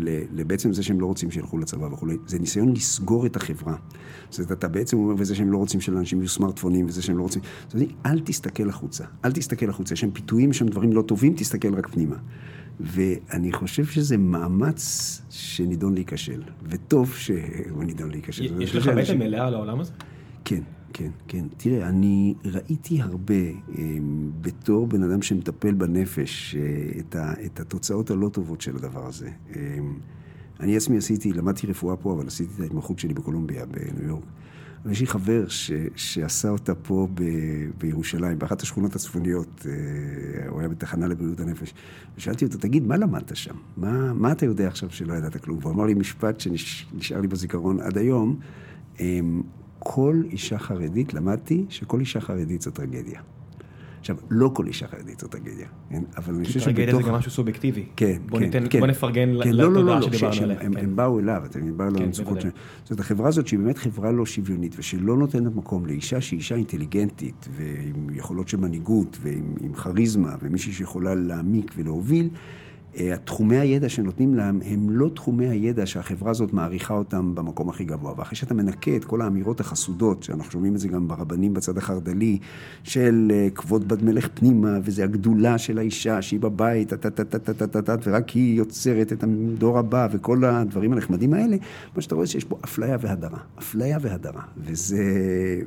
בעצם 0.47 0.73
זה 0.73 0.83
שהם 0.83 0.99
לא 0.99 1.05
רוצים 1.05 1.31
שילכו 1.31 1.57
לצבא 1.57 1.85
וכולי, 1.85 2.17
זה 2.27 2.39
ניסיון 2.39 2.73
לסגור 2.73 3.25
את 3.25 3.35
החברה. 3.35 3.75
זאת 4.29 4.39
אומרת, 4.39 4.51
אתה 4.51 4.67
בעצם 4.67 4.97
אומר, 4.97 5.15
וזה 5.17 5.35
שהם 5.35 5.51
לא 5.51 5.57
רוצים 5.57 5.81
שלאנשים 5.81 6.19
יהיו 6.19 6.29
סמארטפונים, 6.29 6.85
וזה 6.85 7.01
שהם 7.01 7.17
לא 7.17 7.23
רוצים... 7.23 7.41
זאת 7.67 7.73
אומרת, 7.73 7.89
אל 8.05 8.19
תסתכל 8.19 8.69
החוצה, 8.69 9.03
אל 9.25 9.31
תסתכל 9.31 9.69
החוצה. 9.69 9.93
יש 9.93 9.99
שם 9.99 10.11
פיתויים, 10.11 10.49
יש 10.49 10.57
שם 10.57 10.67
דברים 10.67 10.93
לא 10.93 11.01
טובים, 11.01 11.33
תסתכל 11.37 11.75
רק 11.75 11.87
פנימה. 11.87 12.15
ואני 12.79 13.53
חושב 13.53 13.85
שזה 13.85 14.17
מאמץ 14.17 15.21
שנידון 15.29 15.93
להיכשל, 15.93 16.43
וטוב 16.63 17.13
שהוא 17.15 17.83
נידון 17.83 18.11
להיכשל. 18.11 18.61
יש 18.61 18.75
לך 18.75 18.87
בטן 18.87 19.19
מלאה 19.19 19.47
על 19.47 19.53
העולם 19.53 19.79
הזה? 19.79 19.91
כן, 20.45 20.61
כן, 20.93 21.09
כן. 21.27 21.45
תראה, 21.57 21.89
אני 21.89 22.33
ראיתי 22.45 23.01
הרבה, 23.01 23.33
אמ, 23.77 24.31
בתור 24.41 24.87
בן 24.87 25.03
אדם 25.03 25.21
שמטפל 25.21 25.73
בנפש, 25.73 26.55
אה, 26.55 26.99
את, 26.99 27.15
ה, 27.15 27.33
את 27.45 27.59
התוצאות 27.59 28.11
הלא 28.11 28.29
טובות 28.29 28.61
של 28.61 28.75
הדבר 28.75 29.07
הזה. 29.07 29.29
אמ, 29.55 29.93
אני 30.59 30.77
עצמי 30.77 30.97
עשיתי, 30.97 31.33
למדתי 31.33 31.67
רפואה 31.67 31.95
פה, 31.95 32.13
אבל 32.13 32.27
עשיתי 32.27 32.51
את 32.55 32.59
ההתמחות 32.59 32.99
שלי 32.99 33.13
בקולומביה, 33.13 33.65
בניו 33.65 34.07
יורק. 34.07 34.23
ויש 34.85 35.01
לי 35.01 35.07
חבר 35.07 35.47
ש, 35.47 35.71
שעשה 35.95 36.49
אותה 36.49 36.75
פה 36.75 37.07
ב, 37.13 37.23
בירושלים, 37.77 38.39
באחת 38.39 38.61
השכונות 38.61 38.95
הצפוניות, 38.95 39.65
אה, 39.65 40.49
הוא 40.49 40.59
היה 40.59 40.69
בתחנה 40.69 41.07
לבריאות 41.07 41.39
הנפש. 41.39 41.73
ושאלתי 42.17 42.45
אותו, 42.45 42.57
תגיד, 42.57 42.87
מה 42.87 42.97
למדת 42.97 43.35
שם? 43.35 43.55
מה, 43.77 44.13
מה 44.13 44.31
אתה 44.31 44.45
יודע 44.45 44.67
עכשיו 44.67 44.89
שלא 44.91 45.13
ידעת 45.13 45.43
כלום? 45.43 45.57
והוא 45.61 45.73
אמר 45.73 45.85
לי 45.85 45.93
משפט 45.93 46.39
שנשאר 46.39 47.21
לי 47.21 47.27
בזיכרון 47.27 47.79
עד 47.79 47.97
היום. 47.97 48.39
אמ, 48.99 49.41
כל 49.79 50.23
אישה 50.25 50.57
חרדית, 50.57 51.13
למדתי 51.13 51.65
שכל 51.69 51.99
אישה 51.99 52.21
חרדית 52.21 52.61
זו 52.61 52.71
טרגדיה. 52.71 53.21
עכשיו, 54.05 54.17
לא 54.29 54.51
כל 54.53 54.67
אישה 54.67 54.87
חרדית 54.87 55.19
זו 55.19 55.27
טרגדיה, 55.27 55.67
כן? 55.89 56.03
אבל 56.17 56.33
אני 56.35 56.45
חושב 56.45 56.59
שבתוך... 56.59 56.75
טרגדיה 56.75 56.95
זה 56.95 57.01
גם 57.03 57.13
משהו 57.13 57.31
סובייקטיבי. 57.31 57.85
כן, 57.95 58.17
בוא 58.29 58.39
כן, 58.39 58.45
ניתן, 58.45 58.63
כן. 58.69 58.79
בוא 58.79 58.87
נפרגן 58.87 59.43
כן, 59.43 59.51
לא, 59.53 59.63
לא, 59.63 59.73
לתודעה 59.73 59.99
לא, 59.99 60.05
שדיברנו 60.05 60.33
ש- 60.33 60.41
עליה. 60.41 60.57
הם, 60.61 60.73
כן. 60.73 60.79
הם 60.79 60.95
באו 60.95 61.19
אליו, 61.19 61.41
אתם 61.45 61.59
יודעים, 61.59 61.77
באו 61.77 61.87
כן, 61.95 62.03
למצוקות 62.03 62.33
בוודאי. 62.33 62.41
שלהם. 62.51 62.63
זאת 62.83 62.91
אומרת, 62.91 62.99
החברה 62.99 63.27
הזאת 63.27 63.47
שהיא 63.47 63.59
באמת 63.59 63.77
חברה 63.77 64.11
לא 64.11 64.25
שוויונית, 64.25 64.75
ושלא 64.77 65.17
נותנת 65.17 65.55
מקום 65.55 65.85
לאישה 65.85 66.21
שהיא 66.21 66.37
אישה 66.37 66.55
אינטליגנטית, 66.55 67.47
ועם 67.51 68.07
יכולות 68.13 68.47
של 68.47 68.57
מנהיגות, 68.57 69.17
ועם 69.21 69.55
עם 69.61 69.73
כריזמה, 69.73 70.35
ומישהי 70.41 70.73
שיכולה 70.73 71.15
להעמיק 71.15 71.71
ולהוביל, 71.75 72.29
התחומי 73.13 73.57
הידע 73.57 73.89
שנותנים 73.89 74.35
להם 74.35 74.59
הם 74.65 74.89
לא 74.89 75.09
תחומי 75.09 75.47
הידע 75.47 75.85
שהחברה 75.85 76.31
הזאת 76.31 76.53
מעריכה 76.53 76.93
אותם 76.93 77.35
במקום 77.35 77.69
הכי 77.69 77.85
גבוה. 77.85 78.13
ואחרי 78.17 78.35
שאתה 78.35 78.53
מנקה 78.53 78.95
את 78.95 79.05
כל 79.05 79.21
האמירות 79.21 79.59
החסודות, 79.59 80.23
שאנחנו 80.23 80.51
שומעים 80.51 80.75
את 80.75 80.79
זה 80.79 80.87
גם 80.87 81.07
ברבנים 81.07 81.53
בצד 81.53 81.77
החרד"לי, 81.77 82.37
של 82.83 83.31
אה, 83.33 83.47
כבוד 83.55 83.87
בת 83.87 84.01
מלך 84.01 84.27
פנימה, 84.33 84.79
וזה 84.83 85.03
הגדולה 85.03 85.57
של 85.57 85.77
האישה 85.77 86.21
שהיא 86.21 86.39
בבית, 86.39 86.93
טה-טה-טה-טה-טה-טה, 86.93 87.95
ורק 88.03 88.29
היא 88.29 88.57
יוצרת 88.57 89.13
את 89.13 89.23
הדור 89.23 89.79
הבא, 89.79 90.07
וכל 90.11 90.43
הדברים 90.43 90.93
הנחמדים 90.93 91.33
האלה, 91.33 91.57
מה 91.95 92.01
שאתה 92.01 92.15
רואה 92.15 92.27
שיש 92.27 92.43
פה 92.43 92.57
אפליה 92.63 92.97
והדרה. 93.01 93.39
אפליה 93.59 93.97
והדרה. 94.01 94.41
וזה, 94.57 95.03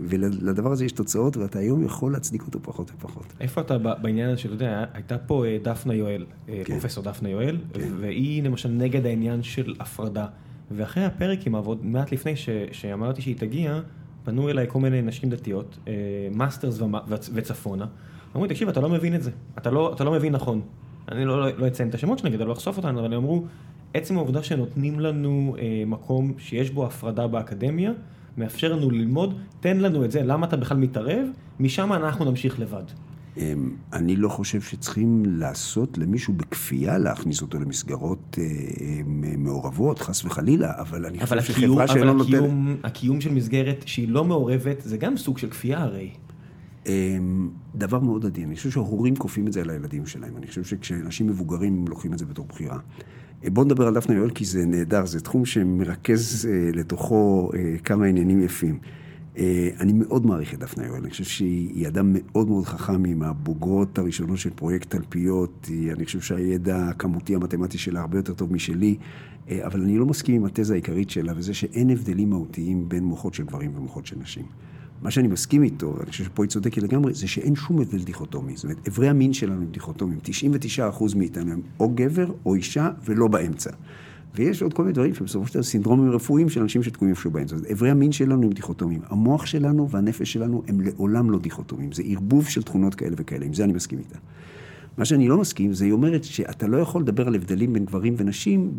ולדבר 0.08 0.72
הזה 0.72 0.84
יש 0.84 0.92
תוצאות, 0.92 1.36
ואתה 1.36 1.58
היום 1.58 1.84
יכול 1.84 2.12
להצדיק 2.12 2.42
אותו 2.42 2.58
פחות 2.62 2.90
ופחות. 2.96 3.32
איפה 3.40 3.60
אתה 3.60 3.78
בעניין 3.78 4.30
הזה 4.30 4.40
שאתה 4.40 4.54
יודע, 4.54 4.84
הייתה 4.94 5.18
פה 5.18 5.44
אה, 5.44 5.58
דפנה 5.62 5.94
יואל, 5.94 6.26
אה, 6.48 6.62
כן. 6.64 6.72
פרופסור 6.72 7.04
דפנה 7.04 7.17
יואל, 7.26 7.56
כן. 7.72 7.88
והיא 8.00 8.42
למשל 8.42 8.68
נגד 8.68 9.06
העניין 9.06 9.42
של 9.42 9.74
הפרדה. 9.80 10.26
ואחרי 10.70 11.04
הפרק 11.04 11.46
עם 11.46 11.54
העבוד, 11.54 11.86
מעט 11.86 12.12
לפני 12.12 12.36
ש- 12.36 12.48
שאמרתי 12.72 13.22
שהיא 13.22 13.36
תגיע, 13.36 13.80
פנו 14.24 14.48
אליי 14.48 14.66
כל 14.68 14.80
מיני 14.80 15.02
נשים 15.02 15.30
דתיות, 15.30 15.78
אה, 15.88 15.92
מאסטרס 16.34 16.80
וצפונה, 17.32 17.86
אמרו 18.34 18.46
לי, 18.46 18.48
תקשיב, 18.54 18.68
אתה 18.68 18.80
לא 18.80 18.88
מבין 18.88 19.14
את 19.14 19.22
זה, 19.22 19.30
אתה 19.58 19.70
לא, 19.70 19.92
אתה 19.94 20.04
לא 20.04 20.12
מבין 20.12 20.32
נכון. 20.32 20.60
אני 21.12 21.24
לא, 21.24 21.40
לא, 21.40 21.56
לא 21.58 21.66
אציין 21.66 21.88
את 21.88 21.94
השמות 21.94 22.18
שלהם 22.18 22.32
כדי 22.32 22.44
לא 22.44 22.50
לחשוף 22.50 22.76
אותנו, 22.76 23.00
אבל 23.00 23.06
הם 23.06 23.12
אמרו, 23.12 23.44
עצם 23.94 24.16
העובדה 24.16 24.42
שנותנים 24.42 25.00
לנו 25.00 25.56
אה, 25.58 25.82
מקום 25.86 26.32
שיש 26.38 26.70
בו 26.70 26.86
הפרדה 26.86 27.26
באקדמיה, 27.26 27.92
מאפשר 28.38 28.72
לנו 28.72 28.90
ללמוד, 28.90 29.34
תן 29.60 29.76
לנו 29.76 30.04
את 30.04 30.10
זה, 30.10 30.22
למה 30.22 30.46
אתה 30.46 30.56
בכלל 30.56 30.76
מתערב, 30.76 31.26
משם 31.60 31.92
אנחנו 31.92 32.24
נמשיך 32.24 32.60
לבד. 32.60 32.82
אמ, 33.38 33.70
אני 33.92 34.16
לא 34.16 34.28
חושב 34.28 34.60
שצריכים 34.60 35.22
לעשות 35.26 35.98
למישהו 35.98 36.34
בכפייה 36.34 36.98
להכניס 36.98 37.42
אותו 37.42 37.58
למסגרות 37.58 38.38
אה, 38.38 38.44
אמ, 38.80 39.44
מעורבות, 39.44 39.98
חס 39.98 40.24
וחלילה, 40.24 40.72
אבל 40.78 41.06
אני 41.06 41.22
אבל 41.22 41.40
חושב 41.40 41.52
הקיום, 41.52 41.72
שחברה 41.72 41.88
שלא 41.88 42.00
אבל 42.00 42.12
נותנת... 42.12 42.34
הקיום, 42.34 42.76
הקיום 42.82 43.20
של 43.20 43.32
מסגרת 43.32 43.82
שהיא 43.86 44.08
לא 44.08 44.24
מעורבת, 44.24 44.76
זה 44.84 44.96
גם 44.96 45.16
סוג 45.16 45.38
של 45.38 45.50
כפייה 45.50 45.82
הרי. 45.82 46.10
אמ, 46.86 47.48
דבר 47.74 48.00
מאוד 48.00 48.26
עדין, 48.26 48.46
אני 48.46 48.56
חושב 48.56 48.70
שההורים 48.70 49.16
כופים 49.16 49.46
את 49.46 49.52
זה 49.52 49.60
על 49.60 49.70
הילדים 49.70 50.06
שלהם, 50.06 50.36
אני 50.36 50.46
חושב 50.46 50.64
שכשאנשים 50.64 51.26
מבוגרים 51.26 51.84
לוקחים 51.88 52.12
את 52.12 52.18
זה 52.18 52.26
בתור 52.26 52.46
בחירה. 52.48 52.78
אה, 53.44 53.50
בואו 53.50 53.66
נדבר 53.66 53.86
על 53.86 53.94
דפנה 53.94 54.16
יואל 54.16 54.30
כי 54.30 54.44
זה 54.44 54.66
נהדר, 54.66 55.06
זה 55.06 55.20
תחום 55.20 55.44
שמרכז 55.44 56.48
אה, 56.50 56.70
לתוכו 56.74 57.50
כמה 57.84 58.06
עניינים 58.06 58.40
יפים. 58.40 58.78
אה, 59.38 59.68
אני 59.80 59.92
מאוד 59.92 60.26
מעריך 60.26 60.54
את 60.54 60.58
דפנה 60.58 60.86
יואל, 60.86 61.00
אני 61.00 61.10
חושב 61.10 61.24
שהיא 61.24 61.88
אדם 61.88 62.12
מאוד 62.12 62.48
מאוד 62.48 62.64
חכם, 62.64 63.04
היא 63.04 63.14
מהבוגרות 63.14 63.98
הראשונות 63.98 64.38
של 64.38 64.50
פרויקט 64.50 64.90
תלפיות, 64.90 65.70
אני 65.92 66.04
חושב 66.04 66.20
שהידע 66.20 66.88
הכמותי 66.88 67.34
המתמטי 67.34 67.78
שלה 67.78 68.00
הרבה 68.00 68.18
יותר 68.18 68.34
טוב 68.34 68.52
משלי, 68.52 68.96
אה, 69.50 69.66
אבל 69.66 69.82
אני 69.82 69.98
לא 69.98 70.06
מסכים 70.06 70.34
עם 70.34 70.44
התזה 70.44 70.74
העיקרית 70.74 71.10
שלה, 71.10 71.32
וזה 71.36 71.54
שאין 71.54 71.90
הבדלים 71.90 72.30
מהותיים 72.30 72.88
בין 72.88 73.04
מוחות 73.04 73.34
של 73.34 73.44
גברים 73.44 73.72
ומוחות 73.76 74.06
של 74.06 74.16
נשים. 74.18 74.44
מה 75.02 75.10
שאני 75.10 75.28
מסכים 75.28 75.62
איתו, 75.62 75.94
ואני 75.98 76.10
חושב 76.10 76.24
שפה 76.24 76.44
היא 76.44 76.50
צודקת 76.50 76.82
לגמרי, 76.82 77.14
זה 77.14 77.28
שאין 77.28 77.54
שום 77.54 77.80
הבדל 77.80 78.02
דיכוטומי. 78.02 78.56
זאת 78.56 78.64
אומרת, 78.64 78.88
אברי 78.88 79.08
המין 79.08 79.32
שלנו 79.32 79.62
הם 79.62 79.70
דיכוטומיים. 79.70 80.18
99% 80.20 81.16
מאיתנו 81.16 81.52
הם 81.52 81.60
או 81.80 81.88
גבר 81.94 82.32
או 82.46 82.54
אישה 82.54 82.90
ולא 83.04 83.28
באמצע. 83.28 83.70
ויש 84.34 84.62
עוד 84.62 84.74
כל 84.74 84.82
מיני 84.82 84.92
דברים 84.92 85.14
שבסופו 85.14 85.46
של 85.46 85.54
דבר 85.54 85.62
סינדרומים 85.62 86.10
רפואיים 86.10 86.48
של 86.48 86.60
אנשים 86.60 86.82
שתקועים 86.82 87.14
איפשהו 87.14 87.30
באמצע. 87.30 87.56
אברי 87.72 87.90
המין 87.90 88.12
שלנו 88.12 88.42
הם 88.42 88.52
דיכוטומיים. 88.52 89.00
המוח 89.08 89.46
שלנו 89.46 89.90
והנפש 89.90 90.32
שלנו 90.32 90.62
הם 90.68 90.80
לעולם 90.80 91.30
לא 91.30 91.38
דיכוטומיים. 91.38 91.92
זה 91.92 92.02
ערבוב 92.06 92.48
של 92.48 92.62
תכונות 92.62 92.94
כאלה 92.94 93.16
וכאלה, 93.18 93.46
עם 93.46 93.54
זה 93.54 93.64
אני 93.64 93.72
מסכים 93.72 93.98
איתה. 93.98 94.18
מה 94.98 95.04
שאני 95.04 95.28
לא 95.28 95.38
מסכים, 95.38 95.72
זה 95.72 95.84
היא 95.84 95.92
אומרת 95.92 96.24
שאתה 96.24 96.66
לא 96.66 96.76
יכול 96.76 97.02
לדבר 97.02 97.26
על 97.26 97.34
הבדלים 97.34 97.72
בין 97.72 97.84
גברים 97.84 98.14
ונשים 98.16 98.72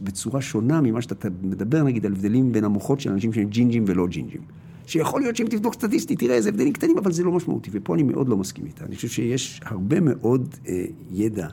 בצורה 0.00 0.40
שונה 0.40 0.80
ממה 0.80 1.02
שאתה 1.02 1.28
מדבר, 1.42 1.82
נגיד, 1.82 2.06
על 2.06 2.12
הבדלים 2.12 2.52
בין 2.52 2.64
המוחות 2.64 3.00
של 3.00 3.10
אנשים 3.10 3.32
שהם 3.32 3.48
ג'ינג'ים 3.48 3.84
ולא 3.86 4.06
ג'ינג'ים. 4.06 4.40
שיכול 4.86 5.20
להיות 5.20 5.36
שאם 5.36 5.46
תבדוק 5.50 5.74
סטטיסטית, 5.74 6.18
תראה 6.18 6.34
איזה 6.34 6.48
הבדלים 6.48 6.72
קטנים, 6.72 6.98
אבל 6.98 7.12
זה 7.12 7.24
לא 7.24 7.32
משמעותי, 7.32 7.70
ופה 7.72 7.94
אני 7.94 8.02
מאוד 8.02 8.28
לא 8.28 8.36
מסכים 8.36 8.66
איתה. 8.66 8.84
אני 8.84 8.96
חושב 8.96 9.08
שיש 9.08 9.60
הרבה 9.64 10.00
מאוד 10.00 10.48
אה, 10.68 10.84
ידע 11.12 11.48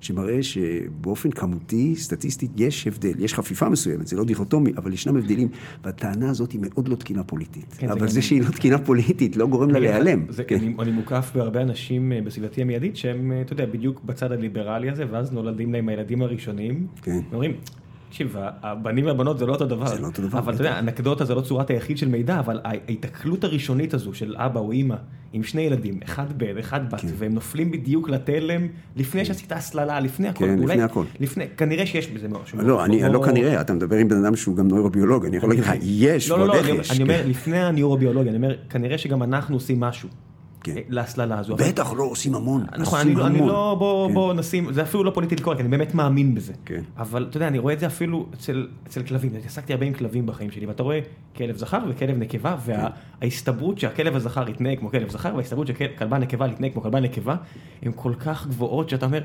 שמראה 0.00 0.42
שבאופן 0.42 1.30
כמותי, 1.30 1.94
סטטיסטית, 1.96 2.50
יש 2.56 2.86
הבדל, 2.86 3.12
יש 3.18 3.34
חפיפה 3.34 3.68
מסוימת, 3.68 4.06
זה 4.06 4.16
לא 4.16 4.24
דיכוטומי, 4.24 4.70
אבל 4.76 4.92
ישנם 4.92 5.16
הבדלים, 5.16 5.48
והטענה 5.84 6.30
הזאת 6.30 6.52
היא 6.52 6.60
מאוד 6.62 6.88
לא 6.88 6.94
תקינה 6.96 7.24
פוליטית. 7.24 7.74
כן, 7.78 7.86
זה 7.86 7.92
אבל 7.92 8.00
גם- 8.00 8.08
זה 8.08 8.22
שהיא 8.22 8.42
לא 8.42 8.48
תקינה 8.50 8.78
פוליטית 8.78 9.36
לא 9.36 9.46
גורם 9.46 9.70
לה 9.70 9.78
להיעלם. 9.78 10.24
זה, 10.28 10.44
כן. 10.44 10.56
אני, 10.56 10.74
אני 10.78 10.90
מוקף 10.90 11.32
בהרבה 11.34 11.62
אנשים 11.62 12.12
אה, 12.12 12.20
בסביבתי 12.24 12.62
המיידית 12.62 12.96
שהם, 12.96 13.32
אה, 13.32 13.40
אתה 13.40 13.52
יודע, 13.52 13.66
בדיוק 13.66 14.00
בצד 14.04 14.32
הליברלי 14.32 14.90
הזה, 14.90 15.04
ואז 15.10 15.32
נולדים 15.32 15.72
להם 15.72 15.88
הילדים 15.88 16.22
הראשונים. 16.22 16.86
כן. 17.02 17.18
ואומרים, 17.30 17.52
תקשיב, 18.10 18.36
הבנים 18.62 19.06
והבנות 19.06 19.38
זה 19.38 19.46
לא 19.46 19.52
אותו 19.52 19.66
דבר. 19.66 19.86
זה 19.86 20.00
לא 20.00 20.06
אותו 20.06 20.22
דבר, 20.22 20.38
אבל 20.38 20.54
אתה 20.54 20.62
יודע, 20.62 20.78
אנקדוטה 20.78 21.24
זה 21.24 21.34
לא 21.34 21.40
צורת 21.40 21.70
היחיד 21.70 21.98
של 21.98 22.08
מידע, 22.08 22.38
אבל 22.38 22.60
ההיתקלות 22.64 23.44
הראשונית 23.44 23.94
הזו 23.94 24.14
של 24.14 24.34
אבא 24.38 24.60
או 24.60 24.72
אימא 24.72 24.94
עם 25.32 25.42
שני 25.42 25.62
ילדים, 25.62 26.00
אחד 26.04 26.38
בן, 26.38 26.58
אחד 26.58 26.90
בת, 26.90 27.00
כן. 27.00 27.08
והם 27.18 27.34
נופלים 27.34 27.70
בדיוק 27.70 28.08
לתלם 28.08 28.66
לפני 28.96 29.24
שעשית 29.24 29.52
הסללה, 29.52 30.00
לפני 30.00 30.28
הכל. 30.28 30.44
כן, 30.46 30.58
אולי- 30.58 30.66
לפני 30.66 30.82
הכל. 30.82 31.04
לפני, 31.20 31.44
כנראה 31.56 31.86
שיש 31.86 32.10
בזה 32.10 32.28
משהו. 32.28 32.58
לא, 32.62 32.84
אני 32.84 33.02
לא 33.12 33.22
כנראה, 33.24 33.60
אתה 33.60 33.72
מדבר 33.72 33.96
עם 33.96 34.08
בן 34.08 34.24
אדם 34.24 34.36
שהוא 34.36 34.56
גם 34.56 34.68
נוירוביולוג, 34.68 35.26
אני 35.26 35.36
יכול 35.36 35.48
להגיד 35.50 35.64
לך, 35.64 35.72
יש, 35.82 36.30
לא, 36.30 36.38
לא, 36.38 36.42
ועוד 36.42 36.54
לא, 36.54 36.60
איך 36.60 36.68
יש. 36.80 36.90
אני 36.90 37.02
אומר, 37.02 37.22
כן. 37.22 37.28
לפני 37.30 37.58
הנוירוביולוגיה, 37.58 38.30
אני 38.32 38.36
אומר, 38.36 38.56
כנראה 38.70 38.98
שגם 38.98 39.22
אנחנו 39.22 39.56
עושים 39.56 39.80
משהו. 39.80 40.08
כן. 40.64 40.76
אה, 40.76 40.82
להסללה 40.88 41.38
הזו. 41.38 41.54
אבל- 41.54 41.68
בטח 41.68 41.92
לא 41.92 42.02
עושים 42.02 42.34
המון, 42.34 42.64
נכון, 42.78 42.98
עושים 42.98 43.00
אני, 43.10 43.14
לא- 43.20 43.26
אני 43.26 43.36
המון. 43.38 43.48
לא, 43.48 43.76
בוא, 43.78 44.08
כן. 44.08 44.14
בוא 44.14 44.34
נשים, 44.34 44.72
זה 44.72 44.82
אפילו 44.82 45.04
לא 45.04 45.10
פוליטיקלי 45.10 45.44
קורקט, 45.44 45.60
אני 45.60 45.68
באמת 45.68 45.94
מאמין 45.94 46.34
בזה. 46.34 46.52
כן. 46.64 46.82
אבל 46.98 47.26
אתה 47.30 47.36
יודע, 47.36 47.48
אני 47.48 47.58
רואה 47.58 47.74
את 47.74 47.80
זה 47.80 47.86
אפילו 47.86 48.26
אצל, 48.34 48.68
אצל 48.86 49.02
כלבים, 49.02 49.30
התעסקתי 49.38 49.72
הרבה 49.72 49.86
עם 49.86 49.92
כלבים 49.92 50.26
בחיים 50.26 50.50
שלי, 50.50 50.66
ואתה 50.66 50.82
רואה 50.82 51.00
כלב 51.36 51.56
זכר 51.56 51.78
וכלב 51.88 52.18
נקבה, 52.18 52.56
וההסתברות 53.20 53.78
שהכלב 53.78 54.16
הזכר 54.16 54.48
יתנהג 54.48 54.78
כמו 54.78 54.90
כלב 54.90 55.10
זכר, 55.10 55.34
וההסתברות 55.34 55.66
שכלבה 55.66 56.18
נקבה 56.18 56.46
יתנהג 56.48 56.72
כמו 56.72 56.82
כלבה 56.82 57.00
נקבה, 57.00 57.36
הן 57.82 57.92
כל 57.94 58.12
כך 58.20 58.46
גבוהות 58.46 58.88
שאתה 58.88 59.06
אומר, 59.06 59.20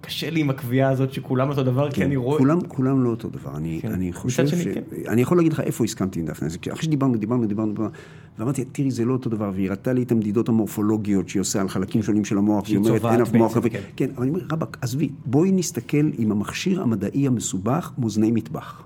קשה 0.00 0.30
לי 0.30 0.40
עם 0.40 0.50
הקביעה 0.50 0.90
הזאת 0.90 1.12
שכולם 1.12 1.48
אותו 1.48 1.62
דבר, 1.62 1.90
כי 1.90 2.04
אני 2.04 2.16
רואה... 2.16 2.38
כולם, 2.38 2.60
כולם 2.68 3.04
לא 3.04 3.10
אותו 3.10 3.28
דבר, 3.28 3.56
אני, 3.56 3.78
כן. 3.82 3.92
אני 3.92 4.12
חושב 4.12 4.46
שני, 4.46 4.62
ש... 4.62 4.68
כן. 4.68 4.82
אני 5.08 5.22
יכול 5.22 5.36
להגיד 5.36 5.52
לך 5.52 5.60
איפה 5.60 5.84
הסכמתי 5.84 6.20
עם 6.20 6.26
דפנה, 6.26 6.48
אחרי 6.72 6.82
שדיברנו, 6.82 7.16
דיברנו, 7.16 7.46
דיברנו, 7.46 7.72
דיברנו, 7.72 7.90
ואמרתי, 8.38 8.64
תראי, 8.64 8.90
זה 8.90 9.04
לא 9.04 9.12
אותו 9.12 9.30
דבר, 9.30 9.50
והיא 9.54 9.66
הראתה 9.66 9.92
לי 9.92 10.02
את 10.02 10.12
המדידות 10.12 10.48
המורפולוגיות 10.48 11.28
שהיא 11.28 11.40
עושה 11.40 11.60
על 11.60 11.68
חלקים 11.68 12.02
שונים 12.02 12.24
של 12.24 12.38
המוח, 12.38 12.66
שהיא 12.66 12.78
אומרת, 12.78 13.04
אין 13.04 13.20
אף 13.20 13.32
מוח, 13.32 13.58
כן. 13.58 13.80
כן, 13.96 14.10
אבל 14.14 14.22
אני 14.22 14.30
אומר, 14.30 14.40
רבאק, 14.52 14.78
עזבי, 14.80 15.08
בואי 15.24 15.52
נסתכל 15.52 16.10
עם 16.18 16.32
המכשיר 16.32 16.82
המדעי 16.82 17.26
המסובך, 17.26 17.92
מאזני 17.98 18.30
מטבח. 18.30 18.82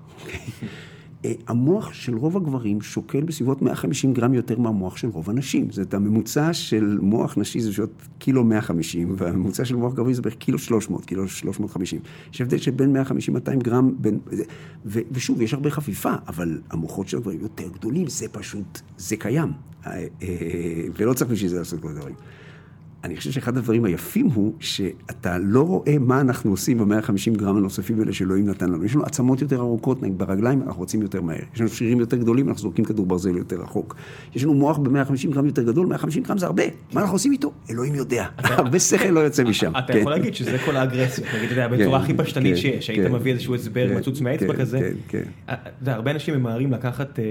אה, 1.25 1.33
המוח 1.47 1.93
של 1.93 2.15
רוב 2.15 2.37
הגברים 2.37 2.81
שוקל 2.81 3.21
בסביבות 3.21 3.61
150 3.61 4.13
גרם 4.13 4.33
יותר 4.33 4.59
מהמוח 4.59 4.97
של 4.97 5.07
רוב 5.07 5.29
הנשים. 5.29 5.71
זאת 5.71 5.93
הממוצע 5.93 6.53
של 6.53 6.97
מוח 7.01 7.37
נשי 7.37 7.59
זה 7.59 7.69
בסביבות 7.69 8.07
קילו 8.19 8.43
150, 8.43 9.15
והממוצע 9.17 9.65
של 9.65 9.75
מוח 9.75 9.93
גברי 9.93 10.13
זה 10.13 10.21
בערך 10.21 10.35
קילו 10.35 10.59
300, 10.59 11.05
קילו 11.05 11.27
350. 11.27 11.99
יש 12.33 12.41
הבדל 12.41 12.57
של 12.57 12.71
בין 12.71 12.95
150-200 12.95 13.55
גרם, 13.63 13.93
בין, 13.99 14.19
ו, 14.85 14.99
ושוב, 15.11 15.41
יש 15.41 15.53
הרבה 15.53 15.69
חפיפה, 15.69 16.13
אבל 16.27 16.61
המוחות 16.69 17.07
של 17.07 17.17
הגברים 17.17 17.41
יותר 17.41 17.67
גדולים, 17.67 18.07
זה 18.07 18.27
פשוט, 18.31 18.81
זה 18.97 19.15
קיים. 19.15 19.51
אה, 19.87 20.05
אה, 20.21 20.27
ולא 20.97 21.13
צריך 21.13 21.31
בשביל 21.31 21.49
זה 21.49 21.57
לעשות 21.57 21.79
כל 21.79 21.89
הדברים. 21.89 22.15
אני 23.03 23.17
חושב 23.17 23.31
שאחד 23.31 23.57
הדברים 23.57 23.85
היפים 23.85 24.25
הוא 24.25 24.53
שאתה 24.59 25.37
לא 25.37 25.61
רואה 25.61 25.95
מה 25.99 26.21
אנחנו 26.21 26.51
עושים 26.51 26.77
ב-150 26.77 27.37
גרם 27.37 27.57
הנוספים 27.57 27.99
האלה 27.99 28.13
שאלוהים 28.13 28.49
נתן 28.49 28.69
לנו. 28.69 28.85
יש 28.85 28.95
לנו 28.95 29.03
עצמות 29.03 29.41
יותר 29.41 29.59
ארוכות, 29.59 30.01
נגיד 30.01 30.17
ברגליים, 30.17 30.61
אנחנו 30.61 30.79
רוצים 30.79 31.01
יותר 31.01 31.21
מהר. 31.21 31.39
יש 31.53 31.59
לנו 31.59 31.69
שרירים 31.69 31.99
יותר 31.99 32.17
גדולים, 32.17 32.47
אנחנו 32.47 32.61
זורקים 32.61 32.85
כדור 32.85 33.05
ברזל 33.05 33.37
יותר 33.37 33.61
רחוק. 33.61 33.95
יש 34.35 34.43
לנו 34.43 34.53
מוח 34.53 34.77
ב-150 34.77 35.33
גרם 35.33 35.45
יותר 35.45 35.63
גדול, 35.63 35.87
150 35.87 36.23
גרם 36.23 36.37
זה 36.37 36.45
הרבה. 36.45 36.63
מה 36.93 37.01
אנחנו 37.01 37.15
עושים 37.15 37.31
איתו? 37.31 37.51
אלוהים 37.69 37.95
יודע. 37.95 38.25
הרבה 38.37 38.79
שכל 38.79 39.09
לא 39.09 39.19
יוצא 39.19 39.43
משם. 39.43 39.71
אתה 39.77 39.93
כן. 39.93 39.99
יכול 39.99 40.11
להגיד 40.11 40.35
שזה 40.35 40.57
כל 40.65 40.75
האגרסיה, 40.75 41.25
נגיד, 41.35 41.51
אתה 41.51 41.53
יודע, 41.53 41.67
בצורה 41.67 41.99
כן, 41.99 42.03
הכי 42.03 42.13
פשטנית 42.13 42.55
כן, 42.55 42.61
שיש, 42.61 42.89
היית 42.89 43.07
כן, 43.07 43.11
מביא 43.11 43.31
איזשהו 43.31 43.55
הסבר 43.55 43.89
כן, 43.89 43.97
מצוץ 43.97 44.21
מהאצבע 44.21 44.53
כן, 44.53 44.59
כזה. 44.59 44.79
כן, 44.79 44.93
כן. 45.07 45.23
אה, 45.49 45.55
יודע, 45.81 45.93
הרבה 45.93 46.11
אנשים 46.11 46.33
ממהרים 46.33 46.71
לקחת 46.71 47.19
אה, 47.19 47.23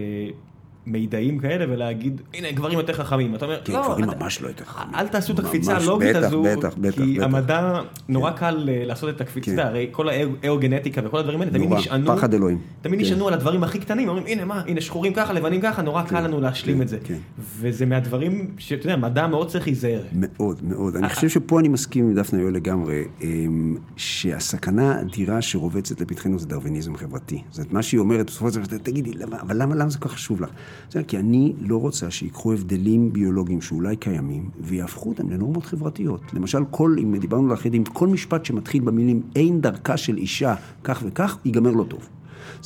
מידעים 0.86 1.38
כאלה 1.38 1.64
ולהגיד, 1.68 2.20
הנה, 2.34 2.52
גברים 2.52 2.78
יותר 2.78 2.92
חכמים. 2.92 3.34
אתה 3.34 3.44
אומר, 3.44 3.60
כן, 3.64 3.72
לא, 3.72 3.82
גברים 3.82 4.04
ממש 4.20 4.42
לא 4.42 4.48
יותר 4.48 4.64
חכמים. 4.64 4.94
אל 4.94 5.08
תעשו 5.08 5.32
את 5.32 5.38
הקפיצה 5.38 5.76
הלוגית 5.76 6.16
הזו, 6.16 6.42
בטח, 6.42 6.74
בטח, 6.78 6.94
כי 6.96 7.14
בטח. 7.14 7.24
המדע, 7.24 7.80
נורא 8.08 8.30
קל 8.30 8.68
אה, 8.68 8.84
לעשות 8.84 9.16
את 9.16 9.20
הקפיצה, 9.20 9.50
כן. 9.50 9.58
הרי 9.58 9.88
כל 9.90 10.08
האירוגנטיקה 10.08 11.00
וכל 11.04 11.18
הדברים 11.18 11.40
האלה 11.40 11.52
תמיד 11.52 11.72
נשענו, 11.72 12.16
פחד 12.16 12.34
אלוהים. 12.34 12.58
תמיד 12.82 12.98
כן. 12.98 13.06
נשענו 13.06 13.28
על 13.28 13.34
הדברים 13.34 13.64
הכי 13.64 13.78
קטנים, 13.78 14.08
אומרים, 14.08 14.26
הנה 14.26 14.44
מה, 14.44 14.62
הנה 14.66 14.80
שחורים 14.80 15.12
ככה, 15.14 15.32
לבנים 15.32 15.60
ככה, 15.60 15.82
נורא 15.82 16.02
קל 16.02 16.20
לנו 16.20 16.40
להשלים 16.40 16.76
כן, 16.76 16.82
את 16.82 16.88
זה. 16.88 16.98
כן. 17.04 17.18
וזה 17.60 17.86
מהדברים 17.86 18.50
שאתה 18.58 18.86
יודע, 18.86 18.96
מדע 18.96 19.26
מאוד 19.26 19.48
צריך 19.48 19.66
להיזהר. 19.66 20.02
מאוד, 20.12 20.60
מאוד. 20.62 20.96
אני 20.96 21.08
חושב 21.08 21.28
שפה 21.28 21.60
אני 21.60 21.68
מסכים 21.68 22.04
עם 22.04 22.14
דפנה 22.14 22.40
יואל 22.40 22.54
לגמרי, 22.54 23.04
אמ, 23.22 23.76
שהסכנה 23.96 24.94
האדירה 24.94 25.42
שרובצת 25.42 26.00
לפתחנו 26.00 26.38
זה 26.38 26.46
דרוויניזם 26.46 26.96
חברתי. 26.96 27.42
זאת 27.50 27.58
אומרת, 27.58 27.72
מה 27.72 27.82
שהיא 27.82 28.00
אומרת, 28.00 28.26
בסופו 28.26 28.52
של 28.52 28.60
דבר, 28.60 28.78
תגידי, 28.78 29.12
למה, 29.12 29.40
אבל 29.40 29.62
למה, 29.62 29.74
למה 29.74 29.90
זה 29.90 29.98
כל 29.98 30.08
כך 30.08 30.14
חשוב 30.14 30.40
לך? 30.40 30.48
זה 30.90 31.02
כי 31.02 31.18
אני 31.18 31.52
לא 31.60 31.76
רוצה 31.76 32.10
שיקחו 32.10 32.52
הבדלים 32.52 33.12
ביולוגיים 33.12 33.60
שאולי 33.60 33.96
קיימים, 33.96 34.50
ויהפכו 34.60 35.08
אותם 35.08 35.30
לנורמות 35.30 35.66
חברתיות. 35.66 36.20
למשל, 36.32 36.64
כל, 36.70 36.96
אם 36.98 37.16
דיברנו 37.16 37.46
על 37.46 37.52
החדים, 37.52 37.84
כל 37.84 38.08
משפט 38.08 38.44
שמתחיל 38.44 38.82
במילים 38.82 39.22
אין 39.36 39.60
דרכה 39.60 39.96
של 39.96 40.16
אישה 40.16 40.54
כך 40.84 41.02
וכך, 41.06 41.38
ייגמר 41.44 41.70
לא 41.70 41.84
טוב. 41.84 42.08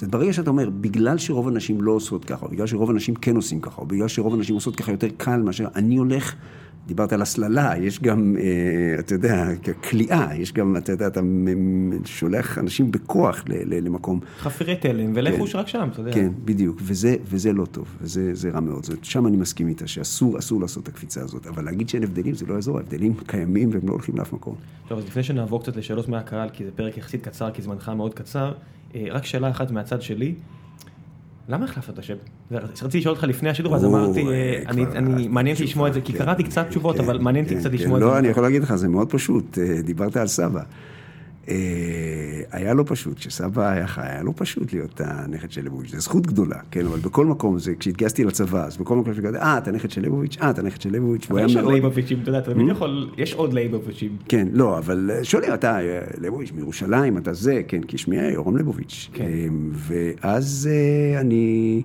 אומרת, 0.02 0.12
ברגע 0.14 0.32
שאתה 0.32 0.50
אומר, 0.50 0.70
בגלל 0.70 1.18
שרוב 1.18 1.48
הנשים 1.48 1.80
לא 1.80 1.92
עושות 1.92 2.24
ככה, 2.24 2.46
או 2.46 2.50
בגלל 2.50 2.66
שרוב 2.66 2.90
הנשים 2.90 3.14
כן 3.14 3.36
עושים 3.36 3.60
ככה, 3.60 3.80
או 3.80 3.86
בגלל 3.86 4.08
שרוב 4.08 4.34
הנשים 4.34 4.54
עושות 4.54 4.76
ככה 4.76 4.92
יותר 4.92 5.08
קל 5.16 5.42
מאשר 5.42 5.66
אני 5.74 5.96
הולך, 5.96 6.34
דיברת 6.86 7.12
על 7.12 7.22
הסללה, 7.22 7.72
יש 7.78 8.02
גם, 8.02 8.36
אה, 8.38 8.98
אתה 8.98 9.14
יודע, 9.14 9.46
כליאה, 9.90 10.36
יש 10.36 10.52
גם, 10.52 10.76
אתה 10.76 10.92
יודע, 10.92 11.06
אתה 11.06 11.20
שולח 12.04 12.58
אנשים 12.58 12.90
בכוח 12.90 13.44
ל- 13.48 13.74
ל- 13.74 13.84
למקום. 13.86 14.20
חפירי 14.38 14.76
תלם, 14.76 15.12
ולכו 15.14 15.46
כן. 15.46 15.58
רק 15.58 15.68
שם, 15.68 15.88
אתה 15.92 16.00
יודע. 16.00 16.12
כן, 16.12 16.28
בדיוק, 16.44 16.78
וזה, 16.82 17.16
וזה 17.24 17.52
לא 17.52 17.64
טוב, 17.64 17.86
וזה 18.00 18.34
זה 18.34 18.50
רע 18.50 18.60
מאוד. 18.60 18.82
זאת 18.82 18.88
אומרת, 18.92 19.04
שם 19.04 19.26
אני 19.26 19.36
מסכים 19.36 19.68
איתה, 19.68 19.86
שאסור, 19.86 20.38
אסור 20.38 20.60
לעשות 20.60 20.82
את 20.82 20.88
הקפיצה 20.88 21.20
הזאת. 21.20 21.46
אבל 21.46 21.64
להגיד 21.64 21.88
שאין 21.88 22.02
הבדלים, 22.02 22.34
זה 22.34 22.46
לא 22.46 22.54
יעזור, 22.54 22.78
ההבדלים 22.78 23.14
קיימים 23.26 23.68
והם 23.72 23.88
לא 23.88 23.92
הולכים 23.92 24.16
לאף 24.18 24.32
מקום. 24.32 24.54
טוב, 24.88 24.98
אז 24.98 25.04
לפני 25.06 25.22
שנעבור 25.22 25.62
קצת 25.62 25.76
לשאלות 25.76 26.08
מהקהל, 26.08 26.48
כי 26.52 26.64
זה 26.64 26.70
פרק 26.76 26.96
יחסית 26.96 27.24
קצר, 27.24 27.50
כי 27.50 27.62
זמנך 27.62 27.88
מאוד 27.88 28.14
קצר, 28.14 28.52
אה, 28.94 29.04
רק 29.10 29.24
שאלה 29.24 29.50
אחת 29.50 29.70
מהצד 29.70 30.02
שלי, 30.02 30.34
למה 31.48 31.64
החלפת 31.64 31.94
את 31.94 31.98
השם? 31.98 32.14
רציתי 32.50 32.98
לשאול 32.98 33.14
אותך 33.14 33.24
לפני 33.24 33.50
השידור, 33.50 33.76
אז 33.76 33.84
אמרתי, 33.84 34.26
אה, 34.26 34.32
אה, 34.32 34.70
אני, 34.98 35.28
מעניין 35.28 35.56
אותי 35.56 35.64
לשמוע 35.64 35.88
את 35.88 35.94
זה, 35.94 36.00
כי 36.00 36.12
כן, 36.12 36.18
קראתי 36.18 36.44
קצת 36.44 36.68
תשובות, 36.68 36.96
כן, 36.96 37.04
אבל 37.04 37.18
מעניין 37.18 37.44
אותי 37.44 37.54
כן, 37.54 37.60
קצת. 37.60 37.72
לשמוע 37.72 37.98
את 37.98 38.02
לא, 38.02 38.10
זה. 38.10 38.18
אני 38.18 38.28
יכול 38.28 38.42
להגיד 38.42 38.62
לך, 38.62 38.74
זה 38.74 38.88
מאוד 38.88 39.10
פשוט. 39.10 39.58
אה, 39.58 39.82
דיברת 39.82 40.16
על 40.16 40.26
סבא. 40.26 40.60
אה, 41.48 41.54
היה 42.52 42.74
לא 42.74 42.84
פשוט, 42.86 43.18
כשסבא 43.18 43.68
היה 43.68 43.86
חי, 43.86 44.00
היה 44.04 44.22
לא 44.22 44.32
פשוט 44.36 44.72
להיות 44.72 45.00
הנכד 45.04 45.50
של 45.50 45.62
ליבוביץ', 45.62 45.90
זו 45.90 46.00
זכות 46.00 46.26
גדולה, 46.26 46.56
כן, 46.70 46.86
אבל 46.86 46.98
בכל 46.98 47.26
מקום, 47.26 47.58
זה, 47.58 47.74
כשהתגייסתי 47.78 48.24
לצבא, 48.24 48.64
אז 48.64 48.76
בכל 48.76 48.96
מקום 48.96 49.14
שהגעתי, 49.14 49.36
אה, 49.36 49.58
אתה 49.58 49.70
נכד 49.70 49.90
של 49.90 50.00
ליבוביץ', 50.00 50.36
אה, 50.42 50.50
אתה 50.50 50.62
נכד 50.62 50.80
של 50.80 50.90
ליבוביץ', 50.90 51.26
אבל 51.30 51.38
היה 51.38 51.46
יש 51.46 51.56
עוד 51.56 51.64
מאוד... 51.64 51.72
לייבוביצ'ים, 51.72 52.18
אתה 52.22 52.28
יודע, 52.28 52.38
אתה 52.38 52.54
תמיד 52.54 52.68
יכול, 52.68 53.10
יש 53.16 53.34
עוד 53.34 53.52
לייבוביצ'ים. 53.52 54.16
כן, 54.28 54.48
לא, 54.52 54.78
אבל 54.78 55.10
אה, 55.14 55.24
שואלים, 55.24 55.54
אתה 55.54 55.80
אה, 55.80 56.00
ליבוביץ' 56.20 56.52
מירושלים, 56.52 57.18
אתה 57.18 57.32
זה, 57.32 57.62
כן, 57.68 57.82
כי 57.82 57.98
שמי 57.98 58.16
יורם 58.16 58.56
ליבוביץ'. 58.56 59.10
כן. 59.12 59.50
ואז 59.72 60.70
אני, 61.20 61.82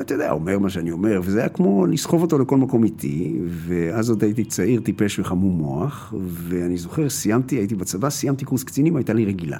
אתה 0.00 0.14
יודע, 0.14 0.30
אומר 0.30 0.58
מה 0.58 0.70
שאני 0.70 0.90
אומר, 0.90 1.20
וזה 1.24 1.38
היה 1.40 1.48
כמו 1.48 1.86
לסחוב 1.86 2.22
אותו 2.22 2.38
לכל 2.38 2.56
מקום 2.56 2.84
איתי, 2.84 3.38
ואז 3.46 4.10
עוד 4.10 4.24
הייתי 4.24 4.44
צעיר, 4.44 4.80
טיפש 4.80 5.18
וחמום 5.18 5.58
מוח, 5.58 6.14
ואני 6.20 6.76
זוכר, 6.76 7.08
סיימתי, 7.08 7.56
הייתי 7.56 7.74
בצבא, 7.74 8.10
סיימתי 8.10 8.44
קורס 8.44 8.64
קצינים, 8.64 8.96
הייתה 8.96 9.12
לי 9.12 9.24
רגילה. 9.24 9.58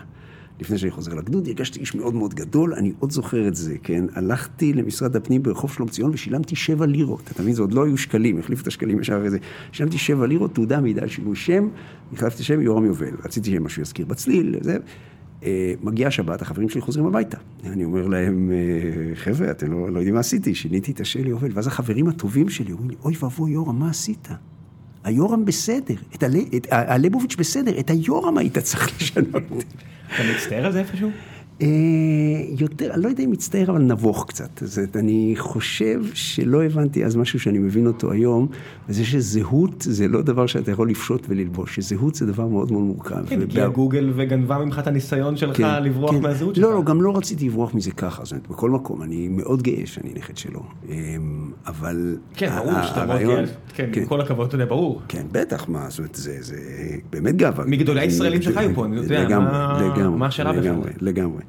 לפני 0.61 0.79
שאני 0.79 0.91
חוזר 0.91 1.15
לגדוד, 1.15 1.47
הרגשתי 1.47 1.81
איש 1.81 1.95
מאוד 1.95 2.15
מאוד 2.15 2.35
גדול, 2.35 2.75
אני 2.75 2.93
עוד 2.99 3.11
זוכר 3.11 3.49
את 3.49 3.55
זה, 3.55 3.75
כן? 3.83 4.05
הלכתי 4.15 4.73
למשרד 4.73 5.17
הפנים 5.17 5.43
ברחוב 5.43 5.73
שלום 5.73 5.89
ציון 5.89 6.11
ושילמתי 6.15 6.57
שבע 6.57 6.87
לירות. 6.87 7.31
אתה 7.33 7.43
מבין, 7.43 7.55
זה 7.55 7.63
עוד 7.63 7.73
לא 7.73 7.85
היו 7.85 7.97
שקלים, 7.97 8.39
החליפו 8.39 8.63
את 8.63 8.67
השקלים 8.67 9.01
ישר 9.01 9.17
אחרי 9.17 9.31
זה. 9.31 9.39
שילמתי 9.73 9.99
שבע 9.99 10.27
לירות, 10.27 10.55
תעודה 10.55 10.81
מידע 10.81 11.03
על 11.03 11.09
שינוי 11.09 11.37
שם, 11.37 11.69
החלפתי 12.13 12.43
שם 12.43 12.61
יורם 12.61 12.85
יובל. 12.85 13.15
רציתי 13.25 13.51
שמשהו 13.51 13.83
יזכיר 13.83 14.07
בצליל, 14.07 14.57
זה. 14.61 14.77
אה, 15.45 15.73
מגיעה 15.83 16.11
שבת, 16.11 16.43
החברים 16.43 16.69
שלי 16.69 16.81
חוזרים 16.81 17.07
הביתה. 17.07 17.39
אני 17.65 17.85
אומר 17.85 18.07
להם, 18.07 18.51
אה, 18.53 19.15
חבר'ה, 19.15 19.51
אתם 19.51 19.73
לא, 19.73 19.91
לא 19.93 19.99
יודעים 19.99 20.15
מה 20.15 20.21
עשיתי, 20.21 20.55
שיניתי 20.55 20.93
את 20.93 21.01
השם 21.01 21.27
יובל. 21.27 21.51
ואז 21.55 21.67
החברים 21.67 22.09
הטובים 22.09 22.49
שלי 22.49 22.73
אומרים 22.73 22.91
לי, 22.91 22.97
אוי 23.05 23.15
ואבוי 23.21 23.51
יורם, 23.51 23.79
מה 23.79 23.91
עשית? 23.91 24.29
היורם 25.05 25.45
בסדר. 25.45 25.95
את... 26.15 26.67
הלבוביץ' 26.71 27.37
בסדר, 27.37 27.81
את 27.81 27.91
היורם 27.91 28.39
היית 28.39 28.59
צריך 28.59 28.97
לשנות. 29.03 29.43
אתה 30.15 30.23
מצטער 30.35 30.67
על 30.67 30.73
זה 30.73 30.79
איפשהו? 30.79 31.11
אה, 31.63 31.67
יותר, 32.59 32.95
אני 32.95 33.03
לא 33.03 33.09
יודע 33.09 33.25
אם 33.25 33.31
מצטער, 33.31 33.71
אבל 33.71 33.79
נבוך 33.83 34.25
קצת. 34.29 34.63
אז 34.63 34.81
אני 34.97 35.35
חושב 35.39 36.01
שלא 36.15 36.65
הבנתי 36.65 37.05
אז 37.05 37.17
משהו 37.17 37.41
שאני 37.41 37.59
מבין 37.59 37.87
אותו 37.87 38.13
היום, 38.13 38.47
וזה 38.89 39.05
שזהות 39.05 39.75
זה 39.89 40.09
לא 40.09 40.23
דבר 40.23 40.47
שאתה 40.47 40.71
יכול 40.71 40.91
לפשוט 40.91 41.27
וללבוש, 41.29 41.77
שזהות 41.77 42.15
זה 42.15 42.27
דבר 42.27 42.47
מאוד 42.47 42.73
מאוד 42.73 42.83
מורכב. 42.85 43.27
כן, 43.27 43.43
הגיעה 43.43 43.67
ובהר- 43.67 43.75
גוגל 43.75 44.13
וגנבה 44.17 44.59
ממך 44.59 44.79
את 44.79 44.87
הניסיון 44.87 45.37
שלך 45.37 45.57
כן, 45.57 45.83
לברוח 45.83 46.11
כן. 46.11 46.23
מהזהות 46.23 46.55
שלך. 46.55 46.65
לא, 46.65 46.75
לא, 46.75 46.83
גם 46.85 47.03
לא 47.03 47.17
רציתי 47.17 47.47
לברוח 47.47 47.75
מזה 47.75 47.91
ככה, 47.91 48.25
זאת 48.25 48.33
אומרת, 48.33 48.49
בכל 48.49 48.71
מקום, 48.71 49.03
אני 49.03 49.29
מאוד 49.29 49.63
גאה 49.63 49.83
שאני 49.87 50.11
נכד 50.17 50.37
שלו. 50.37 50.61
אה, 50.91 50.97
אבל... 51.67 52.17
כן, 52.35 52.51
ברור 52.59 52.83
שאתה 52.83 53.07
מאוד 53.07 53.21
גאה, 53.21 53.45
כן, 53.75 53.91
עם 53.97 54.05
כל 54.07 54.21
הכבוד, 54.21 54.47
אתה 54.47 54.55
יודע, 54.55 54.65
ברור. 54.65 55.01
כן, 55.09 55.27
בטח, 55.33 55.69
מה, 55.69 55.87
זאת 55.91 55.99
אומרת, 55.99 56.15
זה, 56.15 56.37
זה 56.41 56.57
באמת 57.13 57.37
גאווה. 57.37 57.65
מגדולי 57.65 58.01
הישראלים 58.01 58.43
שחיו 58.43 58.71
פה, 58.75 58.85
אני 58.85 58.97
יודע, 58.97 59.25
לגמרי, 59.25 59.53
מה- 60.17 60.27
השלב 60.27 60.49
בכלל? 60.57 60.63
לגמרי, 60.63 60.91
לגמרי. 61.01 61.43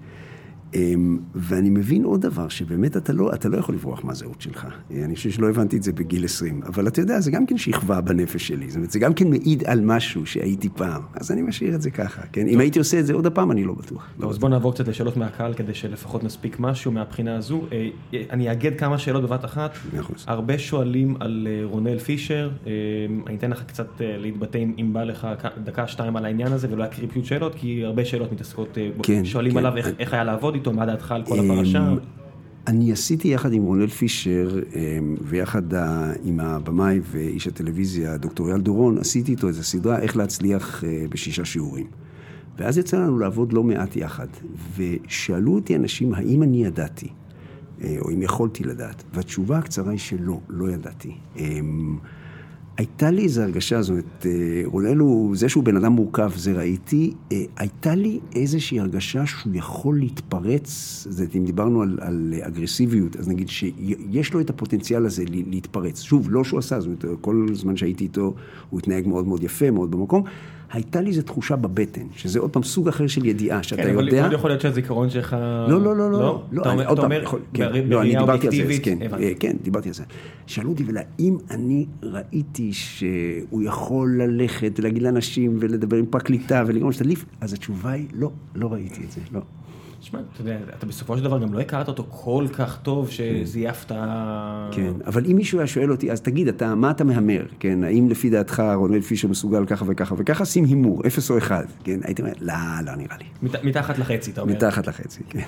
אמ, 0.76 1.18
ואני 1.36 1.70
מבין 1.70 2.04
עוד 2.04 2.22
דבר, 2.22 2.48
שבאמת 2.48 2.98
אתה 2.98 3.14
לא, 3.14 3.34
אתה 3.34 3.50
לא 3.50 3.58
יכול 3.58 3.76
לברוח 3.76 4.04
מהזהות 4.04 4.42
שלך. 4.42 4.68
אני 4.92 5.16
חושב 5.16 5.30
שלא 5.32 5.50
הבנתי 5.50 5.78
את 5.78 5.84
זה 5.84 5.94
בגיל 5.94 6.26
20, 6.26 6.62
אבל 6.66 6.88
אתה 6.88 7.02
יודע, 7.02 7.20
זה 7.20 7.32
גם 7.32 7.46
כן 7.46 7.58
שכבה 7.58 8.02
בנפש 8.02 8.48
שלי, 8.48 8.68
זאת 8.68 8.76
אומרת, 8.76 8.92
זה 8.92 9.00
גם 9.00 9.14
כן 9.14 9.30
מעיד 9.30 9.64
על 9.66 9.82
משהו 9.82 10.26
שהייתי 10.26 10.70
פעם, 10.70 11.02
אז 11.14 11.32
אני 11.32 11.42
משאיר 11.42 11.76
את 11.76 11.82
זה 11.82 11.92
ככה, 11.92 12.22
כן? 12.32 12.48
אם 12.48 12.60
הייתי 12.60 12.80
עושה 12.80 13.00
את 13.00 13.06
זה 13.06 13.14
עוד 13.14 13.26
הפעם, 13.26 13.52
אני 13.52 13.64
לא 13.64 13.74
בטוח. 13.74 14.08
טוב, 14.20 14.30
אז 14.30 14.38
בוא 14.38 14.50
נעבור 14.50 14.74
קצת 14.74 14.88
לשאלות 14.88 15.18
מהקהל 15.18 15.54
כדי 15.54 15.74
שלפחות 15.74 16.24
נספיק 16.24 16.60
משהו 16.60 16.92
מהבחינה 16.92 17.36
הזו. 17.36 17.62
אה, 17.72 17.90
אני 18.30 18.50
אאגד 18.50 18.72
כמה 18.80 18.98
שאלות 18.98 19.24
בבת 19.24 19.46
אחת. 19.46 19.72
אחוז. 20.00 20.26
הרבה 20.28 20.58
שואלים 20.58 21.16
על 21.20 21.48
אה, 21.52 21.66
רונל 21.66 21.98
פישר, 22.00 22.50
אה, 22.68 22.72
אני 23.28 23.36
אתן 23.36 23.50
לך 23.52 23.64
קצת 23.64 24.02
אה, 24.02 24.18
להתבטא 24.18 24.58
אם- 24.58 24.94
בא 24.94 25.04
לך 25.04 25.28
דקה 25.64 25.88
שתיים 25.88 26.16
על 26.16 26.26
העניין 26.26 26.52
הזה 26.54 26.68
ולא 26.72 26.84
אקריא 26.86 27.08
פשוט 27.10 27.26
שאלות, 27.26 27.56
כי 27.56 27.86
הרבה 27.86 28.06
שאלות 28.06 28.32
מתעסקות, 28.32 28.78
אה, 28.78 28.90
כן, 29.04 29.26
שואלים 29.26 29.52
כן. 29.52 29.58
עליו 29.58 29.78
איך- 29.78 29.88
איך 30.00 30.14
היה 30.14 30.24
לעבוד 30.24 30.56
איתו, 30.62 30.74
מה 30.74 30.86
דעתך 30.86 31.12
על 31.12 31.24
כל 31.26 31.40
אמ, 31.40 31.52
הפרשה. 31.52 31.94
אני 32.68 32.92
עשיתי 32.92 33.28
יחד 33.28 33.54
עם 33.54 33.64
רונל 33.64 33.88
פישר, 33.88 34.60
אמ, 34.76 35.16
ויחד 35.22 35.62
עם 36.24 36.40
הבמאי 36.40 37.00
ואיש 37.04 37.48
הטלוויזיה, 37.48 38.18
דוקטור 38.18 38.48
אייל 38.48 38.62
דורון, 38.62 38.98
עשיתי 38.98 39.32
איתו 39.32 39.48
איזו 39.48 39.64
סדרה 39.64 40.00
איך 40.00 40.18
להצליח 40.18 40.84
אה, 40.84 41.06
בשישה 41.10 41.46
שיעורים. 41.46 41.86
ואז 42.58 42.78
יצא 42.78 42.98
לנו 42.98 43.20
לעבוד 43.20 43.54
לא 43.54 43.64
מעט 43.64 43.96
יחד, 43.96 44.28
ושאלו 44.78 45.56
אותי 45.56 45.76
אנשים 45.76 46.14
האם 46.14 46.44
אני 46.44 46.66
ידעתי, 46.66 47.08
אה, 47.84 47.98
או 48.02 48.10
אם 48.10 48.22
יכולתי 48.22 48.64
לדעת, 48.64 49.04
והתשובה 49.14 49.58
הקצרה 49.58 49.92
היא 49.92 50.00
שלא, 50.00 50.40
לא 50.50 50.72
ידעתי. 50.72 51.14
הייתה 52.78 53.12
לי 53.12 53.24
איזו 53.24 53.42
הרגשה, 53.42 53.82
זאת 53.82 53.90
אומרת, 53.90 54.26
אה, 54.26 54.62
רונל 54.66 54.98
הוא, 54.98 55.36
זה 55.36 55.50
שהוא 55.50 55.64
בן 55.64 55.78
אדם 55.78 55.92
מורכב, 55.92 56.32
זה 56.36 56.54
ראיתי, 56.54 57.14
אה, 57.32 57.44
הייתה 57.58 57.96
לי 57.96 58.20
איזושהי 58.36 58.80
הרגשה 58.80 59.26
שהוא 59.26 59.54
יכול 59.56 60.00
להתפרץ, 60.00 60.68
זאת 61.10 61.20
אומרת, 61.20 61.36
אם 61.36 61.46
דיברנו 61.46 61.82
על, 61.82 61.98
על 62.02 62.34
אגרסיביות, 62.42 63.16
אז 63.16 63.28
נגיד 63.28 63.50
שיש 63.50 64.34
לו 64.34 64.40
את 64.40 64.50
הפוטנציאל 64.50 65.06
הזה 65.06 65.24
להתפרץ. 65.28 66.02
שוב, 66.02 66.28
לא 66.32 66.44
שהוא 66.44 66.60
עשה, 66.60 66.80
זאת 66.80 67.04
אומרת, 67.04 67.20
כל 67.22 67.48
זמן 67.54 67.78
שהייתי 67.78 68.04
איתו, 68.04 68.34
הוא 68.70 68.80
התנהג 68.80 69.08
מאוד 69.08 69.28
מאוד 69.28 69.44
יפה, 69.44 69.72
מאוד 69.72 69.92
במקום. 69.92 70.24
הייתה 70.72 71.02
לי 71.02 71.10
איזו 71.10 71.22
תחושה 71.22 71.56
בבטן, 71.56 72.02
שזה 72.16 72.40
עוד 72.40 72.50
פעם 72.52 72.64
סוג 72.64 72.88
אחר 72.88 73.08
של 73.08 73.26
ידיעה, 73.26 73.64
שאתה 73.64 73.84
כן, 73.84 73.90
אבל 73.94 74.06
יודע... 74.08 74.22
מאוד 74.22 74.34
יכול 74.34 74.50
להיות 74.50 74.62
שהזיכרון 74.62 75.10
שלך... 75.10 75.34
לא, 75.70 75.82
לא, 75.82 75.96
לא, 75.96 76.12
לא, 76.12 76.44
אתה 76.62 76.72
אני- 76.72 76.80
אומר- 76.80 76.88
עוד 76.90 76.98
אתה 76.98 77.06
אומר, 77.06 77.24
יכול- 77.24 77.40
כן, 77.54 77.64
בר- 77.66 77.72
לא, 77.72 77.80
אני 77.80 77.90
בראייה 77.90 78.20
דיברתי 78.20 78.48
על 78.48 78.68
זה, 78.68 78.80
כן, 78.84 78.98
הבנתי. 79.02 79.24
אה, 79.24 79.32
כן, 79.40 79.56
דיברתי 79.64 79.88
על 79.90 79.94
זה. 79.94 80.04
שאלו 80.48 80.70
אותי, 80.70 80.84
ולאם 80.88 81.38
אני 81.52 81.86
ראיתי 82.04 82.74
שהוא 82.74 83.64
יכול 83.64 84.22
ללכת 84.24 84.72
ולהגיד 84.80 85.04
לאנשים 85.04 85.58
ולדבר 85.60 85.98
עם 85.98 86.06
פרקליטה 86.06 86.64
ולגרום 86.68 86.92
שתדליף, 86.92 87.26
אז 87.42 87.54
התשובה 87.54 87.92
היא, 87.92 88.06
לא, 88.14 88.32
לא 88.56 88.74
ראיתי 88.74 89.02
את 89.06 89.12
זה, 89.12 89.22
לא. 89.32 89.42
תשמע, 90.02 90.20
אתה 90.34 90.42
יודע, 90.42 90.58
אתה 90.78 90.86
בסופו 90.86 91.18
של 91.18 91.24
דבר 91.24 91.40
גם 91.40 91.54
לא 91.54 91.60
הכרת 91.60 91.88
אותו 91.88 92.06
כל 92.10 92.46
כך 92.54 92.80
טוב 92.84 93.10
שזייפת... 93.10 93.92
כן, 94.72 94.94
אבל 95.06 95.26
אם 95.26 95.36
מישהו 95.36 95.60
היה 95.60 95.68
שואל 95.68 95.92
אותי, 95.92 96.12
אז 96.12 96.22
תגיד, 96.22 96.48
אתה, 96.48 96.76
מה 96.76 96.92
אתה 96.92 97.04
מהמר, 97.04 97.46
כן? 97.60 97.84
האם 97.84 98.10
לפי 98.10 98.30
דעתך 98.30 98.64
רונל 98.76 99.02
פישר 99.02 99.28
מסוגל 99.28 99.66
ככה 99.66 99.86
וככה 99.88 100.16
וככה, 100.18 100.46
שים 100.46 100.64
הימור, 100.66 101.02
אפס 101.08 101.32
או 101.32 101.38
אחד, 101.38 101.64
כן? 101.84 102.00
הייתי 102.04 102.22
אומר, 102.22 102.32
לא, 102.42 102.54
לא 102.86 102.96
נראה 102.96 103.18
לי. 103.18 103.26
מת- 103.44 103.64
מתחת 103.64 103.98
לחצי, 104.00 104.32
אתה 104.32 104.42
אומר. 104.42 104.54
מתחת 104.54 104.88
לחצי, 104.88 105.24
כן. 105.30 105.40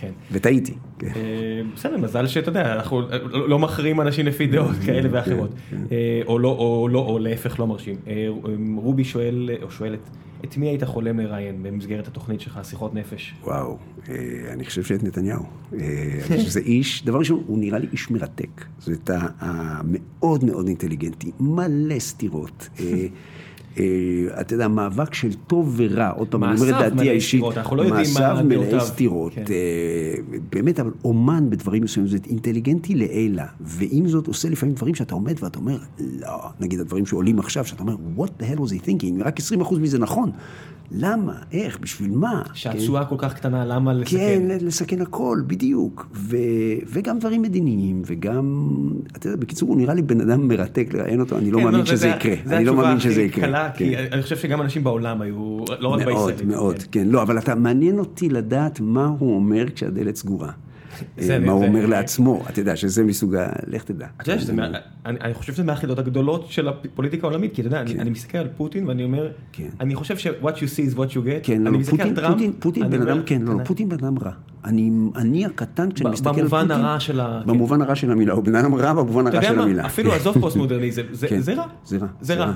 כן. 0.00 0.10
וטעיתי, 0.32 0.74
כן. 0.98 1.06
אה, 1.16 1.60
בסדר, 1.74 1.96
מזל 1.98 2.26
שאתה 2.26 2.48
יודע, 2.48 2.74
אנחנו 2.74 3.00
לא 3.30 3.48
לא 3.48 3.58
מכריעים 3.58 4.00
אנשים 4.00 4.26
לפי 4.26 4.46
דעות 4.46 4.76
כאלה 4.86 5.08
ואחרות. 5.12 5.50
אה, 5.92 6.20
או 6.26 6.38
לא, 6.38 6.48
או 6.48 6.88
לא, 6.88 6.98
או 6.98 7.18
להפך 7.18 7.60
לא 7.60 7.66
מרשים. 7.66 7.96
אה, 8.06 8.26
רובי 8.76 9.04
שואל, 9.04 9.50
או 9.62 9.70
שואלת, 9.70 10.00
את 10.44 10.56
מי 10.56 10.68
היית 10.68 10.84
חולם 10.84 11.20
לראיין 11.20 11.62
במסגרת 11.62 12.08
התוכנית 12.08 12.40
שלך, 12.40 12.60
שיחות 12.62 12.94
נפש? 12.94 13.34
וואו, 13.44 13.78
אה, 14.08 14.14
אני 14.52 14.64
חושב 14.64 14.82
שאת 14.82 15.02
נתניהו. 15.02 15.42
אה, 15.42 15.78
אני 16.14 16.22
חושב 16.22 16.38
שזה 16.38 16.60
איש, 16.60 17.04
דבר 17.04 17.18
ראשון, 17.18 17.42
הוא 17.46 17.58
נראה 17.58 17.78
לי 17.78 17.86
איש 17.92 18.10
מרתק. 18.10 18.64
זאת 18.78 19.10
מאוד 19.84 20.44
מאוד 20.44 20.66
אינטליגנטי, 20.66 21.30
מלא 21.40 21.98
סתירות. 21.98 22.68
אה, 23.78 23.84
אתה 24.40 24.54
יודע, 24.54 24.68
מאבק 24.68 25.14
של 25.14 25.34
טוב 25.34 25.74
ורע, 25.76 26.08
עוד 26.08 26.28
פעם, 26.28 26.44
אני 26.44 26.60
אומר 26.60 26.70
את 26.70 26.92
דעתי 26.92 27.10
האישית, 27.10 27.44
מעשיו 27.88 28.36
מלאי 28.44 28.80
סתירות, 28.80 29.32
כן. 29.34 29.44
באמת, 30.52 30.80
אבל 30.80 30.90
אומן 31.04 31.50
בדברים 31.50 31.82
מסוימים, 31.82 32.10
זה 32.10 32.18
אינטליגנטי 32.30 32.94
לעילה, 32.94 33.46
ועם 33.60 34.08
זאת 34.08 34.26
עושה 34.26 34.48
לפעמים 34.48 34.74
דברים 34.74 34.94
שאתה 34.94 35.14
עומד 35.14 35.34
ואתה 35.42 35.58
אומר, 35.58 35.78
לא, 36.20 36.28
נגיד 36.60 36.80
הדברים 36.80 37.06
שעולים 37.06 37.38
עכשיו, 37.38 37.64
שאתה 37.64 37.82
אומר, 37.82 37.96
what 38.16 38.42
the 38.42 38.44
hell 38.44 38.60
was 38.60 38.70
he 38.70 38.86
thinking, 38.86 39.24
רק 39.24 39.40
20% 39.40 39.74
מזה 39.78 39.98
נכון. 39.98 40.30
למה? 40.94 41.32
איך? 41.52 41.78
בשביל 41.80 42.10
מה? 42.10 42.42
שהתשואה 42.52 43.04
כן? 43.04 43.08
כל 43.08 43.16
כך 43.18 43.34
קטנה, 43.34 43.64
למה 43.64 43.92
לסכן? 43.92 44.18
כן, 44.18 44.66
לסכן 44.66 45.00
הכל, 45.00 45.42
בדיוק. 45.46 46.06
ו... 46.14 46.36
וגם 46.86 47.18
דברים 47.18 47.42
מדיניים, 47.42 48.02
וגם, 48.06 48.66
אתה 49.16 49.26
יודע, 49.26 49.36
בקיצור, 49.40 49.68
הוא 49.68 49.76
נראה 49.76 49.94
לי 49.94 50.02
בן 50.02 50.20
אדם 50.20 50.48
מרתק 50.48 50.88
לראיין 50.94 51.20
אותו, 51.20 51.38
אני 51.38 51.50
לא 51.50 51.58
כן, 51.58 51.64
מאמין 51.64 51.80
לא, 51.80 51.86
שזה 51.86 51.96
זה, 51.96 52.08
יקרה. 52.08 52.34
זה 52.44 52.56
אני 52.56 52.64
לא 52.64 52.74
מאמין 52.74 53.00
שזה 53.00 53.22
יקרה. 53.22 53.61
כן. 53.70 53.78
כי 53.78 53.96
אני 53.96 54.22
חושב 54.22 54.36
שגם 54.36 54.62
אנשים 54.62 54.84
בעולם 54.84 55.20
היו, 55.20 55.64
לא 55.78 55.88
רק 55.88 55.98
בישראלים. 55.98 56.48
מאוד, 56.48 56.62
מאוד, 56.62 56.78
כן. 56.78 56.86
כן. 56.92 57.08
לא, 57.08 57.22
אבל 57.22 57.38
אתה, 57.38 57.54
מעניין 57.54 57.98
אותי 57.98 58.28
לדעת 58.28 58.80
מה 58.80 59.10
הוא 59.18 59.34
אומר 59.34 59.64
כשהדלת 59.74 60.16
סגורה. 60.16 60.52
מה 61.40 61.52
הוא 61.52 61.66
אומר 61.66 61.86
לעצמו, 61.86 62.42
אתה 62.50 62.60
יודע, 62.60 62.76
שזה 62.76 63.04
מסוג 63.04 63.34
ה... 63.34 63.48
לך 63.66 63.84
תדע. 63.84 64.06
אתה 64.22 64.30
יודע 64.30 64.42
שזה, 64.42 64.52
אני 65.06 65.34
חושב 65.34 65.52
שזה 65.52 65.64
מהחידות 65.64 65.98
הגדולות 65.98 66.46
של 66.48 66.68
הפוליטיקה 66.68 67.26
העולמית, 67.26 67.54
כי 67.54 67.60
אתה 67.60 67.68
יודע, 67.68 67.80
אני 67.80 67.94
כן. 67.94 68.08
מסתכל 68.08 68.38
על 68.38 68.48
פוטין 68.56 68.86
ואני 68.88 69.04
אומר, 69.04 69.30
כן. 69.52 69.68
אני 69.80 69.94
חושב 69.94 70.16
ש-what 70.16 70.54
you 70.56 70.68
see 70.76 70.94
is 70.94 70.96
what 70.96 71.10
you 71.10 71.16
get, 71.16 71.42
כן, 71.42 71.66
אני 71.66 71.78
מסתכל 71.78 72.02
על 72.02 72.14
טראמפ, 72.14 72.54
פוטין 72.58 72.90
בן 72.90 73.02
אדם, 73.02 73.22
כן, 73.26 73.42
לא, 73.42 73.64
פוטין 73.64 73.88
בן 73.88 73.96
אדם 74.04 74.18
רע. 74.18 74.32
אני 75.16 75.46
הקטן, 75.46 75.92
כשאני 75.92 76.10
מסתכל 76.10 76.28
על 76.28 76.34
פוטין, 76.34 76.44
במובן 76.44 76.70
הרע 76.70 77.00
של 77.00 77.20
ה... 77.20 77.42
במובן 77.46 77.82
הרע 77.82 77.94
של 77.94 78.10
המילה, 78.10 78.32
הוא 78.32 78.44
בן 78.44 78.54
אדם 78.54 78.74
רע 78.74 78.92
במובן 78.92 79.26
הרע 79.26 79.42
של 79.42 79.58
המילה. 79.58 79.86
אפילו 79.86 80.12
עזוב 80.12 80.40
פוסט 80.40 80.56
מודרניזם, 80.56 81.02
זה 81.12 81.26
רע. 81.54 81.66
זה 81.84 81.96
רע. 81.98 82.06
זה 82.20 82.34
רע. 82.34 82.52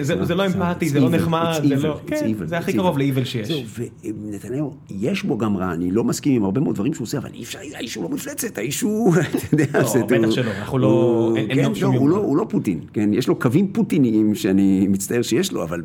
זה 0.00 0.34
לא 0.34 0.46
אמפתי, 0.46 0.88
זה 0.88 1.00
לא 1.00 1.10
נחמד, 1.10 1.60
זה 1.68 1.76
לא... 1.76 2.00
זה 2.44 2.58
הכי 2.58 2.72
קרוב 2.72 2.98
לאיבל 2.98 3.24
שיש. 3.24 3.78
ונתניהו, 4.04 4.74
יש 4.90 5.22
בו 5.22 5.38
גם 5.38 5.56
רע, 5.56 5.72
אני 5.72 5.90
לא 5.90 6.04
מסכים 6.04 6.36
עם 6.36 6.44
הרבה 6.44 6.60
מאוד 6.60 6.74
דברים 6.74 6.94
שהוא 6.94 7.04
עושה, 7.04 7.18
אבל 7.18 7.30
אי 7.34 7.42
אפשר, 7.42 7.58
האיש 7.90 7.96
הוא 7.96 8.04
לא 8.04 8.10
מפלצת, 8.10 8.58
האיש 8.58 8.80
הוא, 8.80 9.14
אתה 9.16 9.44
יודע, 9.52 9.64
לא, 9.74 10.06
בטח 10.06 10.30
שלא, 10.30 10.50
אנחנו 10.58 10.78
לא, 10.78 11.32
אין 11.36 11.64
כן, 11.64 11.74
שום 11.74 12.08
לא, 12.08 12.16
הוא 12.16 12.36
לא 12.36 12.46
פוטין, 12.48 12.80
כן, 12.92 13.14
יש 13.14 13.28
לו 13.28 13.38
קווים 13.38 13.72
פוטיניים 13.72 14.34
שאני 14.34 14.86
מצטער 14.88 15.22
שיש 15.22 15.52
לו, 15.52 15.64
אבל 15.64 15.82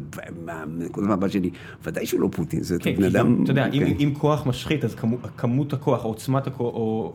הזמן 0.97 1.12
הבת 1.12 1.32
שלי, 1.32 1.49
ודאי 1.86 2.06
שהוא 2.06 2.22
לא 2.22 2.30
פוטין, 2.32 2.64
זה 2.64 2.78
כן, 2.80 2.95
בן 2.95 3.03
אדם... 3.03 3.43
אתה 3.43 3.51
יודע, 3.51 3.68
כן. 3.72 3.84
אם 3.99 4.14
כוח 4.18 4.47
משחית, 4.47 4.86
אז 4.86 4.95
כמות 5.38 5.74
הכוח, 5.74 6.06
או 6.06 6.10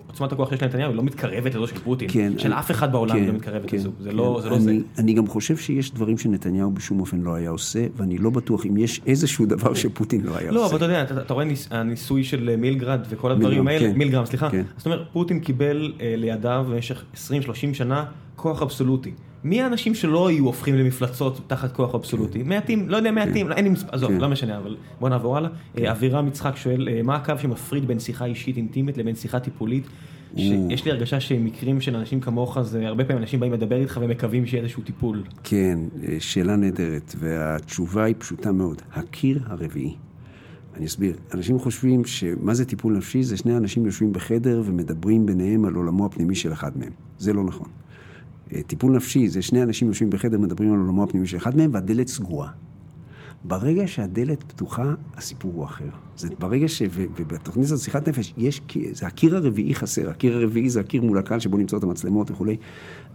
עוצמת 0.08 0.32
הכוח 0.32 0.50
שיש 0.50 0.62
לנתניהו, 0.62 0.90
היא 0.90 0.96
לא 0.96 1.02
מתקרבת 1.02 1.54
לזו 1.54 1.66
של 1.66 1.78
פוטין, 1.78 2.38
של 2.38 2.52
אף 2.52 2.70
אחד 2.70 2.92
בעולם 2.92 3.16
היא 3.16 3.26
לא 3.26 3.32
מתקרבת 3.32 3.72
לזו, 3.72 3.90
זה 4.00 4.12
לא 4.12 4.42
זה. 4.58 4.76
אני 4.98 5.12
גם 5.12 5.26
חושב 5.26 5.56
שיש 5.56 5.90
דברים 5.94 6.18
שנתניהו 6.18 6.70
בשום 6.70 7.00
אופן 7.00 7.20
לא 7.20 7.34
היה 7.34 7.50
עושה, 7.50 7.86
ואני 7.96 8.18
לא 8.18 8.30
בטוח 8.30 8.66
אם 8.66 8.76
יש 8.76 9.00
איזשהו 9.06 9.46
דבר 9.46 9.74
שפוטין 9.74 10.20
לא 10.20 10.30
היה 10.30 10.48
עושה. 10.48 10.50
לא, 10.50 10.66
אבל 10.66 10.76
אתה 10.76 10.84
יודע, 10.84 11.02
אתה 11.02 11.34
רואה 11.34 11.46
הניסוי 11.70 12.24
של 12.24 12.56
מילגרד 12.56 13.00
וכל 13.10 13.32
הדברים 13.32 13.68
האלה, 13.68 13.92
מילגרם, 13.92 14.26
סליחה, 14.26 14.48
זאת 14.76 14.86
אומרת, 14.86 15.00
פוטין 15.12 15.40
קיבל 15.40 15.92
אה, 16.00 16.14
לידיו 16.16 16.66
במשך 16.68 17.04
20-30 17.14 17.18
שנה 17.72 18.04
כוח 18.36 18.62
אבסולוטי. 18.62 19.12
מי 19.44 19.62
האנשים 19.62 19.94
שלא 19.94 20.28
היו 20.28 20.44
הופכים 20.46 20.74
למפלצות 20.74 21.40
תחת 21.46 21.72
כוח 21.72 21.94
אבסולוטי? 21.94 22.42
מעטים, 22.42 22.88
לא 22.88 22.96
יודע, 22.96 23.10
מעטים, 23.10 23.46
כן. 23.46 23.52
אין 23.52 23.64
לי 23.64 23.70
מספר, 23.70 23.88
עזוב, 23.92 24.10
כן. 24.10 24.20
לא 24.20 24.28
משנה, 24.28 24.58
אבל 24.58 24.76
בוא 25.00 25.08
נעבור 25.08 25.36
הלאה. 25.36 25.50
כן. 25.76 25.86
אבירם 25.86 26.28
יצחק 26.28 26.56
שואל, 26.56 26.88
אה, 26.88 27.02
מה 27.02 27.16
הקו 27.16 27.34
שמפריד 27.38 27.86
בין 27.86 28.00
שיחה 28.00 28.24
אישית 28.24 28.56
אינטימית 28.56 28.98
לבין 28.98 29.14
שיחה 29.14 29.40
טיפולית? 29.40 29.86
יש 30.36 30.84
לי 30.84 30.90
הרגשה 30.90 31.20
שמקרים 31.20 31.80
של 31.80 31.96
אנשים 31.96 32.20
כמוך, 32.20 32.62
זה 32.62 32.88
הרבה 32.88 33.04
פעמים 33.04 33.22
אנשים 33.22 33.40
באים 33.40 33.52
לדבר 33.52 33.76
איתך 33.76 33.98
ומקווים 34.02 34.46
שיהיה 34.46 34.62
איזשהו 34.62 34.82
טיפול. 34.82 35.22
כן, 35.44 35.78
אה, 36.08 36.16
שאלה 36.18 36.56
נהדרת, 36.56 37.14
והתשובה 37.18 38.04
היא 38.04 38.14
פשוטה 38.18 38.52
מאוד. 38.52 38.82
הקיר 38.92 39.40
הרביעי. 39.46 39.94
אני 40.76 40.86
אסביר. 40.86 41.16
אנשים 41.34 41.58
חושבים 41.58 42.04
שמה 42.04 42.54
זה 42.54 42.64
טיפול 42.64 42.96
נפשי? 42.96 43.22
זה 43.22 43.36
שני 43.36 43.56
אנשים 43.56 43.86
יושבים 43.86 44.12
בחדר 44.12 44.62
ומדברים 44.64 45.26
ביניהם 45.26 45.64
על 45.64 45.74
עולמו 45.74 46.06
הפנימי 46.06 46.34
של 46.34 46.52
אחד 46.52 46.78
מהם. 46.78 46.92
זה 47.18 47.32
לא 47.32 47.44
נכון. 47.44 47.68
אה, 48.52 48.62
טיפול 48.62 48.92
נפשי 48.92 49.28
זה 49.28 49.42
שני 49.42 49.62
אנשים 49.62 49.88
יושבים 49.88 50.10
בחדר 50.10 50.38
ומדברים 50.40 50.72
על 50.72 50.78
עולמו 50.78 51.02
הפנימי 51.04 51.26
של 51.26 51.36
אחד 51.36 51.56
מהם 51.56 51.70
והדלת 51.74 52.08
סגורה. 52.08 52.50
ברגע 53.44 53.86
שהדלת 53.86 54.42
פתוחה, 54.42 54.94
הסיפור 55.16 55.52
הוא 55.54 55.64
אחר. 55.64 55.88
זה 56.16 56.28
ברגע 56.38 56.68
ש... 56.68 56.82
ובתוכנית 56.92 57.64
הזאת 57.64 57.80
שיחת 57.80 58.08
נפש, 58.08 58.34
יש... 58.36 58.60
זה 58.92 59.06
הקיר 59.06 59.36
הרביעי 59.36 59.74
חסר. 59.74 60.10
הקיר 60.10 60.36
הרביעי 60.36 60.70
זה 60.70 60.80
הקיר 60.80 61.02
מול 61.02 61.18
הקהל 61.18 61.40
שבו 61.40 61.56
נמצאות 61.56 61.82
המצלמות 61.82 62.30
וכולי. 62.30 62.56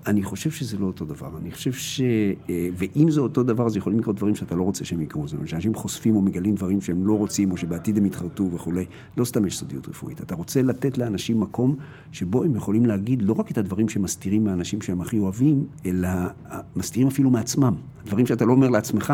אני 0.07 0.23
חושב 0.23 0.51
שזה 0.51 0.77
לא 0.77 0.85
אותו 0.85 1.05
דבר. 1.05 1.29
אני 1.37 1.51
חושב 1.51 1.73
ש... 1.73 2.01
אה, 2.49 2.69
ואם 2.77 3.11
זה 3.11 3.21
אותו 3.21 3.43
דבר, 3.43 3.65
אז 3.65 3.77
יכולים 3.77 3.99
לקרות 3.99 4.15
דברים 4.15 4.35
שאתה 4.35 4.55
לא 4.55 4.63
רוצה 4.63 4.85
שהם 4.85 5.01
יקרו. 5.01 5.27
זאת 5.27 5.33
אומרת, 5.33 5.47
שאנשים 5.47 5.73
חושפים 5.73 6.15
או 6.15 6.21
מגלים 6.21 6.55
דברים 6.55 6.81
שהם 6.81 7.07
לא 7.07 7.13
רוצים, 7.13 7.51
או 7.51 7.57
שבעתיד 7.57 7.97
הם 7.97 8.05
יתחרטו 8.05 8.51
וכולי. 8.51 8.85
לא 9.17 9.25
סתם 9.25 9.45
יש 9.45 9.57
סודיות 9.57 9.89
רפואית. 9.89 10.21
אתה 10.21 10.35
רוצה 10.35 10.61
לתת 10.61 10.97
לאנשים 10.97 11.39
מקום 11.39 11.75
שבו 12.11 12.43
הם 12.43 12.55
יכולים 12.55 12.85
להגיד 12.85 13.21
לא 13.21 13.33
רק 13.33 13.51
את 13.51 13.57
הדברים 13.57 13.89
שמסתירים 13.89 14.43
מהאנשים 14.43 14.81
שהם 14.81 15.01
הכי 15.01 15.19
אוהבים, 15.19 15.65
אלא 15.85 16.09
מסתירים 16.75 17.07
אפילו 17.07 17.29
מעצמם. 17.29 17.75
דברים 18.05 18.25
שאתה 18.25 18.45
לא 18.45 18.51
אומר 18.51 18.69
לעצמך. 18.69 19.13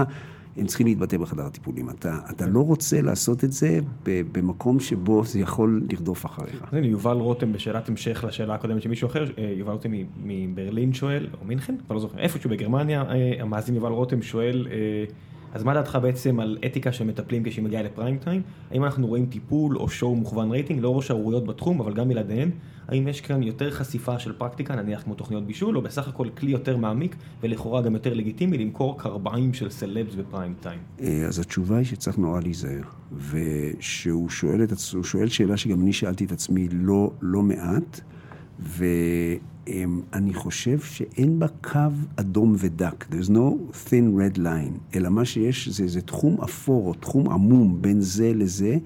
הם 0.58 0.66
צריכים 0.66 0.88
להתבטא 0.88 1.18
בחדר 1.18 1.46
הטיפולים. 1.46 1.90
אתה, 1.90 2.20
אתה 2.30 2.48
לא 2.48 2.60
רוצה 2.60 3.02
לעשות 3.02 3.44
את 3.44 3.52
זה 3.52 3.80
במקום 4.06 4.80
שבו 4.80 5.24
זה 5.26 5.40
יכול 5.40 5.84
לרדוף 5.92 6.26
אחריך. 6.26 6.64
הנה, 6.72 6.88
יובל 6.88 7.18
רותם, 7.18 7.54
בשאלת 7.54 7.90
המשך 7.90 8.24
לשאלה 8.28 8.54
הקודמת 8.54 8.82
של 8.82 8.90
מישהו 8.90 9.08
אחר, 9.08 9.26
אה, 9.38 9.54
יובל 9.58 9.72
רותם 9.72 9.92
מברלין 10.24 10.94
שואל, 10.94 11.28
או 11.42 11.46
מינכן? 11.46 11.76
כבר 11.86 11.96
לא 11.96 12.02
זוכר, 12.02 12.20
איפשהו 12.20 12.50
בגרמניה, 12.50 13.02
אה, 13.02 13.34
המאזין 13.40 13.76
יובל 13.76 13.92
רותם 13.92 14.22
שואל, 14.22 14.68
אה, 14.72 15.06
אז 15.54 15.64
מה 15.64 15.74
דעתך 15.74 15.98
בעצם 16.02 16.40
על 16.40 16.58
אתיקה 16.66 16.92
של 16.92 17.04
מטפלים 17.04 17.44
כשהיא 17.44 17.66
מגיעה 17.66 17.84
לפריים 17.84 18.18
טיים? 18.18 18.42
האם 18.72 18.84
אנחנו 18.84 19.08
רואים 19.08 19.26
טיפול 19.26 19.78
או 19.78 19.90
שואו 19.90 20.16
מוכוון 20.16 20.52
רייטינג, 20.52 20.82
לא 20.82 20.96
ראש 20.96 21.08
שערוריות 21.08 21.46
בתחום, 21.46 21.80
אבל 21.80 21.94
גם 21.94 22.10
בלעדיהן? 22.10 22.50
האם 22.88 23.08
יש 23.08 23.22
כאן 23.22 23.44
יותר 23.44 23.72
חשיפה 23.72 24.20
של 24.20 24.34
פרקטיקה, 24.34 24.76
נניח 24.76 25.04
כמו 25.04 25.16
תוכניות 25.16 25.46
בישול, 25.46 25.78
או 25.78 25.82
בסך 25.82 26.08
הכל 26.08 26.28
כלי 26.38 26.52
יותר 26.52 26.78
מעמיק, 26.78 27.16
ולכאורה 27.44 27.82
גם 27.82 27.94
יותר 27.94 28.14
לגיטימי 28.14 28.58
למכור 28.58 29.00
קרביים 29.00 29.54
של 29.54 29.70
סלבס 29.70 30.16
בפריים 30.16 30.54
טיים? 30.60 30.80
אה, 31.02 31.26
אז 31.28 31.40
התשובה 31.40 31.78
היא 31.78 31.86
שצריך 31.86 32.18
נורא 32.18 32.40
להיזהר. 32.42 32.82
ושהוא 33.32 34.30
שואל, 34.30 34.64
את, 34.64 34.74
שואל 35.04 35.28
שאלה 35.28 35.58
שגם 35.58 35.82
אני 35.82 35.94
שאלתי 35.94 36.26
את 36.26 36.32
עצמי 36.32 36.68
לא, 36.72 37.12
לא 37.22 37.42
מעט, 37.42 38.02
ו... 38.60 38.86
אני 40.14 40.34
חושב 40.34 40.80
שאין 40.80 41.40
בה 41.40 41.48
קו 41.48 41.80
אדום 42.16 42.56
ודק. 42.58 43.06
There's 43.12 43.30
no 43.30 43.74
thin 43.88 44.18
red 44.18 44.38
line, 44.38 44.96
אלא 44.96 45.10
מה 45.10 45.26
שיש 45.26 45.68
זה, 45.68 45.88
זה 45.88 46.02
תחום 46.02 46.42
אפור 46.42 46.88
או 46.88 46.94
תחום 46.94 47.30
עמום 47.30 47.82
בין 47.82 48.02
זה 48.02 48.32
לזה. 48.36 48.78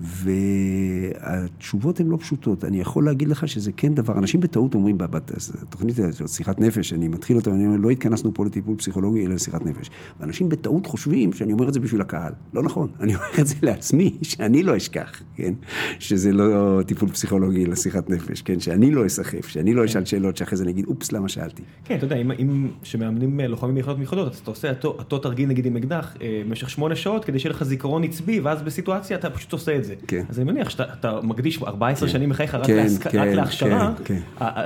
והתשובות 0.00 2.00
הן 2.00 2.06
לא 2.06 2.16
פשוטות. 2.16 2.64
אני 2.64 2.80
יכול 2.80 3.04
להגיד 3.04 3.28
לך 3.28 3.48
שזה 3.48 3.72
כן 3.72 3.94
דבר, 3.94 4.18
אנשים 4.18 4.40
בטעות 4.40 4.74
אומרים, 4.74 4.98
בתוכנית 4.98 5.98
הזאת, 5.98 6.28
שיחת 6.28 6.60
נפש, 6.60 6.92
אני 6.92 7.08
מתחיל 7.08 7.36
אותה, 7.36 7.50
אני 7.50 7.66
אומר, 7.66 7.76
לא 7.76 7.90
התכנסנו 7.90 8.34
פה 8.34 8.44
לטיפול 8.44 8.76
פסיכולוגי, 8.76 9.26
אלא 9.26 9.34
לשיחת 9.34 9.66
נפש. 9.66 9.90
ואנשים 10.20 10.48
בטעות 10.48 10.86
חושבים 10.86 11.32
שאני 11.32 11.52
אומר 11.52 11.68
את 11.68 11.74
זה 11.74 11.80
בשביל 11.80 12.00
הקהל. 12.00 12.32
לא 12.54 12.62
נכון, 12.62 12.88
אני 13.00 13.14
אומר 13.14 13.26
את 13.40 13.46
זה 13.46 13.54
לעצמי, 13.62 14.16
שאני 14.22 14.62
לא 14.62 14.76
אשכח, 14.76 15.22
כן? 15.34 15.54
שזה 15.98 16.32
לא 16.32 16.80
טיפול 16.86 17.08
פסיכולוגי, 17.08 17.64
אלא 17.64 17.74
שיחת 17.74 18.10
נפש, 18.10 18.42
כן? 18.42 18.60
שאני 18.60 18.90
לא 18.90 19.06
אסחף, 19.06 19.48
שאני 19.48 19.74
לא 19.74 19.84
אשאל 19.84 20.04
שאלות, 20.04 20.36
שאחרי 20.36 20.56
זה 20.56 20.64
נגיד, 20.64 20.86
אופס, 20.86 21.12
למה 21.12 21.28
שאלתי? 21.28 21.62
כן, 21.84 21.96
אתה 21.96 22.04
יודע, 22.04 22.16
אם 22.16 22.68
שמאמנים 22.82 23.40
אה, 23.40 23.48
לוחמים 23.48 23.74
ביחידות 23.74 23.98
מיוחדות, 23.98 24.32
אז 24.32 24.38
אתה 24.38 24.50
עושה 24.50 24.72
אותו 24.82 25.18
תרגיל 25.18 25.48
נגיד 25.48 25.66
עם 25.66 25.76
אקדח 25.76 26.16
אה, 26.22 26.42
במשך 26.46 26.70
שמונה 26.70 26.96
שעות, 26.96 27.24
כדי 27.24 27.38
שיהיה 27.38 27.54
לך 27.54 27.64
זיכרון 27.64 28.04
עצבי, 28.04 28.40
ואז 28.40 28.62
בסיטואציה 28.62 29.16
אתה 29.16 29.30
פשוט 29.30 29.52
עושה 29.52 29.76
את 29.76 29.84
זה. 29.84 29.87
כן. 30.06 30.24
אז 30.28 30.38
אני 30.38 30.52
מניח 30.52 30.70
שאתה 30.70 31.20
מקדיש 31.22 31.62
14 31.62 32.08
כן. 32.08 32.12
שנים 32.12 32.28
מחייך 32.28 32.54
רק 32.54 32.66
כן, 32.66 32.86
כן, 33.10 33.36
להכשרה, 33.36 33.92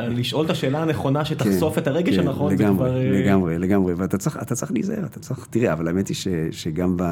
לשאול 0.08 0.44
את 0.44 0.50
השאלה 0.50 0.82
הנכונה 0.82 1.24
שתחשוף 1.24 1.78
את 1.78 1.86
הרגש 1.86 2.18
הנכון, 2.18 2.56
זה 2.56 2.64
כבר... 2.64 2.96
לגמרי, 2.98 3.58
לגמרי, 3.58 3.94
ואתה 3.94 4.18
צריך 4.54 4.72
להיזהר, 4.72 5.04
אתה 5.04 5.20
צריך, 5.20 5.46
תראה, 5.50 5.72
אבל 5.72 5.88
האמת 5.88 6.08
היא 6.08 6.16
שגם 6.50 6.96
ב... 6.96 7.02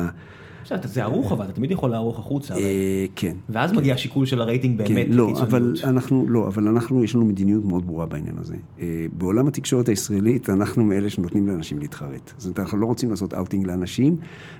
זה 0.84 1.02
ערוך 1.02 1.32
אבל, 1.32 1.44
אתה 1.44 1.52
תמיד 1.52 1.70
יכול 1.70 1.90
לערוך 1.90 2.18
החוצה. 2.18 2.54
אה, 2.54 3.06
כן. 3.16 3.36
ואז 3.48 3.72
מגיע 3.72 3.94
השיקול 3.94 4.26
של 4.26 4.40
הרייטינג 4.40 4.78
באמת 4.78 5.06
כן, 5.06 5.12
לא, 5.12 5.32
אבל 5.42 5.74
אנחנו, 5.84 6.26
לא, 6.28 6.46
אבל 6.46 6.68
אנחנו, 6.68 7.04
יש 7.04 7.14
לנו 7.14 7.24
מדיניות 7.24 7.64
מאוד 7.64 7.86
ברורה 7.86 8.06
בעניין 8.06 8.34
הזה. 8.38 8.54
אה, 8.80 9.06
בעולם 9.12 9.48
התקשורת 9.48 9.88
הישראלית, 9.88 10.50
אנחנו 10.50 10.84
מאלה 10.84 11.10
שנותנים 11.10 11.48
לאנשים 11.48 11.78
להתחרט. 11.78 12.32
זאת 12.36 12.44
אומרת, 12.44 12.58
אנחנו 12.58 12.78
לא 12.78 12.86
רוצים 12.86 13.10
לעשות 13.10 13.34
אאוטינג 13.34 13.66
לאנשים, 13.66 14.16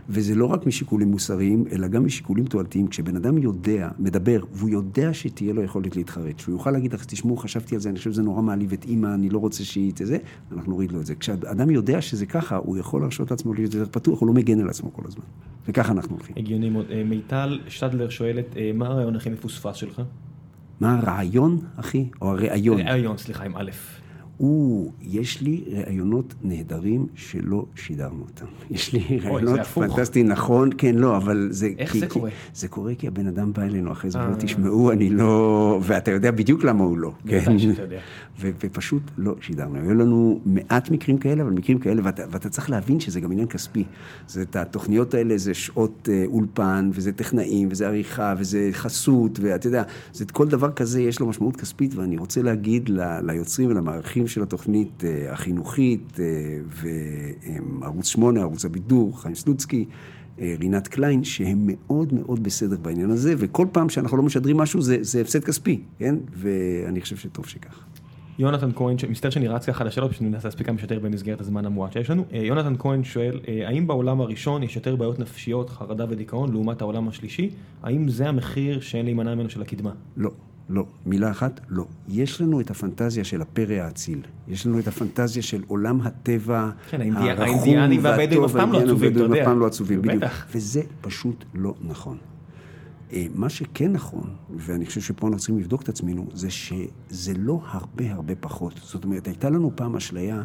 וזה 0.09 0.35
לא 0.35 0.45
רק 0.45 0.67
משיקולים 0.67 1.11
מוסריים, 1.11 1.65
אלא 1.73 1.89
גם 1.89 2.05
משיקולים 2.05 2.45
תועלתיים. 2.45 2.87
כשבן 2.87 3.17
אדם 3.17 3.39
יודע, 3.39 3.89
מדבר, 3.99 4.41
והוא 4.53 4.71
יודע 4.71 5.15
שתהיה 5.15 5.53
לו 5.53 5.63
יכולת 5.63 5.97
להתחרט, 5.97 6.39
שהוא 6.39 6.53
יוכל 6.53 6.71
להגיד 6.71 6.93
לך, 6.93 7.05
תשמעו, 7.05 7.37
חשבתי 7.37 7.75
על 7.75 7.81
זה, 7.81 7.89
אני 7.89 7.99
חושב 7.99 8.13
שזה 8.13 8.23
נורא 8.23 8.43
מעליב 8.43 8.73
את 8.73 8.85
אימא, 8.85 9.15
אני 9.15 9.31
לא 9.31 9.39
רוצה 9.39 9.65
שהיא 9.65 9.93
תזה, 9.95 10.17
אנחנו 10.53 10.73
נוריד 10.73 10.93
לו 10.93 11.01
את 11.01 11.07
זה. 11.07 11.15
כשאדם 11.15 11.71
יודע 11.71 12.01
שזה 12.01 12.27
ככה, 12.27 12.57
הוא 12.57 12.79
יכול 12.79 13.01
להרשות 13.01 13.31
לעצמו 13.31 13.55
להיות 13.55 13.75
יותר 13.75 13.91
פתוח, 13.91 14.21
הוא 14.21 14.27
לא 14.27 14.33
מגן 14.33 14.61
על 14.61 14.69
עצמו 14.69 14.93
כל 14.93 15.03
הזמן. 15.07 15.25
וככה 15.69 15.91
ככה 15.91 16.00
אנחנו 16.01 16.17
הולכים. 16.17 16.35
הגיוני 16.39 16.71
מאוד. 16.71 16.87
מיטל 17.05 17.61
שטדלר 17.69 18.09
שואלת, 18.09 18.57
מה 18.75 18.87
הרעיון 18.87 19.17
הכי 19.17 19.31
מפוספס 19.31 19.77
שלך? 19.77 20.03
מה 20.81 20.99
הרעיון, 20.99 21.59
אחי? 21.77 22.09
או 22.23 22.31
הראיון? 22.31 22.81
ראיון, 22.81 23.17
סליחה, 23.17 23.45
עם 23.45 23.57
א'. 23.57 23.71
או, 24.41 24.91
יש 25.03 25.41
לי 25.41 25.65
ראיונות 25.67 26.35
נהדרים 26.43 27.07
שלא 27.15 27.65
שידרנו 27.75 28.25
אותם. 28.29 28.47
יש 28.71 28.93
לי 28.93 29.21
ראיונות 29.23 29.61
פנטסטיים, 29.61 30.29
נכון, 30.29 30.71
כן, 30.79 30.95
לא, 30.95 31.17
אבל 31.17 31.49
זה... 31.51 31.69
איך 31.79 31.97
זה 31.97 32.07
קורה? 32.07 32.31
זה 32.55 32.69
קורה 32.69 32.95
כי 32.95 33.07
הבן 33.07 33.27
אדם 33.27 33.53
בא 33.53 33.63
אלינו 33.63 33.93
אחרי 33.93 34.11
זה, 34.11 34.19
ולא 34.19 34.35
תשמעו, 34.39 34.93
אני 34.93 35.11
לא... 35.11 35.81
ואתה 35.83 36.11
יודע 36.11 36.31
בדיוק 36.31 36.65
למה 36.65 36.85
הוא 36.85 36.99
לא. 36.99 37.13
שאתה 37.29 37.83
יודע. 37.83 37.99
ופשוט 38.41 39.03
לא 39.19 39.35
שידרנו. 39.41 39.77
היו 39.77 39.95
לנו 39.95 40.41
מעט 40.47 40.91
מקרים 40.91 41.19
כאלה, 41.19 41.43
אבל 41.43 41.51
מקרים 41.51 41.79
כאלה, 41.79 42.03
ואתה 42.05 42.49
צריך 42.49 42.71
להבין 42.71 43.01
שזה 43.01 43.21
גם 43.21 43.33
עניין 43.33 43.49
כספי. 43.49 43.85
זאת, 44.27 44.57
התוכניות 44.57 45.15
האלה 45.15 45.39
זה 45.39 45.55
שעות 45.55 46.09
אולפן, 46.27 46.91
וזה 46.93 47.13
טכנאים, 47.13 47.69
וזה 47.71 47.87
עריכה, 47.87 48.35
וזה 48.39 48.69
חסות, 48.73 49.39
ואתה 49.43 49.67
יודע, 49.67 49.83
זה 50.13 50.25
כל 50.25 50.49
דבר 50.49 50.73
כזה, 50.73 51.03
יש 51.03 51.21
לו 51.21 51.27
משמעות 51.27 51.57
כספית, 51.57 51.95
ואני 51.95 52.17
רוצה 52.17 52.43
להגיד 52.43 52.91
ליוצרים 53.23 53.71
ולמערכים 53.71 54.27
של 54.31 54.43
התוכנית 54.43 55.05
החינוכית, 55.31 56.19
וערוץ 57.81 58.07
8, 58.07 58.41
ערוץ 58.41 58.65
הבידור, 58.65 59.23
חיים 59.23 59.35
סלוצקי, 59.35 59.85
רינת 60.39 60.89
קליין, 60.89 61.25
שהם 61.25 61.59
מאוד 61.67 62.15
מאוד 62.15 62.43
בסדר 62.43 62.77
בעניין 62.83 63.11
הזה, 63.11 63.35
וכל 63.39 63.67
פעם 63.73 63.89
שאנחנו 63.89 64.17
לא 64.17 64.23
משדרים 64.23 64.57
משהו 64.57 64.83
זה, 64.83 64.97
זה 65.01 65.21
הפסד 65.21 65.45
כספי, 65.45 65.81
כן? 65.99 66.15
ואני 66.33 67.01
חושב 67.01 67.17
שטוב 67.17 67.47
שכך. 67.47 67.85
יונתן 68.39 68.71
כהן, 68.75 68.97
מסתר 69.09 69.31
שאני 69.31 69.49
רץ 69.49 69.67
ככה 69.67 69.85
לשאלות, 69.85 70.11
פשוט 70.11 70.23
ננסה 70.23 70.49
להספיק 70.49 70.67
כמה 70.67 70.79
שיותר 70.79 70.99
במסגרת 70.99 71.41
הזמן 71.41 71.67
המועט 71.67 71.93
שיש 71.93 72.11
לנו. 72.11 72.25
יונתן 72.33 72.75
כהן 72.79 73.05
שואל, 73.05 73.41
האם 73.67 73.87
בעולם 73.87 74.21
הראשון 74.21 74.63
יש 74.63 74.77
יותר 74.77 74.97
בעיות 74.97 75.19
נפשיות, 75.19 75.71
חרדה 75.71 76.05
ודיכאון, 76.09 76.53
לעומת 76.53 76.81
העולם 76.81 77.09
השלישי? 77.09 77.51
האם 77.83 78.09
זה 78.09 78.29
המחיר 78.29 78.81
שאין 78.81 79.05
להימנע 79.05 79.35
ממנו 79.35 79.51
של 79.51 79.63
הקדמה? 79.63 79.91
לא. 80.17 80.31
לא, 80.71 80.85
מילה 81.07 81.31
אחת, 81.31 81.61
לא. 81.69 81.85
יש 82.09 82.41
לנו 82.41 82.61
את 82.61 82.71
הפנטזיה 82.71 83.25
של 83.25 83.43
הפרא 83.43 83.75
האציל. 83.75 84.21
יש 84.49 84.67
לנו 84.67 84.79
את 84.79 84.89
הפנטזיה 84.89 85.43
של 85.43 85.63
עולם 85.67 86.01
הטבע 86.01 86.71
כן, 86.91 87.17
האינדיאנים 87.17 88.05
והבדואים 88.05 88.45
אף 88.45 88.53
פעם 88.53 88.73
לא 88.73 88.79
עצובים, 88.79 89.13
אתה 89.13 89.21
יודע. 89.21 89.55
לא 89.55 89.67
עצובים, 89.67 90.03
בדיוק. 90.03 90.25
וזה 90.55 90.83
פשוט 91.01 91.45
לא 91.55 91.75
נכון. 91.81 92.17
מה 93.35 93.49
שכן 93.49 93.93
נכון, 93.93 94.31
ואני 94.57 94.87
חושב 94.87 95.01
שפה 95.01 95.27
אנחנו 95.27 95.39
צריכים 95.39 95.59
לבדוק 95.59 95.83
את 95.83 95.89
עצמנו, 95.89 96.27
זה 96.33 96.51
שזה 96.51 97.33
לא 97.37 97.61
הרבה 97.65 98.13
הרבה 98.13 98.35
פחות. 98.41 98.81
זאת 98.83 99.05
אומרת, 99.05 99.27
הייתה 99.27 99.51
לנו 99.51 99.73
פעם 99.75 99.97
אשליה 99.97 100.43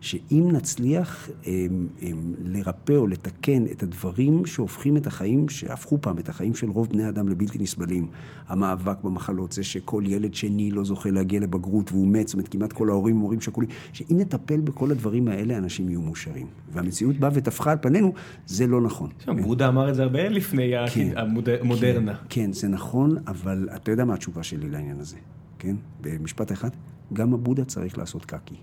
שאם 0.00 0.48
נצליח 0.52 1.28
הם, 1.46 1.88
הם, 2.02 2.34
לרפא 2.44 2.92
או 2.92 3.06
לתקן 3.06 3.64
את 3.72 3.82
הדברים 3.82 4.46
שהופכים 4.46 4.96
את 4.96 5.06
החיים, 5.06 5.48
שהפכו 5.48 5.98
פעם 6.00 6.18
את 6.18 6.28
החיים 6.28 6.54
של 6.54 6.70
רוב 6.70 6.88
בני 6.88 7.08
אדם 7.08 7.28
לבלתי 7.28 7.58
נסבלים, 7.58 8.08
המאבק 8.48 9.04
במחלות, 9.04 9.52
זה 9.52 9.64
שכל 9.64 10.02
ילד 10.06 10.34
שני 10.34 10.70
לא 10.70 10.84
זוכה 10.84 11.10
להגיע 11.10 11.40
לבגרות 11.40 11.92
והוא 11.92 12.08
מת, 12.08 12.28
זאת 12.28 12.34
אומרת, 12.34 12.48
כמעט 12.48 12.72
כל 12.72 12.88
ההורים 12.90 13.16
הם 13.16 13.22
הורים 13.22 13.40
שכולים, 13.40 13.70
שאם 13.92 14.16
נטפל 14.18 14.60
בכל 14.60 14.90
הדברים 14.90 15.28
האלה, 15.28 15.58
אנשים 15.58 15.88
יהיו 15.88 16.02
מאושרים. 16.02 16.46
והמציאות 16.72 17.16
באה 17.16 17.30
וטפחה 17.32 17.72
על 17.72 17.78
פנינו, 17.80 18.12
זה 18.46 18.66
לא 18.66 18.80
נכון. 18.80 19.10
בודה 19.42 19.68
אמר 19.68 19.88
את 19.88 19.94
זה 19.94 20.02
הרבה 20.02 20.28
לפני 20.28 20.72
כן, 20.94 21.12
המודרנה. 21.16 22.14
כן, 22.14 22.20
כן, 22.28 22.52
זה 22.52 22.68
נכון, 22.68 23.16
אבל 23.26 23.68
אתה 23.76 23.90
יודע 23.90 24.04
מה 24.04 24.14
התשובה 24.14 24.42
שלי 24.42 24.70
לעניין 24.70 25.00
הזה, 25.00 25.16
כן? 25.58 25.76
במשפט 26.00 26.52
אחד, 26.52 26.70
גם 27.12 27.34
הבודה 27.34 27.64
צריך 27.64 27.98
לעשות 27.98 28.24
קקי. 28.24 28.54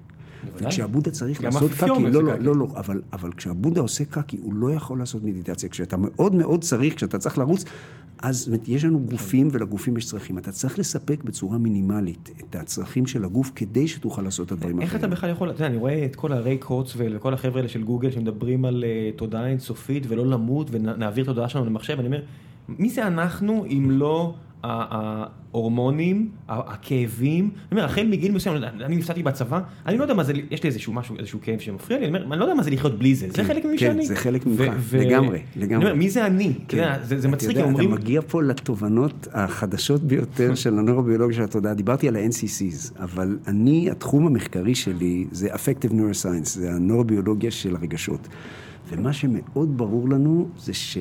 וכשהבודה 0.55 1.11
צריך 1.11 1.43
לעשות 1.43 1.71
קקי, 1.71 2.03
לא, 2.11 2.23
לא, 2.23 2.39
לא, 2.39 2.55
לא, 2.55 2.67
אבל, 2.75 3.01
אבל 3.13 3.31
כשהבודה 3.33 3.81
עושה 3.81 4.05
קקי, 4.05 4.37
הוא 4.41 4.53
לא 4.53 4.71
יכול 4.71 4.99
לעשות 4.99 5.23
מדיטציה. 5.23 5.69
כשאתה 5.69 5.97
מאוד 5.97 6.35
מאוד 6.35 6.61
צריך, 6.61 6.95
כשאתה 6.95 7.17
צריך 7.17 7.37
לרוץ, 7.37 7.65
אז 8.19 8.51
יש 8.67 8.85
לנו 8.85 8.99
גופים 8.99 9.47
ולגופים 9.51 9.97
יש 9.97 10.05
צרכים. 10.05 10.37
אתה 10.37 10.51
צריך 10.51 10.79
לספק 10.79 11.23
בצורה 11.23 11.57
מינימלית 11.57 12.29
את 12.39 12.55
הצרכים 12.55 13.07
של 13.07 13.25
הגוף 13.25 13.51
כדי 13.55 13.87
שתוכל 13.87 14.21
לעשות 14.21 14.47
את 14.47 14.51
הדברים 14.51 14.79
האחרים. 14.79 14.87
איך 14.87 14.95
אתה 14.95 15.07
בכלל 15.07 15.29
יכול, 15.29 15.49
אתה 15.49 15.57
יודע, 15.57 15.67
אני 15.67 15.77
רואה 15.77 16.05
את 16.05 16.15
כל 16.15 16.33
הריי 16.33 16.57
קורצוול 16.57 17.15
וכל 17.15 17.33
החבר'ה 17.33 17.57
האלה 17.57 17.69
של 17.69 17.83
גוגל 17.83 18.11
שמדברים 18.11 18.65
על 18.65 18.83
תודעה 19.15 19.47
אינסופית 19.47 20.03
ולא 20.07 20.25
למות 20.25 20.67
ונעביר 20.71 21.23
את 21.23 21.29
התודעה 21.29 21.49
שלנו 21.49 21.65
למחשב, 21.65 21.99
אני 21.99 22.07
אומר, 22.07 22.21
מי 22.69 22.89
זה 22.89 23.07
אנחנו 23.07 23.65
אם 23.65 23.87
לא... 23.91 24.33
ההורמונים, 24.65 26.29
הכאבים, 26.47 27.43
אני 27.43 27.51
אומר, 27.71 27.85
החל 27.85 28.07
מגיל 28.07 28.31
מסוים, 28.31 28.63
אני 28.63 28.95
נפצעתי 28.95 29.23
בצבא, 29.23 29.59
אני 29.85 29.97
לא 29.97 30.03
יודע 30.03 30.13
מה 30.13 30.23
זה, 30.23 30.33
יש 30.51 30.63
לי 30.63 30.69
איזשהו 30.69 30.93
משהו, 30.93 31.15
איזשהו 31.19 31.39
כאב 31.41 31.59
שמפריע 31.59 31.99
לי, 31.99 32.05
אני 32.05 32.17
אומר, 32.17 32.31
אני 32.33 32.39
לא 32.39 32.45
יודע 32.45 32.55
מה 32.55 32.63
זה 32.63 32.69
לחיות 32.71 32.99
בלי 32.99 33.15
זה, 33.15 33.27
זה 33.29 33.43
חלק 33.43 33.65
ממי 33.65 33.77
שאני. 33.77 34.01
כן, 34.01 34.07
זה 34.07 34.15
חלק 34.15 34.45
ממך, 34.45 34.61
לגמרי, 34.93 35.39
לגמרי. 35.55 35.93
מי 35.93 36.09
זה 36.09 36.25
אני? 36.25 36.53
זה 37.03 37.27
מצחיק, 37.27 37.57
הם 37.57 37.63
אומרים... 37.63 37.93
אתה 37.93 38.01
מגיע 38.01 38.21
פה 38.27 38.43
לתובנות 38.43 39.27
החדשות 39.33 40.03
ביותר 40.03 40.55
של 40.61 40.79
הנוירוביולוגיה 40.79 41.37
של 41.37 41.43
התודעה, 41.43 41.73
דיברתי 41.73 42.07
על 42.07 42.15
ה-NCCs, 42.15 42.99
אבל 42.99 43.37
אני, 43.47 43.91
התחום 43.91 44.27
המחקרי 44.27 44.75
שלי 44.75 45.25
זה 45.31 45.53
Affective 45.53 45.91
Neuroscience, 45.91 46.45
זה 46.45 46.71
הנוירוביולוגיה 46.71 47.51
של 47.51 47.75
הרגשות. 47.75 48.27
ומה 48.89 49.13
שמאוד 49.13 49.77
ברור 49.77 50.09
לנו 50.09 50.49
זה 50.57 50.73
ש- 50.73 50.97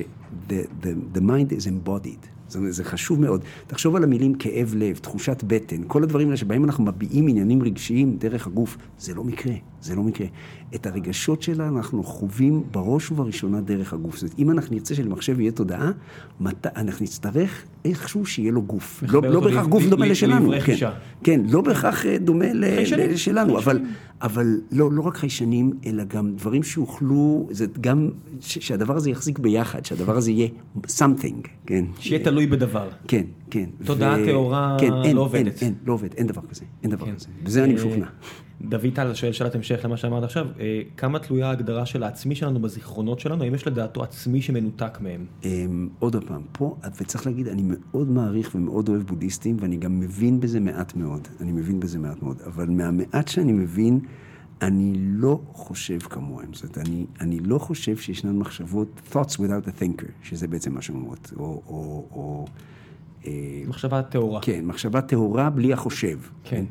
the, 0.49 0.53
the, 0.83 1.17
the 1.17 1.21
mind 1.21 1.51
is 1.51 1.65
embodied. 1.67 2.34
אומרת, 2.55 2.73
זה 2.73 2.83
חשוב 2.83 3.21
מאוד. 3.21 3.43
תחשוב 3.67 3.95
על 3.95 4.03
המילים 4.03 4.35
כאב 4.35 4.73
לב, 4.77 4.97
תחושת 4.97 5.43
בטן, 5.47 5.81
כל 5.87 6.03
הדברים 6.03 6.27
האלה 6.27 6.37
שבהם 6.37 6.63
אנחנו 6.63 6.83
מביעים 6.83 7.27
עניינים 7.27 7.63
רגשיים 7.63 8.17
דרך 8.17 8.47
הגוף, 8.47 8.77
זה 8.99 9.13
לא 9.13 9.23
מקרה, 9.23 9.53
זה 9.85 9.95
לא 9.95 10.03
מקרה. 10.03 10.27
את 10.75 10.87
הרגשות 10.87 11.41
שלה 11.41 11.67
אנחנו 11.67 12.03
חווים 12.03 12.63
בראש 12.71 13.11
ובראשונה 13.11 13.61
דרך 13.61 13.93
הגוף. 13.93 14.15
זאת 14.15 14.23
אומרת, 14.23 14.39
אם 14.39 14.51
אנחנו 14.51 14.75
נרצה 14.75 14.95
שלמחשב 14.95 15.39
יהיה 15.39 15.51
תודעה, 15.51 15.91
מת... 16.39 16.67
אנחנו 16.67 17.03
נצטרך 17.03 17.65
איכשהו 17.85 18.25
שיהיה 18.25 18.51
לו 18.51 18.61
גוף. 18.61 19.03
לא, 19.07 19.21
לא 19.21 19.39
בהכרח 19.39 19.65
גוף 19.65 19.83
דומה 19.85 20.05
לשלנו. 20.05 20.51
כן, 20.65 20.75
כן, 21.23 21.41
לא 21.49 21.61
בהכרח 21.61 22.05
דומה 22.19 22.45
לשלנו, 22.53 23.57
אבל, 23.57 23.79
אבל 24.21 24.61
לא, 24.71 24.91
לא 24.91 25.01
רק 25.01 25.17
חיישנים, 25.17 25.71
אלא 25.85 26.03
גם 26.03 26.35
דברים 26.35 26.63
שאוכלו, 26.63 27.47
זה 27.51 27.65
גם, 27.81 28.09
שהדבר 28.39 28.95
הזה 28.95 29.09
יחזיק 29.09 29.39
ביחד, 29.39 29.85
שהדבר 29.85 30.17
הזה 30.17 30.31
יהיה 30.31 30.47
something, 30.87 31.47
כן. 31.65 31.85
שיהיה 31.99 32.23
תלוי 32.23 32.47
בדבר. 32.47 32.89
כן, 33.07 33.23
כן. 33.49 33.65
תודעה 33.85 34.15
טהורה 34.25 34.77
כן, 34.79 35.15
לא 35.15 35.21
עובדת. 35.21 35.61
אין, 35.61 35.67
אין, 35.67 35.73
לא 35.85 35.93
עובד, 35.93 36.09
אין 36.17 36.27
דבר 36.27 36.41
כזה, 36.49 36.65
אין 36.83 36.91
דבר 36.91 37.11
כזה. 37.15 37.27
בזה 37.43 37.63
אני 37.63 37.73
משוכנע. 37.73 38.05
דוד 38.61 38.89
טל 38.93 39.13
שואל 39.13 39.31
שאלת 39.31 39.55
המשך 39.55 39.79
למה 39.83 39.97
שאמרת 39.97 40.23
עכשיו, 40.23 40.47
כמה 40.97 41.19
תלויה 41.19 41.47
ההגדרה 41.47 41.85
של 41.85 42.03
העצמי 42.03 42.35
שלנו 42.35 42.59
בזיכרונות 42.59 43.19
שלנו, 43.19 43.43
האם 43.43 43.55
יש 43.55 43.67
לדעתו 43.67 44.03
עצמי 44.03 44.41
שמנותק 44.41 44.97
מהם? 45.01 45.25
עוד 45.99 46.15
פעם, 46.27 46.41
פה, 46.51 46.75
וצריך 47.01 47.25
להגיד, 47.25 47.47
אני 47.47 47.63
מאוד 47.65 48.09
מעריך 48.09 48.55
ומאוד 48.55 48.89
אוהב 48.89 49.01
בודהיסטים, 49.01 49.57
ואני 49.59 49.77
גם 49.77 49.99
מבין 49.99 50.39
בזה 50.39 50.59
מעט 50.59 50.95
מאוד, 50.95 51.27
אני 51.41 51.51
מבין 51.51 51.79
בזה 51.79 51.99
מעט 51.99 52.21
מאוד, 52.21 52.41
אבל 52.45 52.69
מהמעט 52.69 53.27
שאני 53.27 53.51
מבין, 53.51 53.99
אני 54.61 54.93
לא 54.97 55.41
חושב 55.53 55.99
כמוהם, 55.99 56.53
זאת 56.53 56.63
אומרת, 56.63 56.77
אני, 56.87 57.05
אני 57.21 57.39
לא 57.39 57.57
חושב 57.59 57.97
שישנן 57.97 58.37
מחשבות, 58.37 59.01
thoughts 59.11 59.33
without 59.33 59.67
a 59.67 59.81
thinker, 59.81 60.11
שזה 60.23 60.47
בעצם 60.47 60.73
מה 60.73 60.81
שאומרות, 60.81 61.33
או... 61.37 61.61
או, 61.67 62.07
או 62.11 62.45
מחשבה 63.67 64.01
טהורה. 64.01 64.41
כן, 64.41 64.65
מחשבה 64.65 65.01
טהורה 65.01 65.49
בלי 65.49 65.73
החושב. 65.73 66.19
כן. 66.43 66.65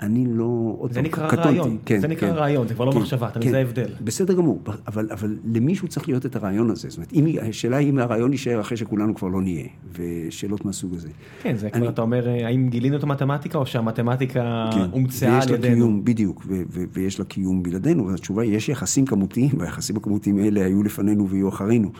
אני 0.00 0.24
לא... 0.28 0.86
זה 0.90 1.02
נקרא 1.02 1.28
רעיון, 1.36 1.78
כן, 1.84 2.00
זה 2.00 2.08
נקרא 2.08 2.30
כן, 2.30 2.34
רעיון, 2.34 2.68
זה 2.68 2.74
כבר 2.74 2.84
לא 2.84 2.92
כן, 2.92 2.98
מחשבה, 2.98 3.28
אתה 3.28 3.34
כן, 3.34 3.40
מבין, 3.40 3.50
זה 3.52 3.58
ההבדל. 3.58 3.88
בסדר 4.00 4.34
גמור, 4.34 4.60
אבל, 4.86 5.08
אבל 5.10 5.36
למישהו 5.54 5.88
צריך 5.88 6.08
להיות 6.08 6.26
את 6.26 6.36
הרעיון 6.36 6.70
הזה. 6.70 6.88
זאת 6.88 6.96
אומרת, 6.96 7.12
אם, 7.12 7.26
השאלה 7.48 7.76
היא 7.76 7.90
אם 7.90 7.98
הרעיון 7.98 8.32
יישאר 8.32 8.60
אחרי 8.60 8.76
שכולנו 8.76 9.14
כבר 9.14 9.28
לא 9.28 9.42
נהיה, 9.42 9.66
ושאלות 9.92 10.64
מהסוג 10.64 10.94
הזה. 10.94 11.08
כן, 11.42 11.56
זה 11.56 11.68
אני, 11.74 11.80
כבר, 11.80 11.88
אתה 11.88 12.02
אומר, 12.02 12.28
האם 12.28 12.68
גילינו 12.68 12.96
את 12.96 13.02
המתמטיקה, 13.02 13.58
או 13.58 13.66
שהמתמטיקה 13.66 14.70
כן, 14.74 14.90
הומצאה 14.90 15.42
על 15.42 15.54
ידינו? 15.54 15.74
קיום, 15.74 16.04
בדיוק, 16.04 16.44
ו- 16.46 16.62
ו- 16.70 16.84
ויש 16.92 17.18
לה 17.18 17.24
קיום 17.24 17.62
בלעדינו, 17.62 18.06
והתשובה 18.06 18.42
היא, 18.42 18.56
יש 18.56 18.68
יחסים 18.68 19.06
כמותיים, 19.06 19.50
והיחסים 19.58 19.96
הכמותיים 19.96 20.38
האלה 20.38 20.64
היו 20.64 20.82
לפנינו 20.82 21.28
ויהיו 21.28 21.48
אחרינו. 21.48 21.90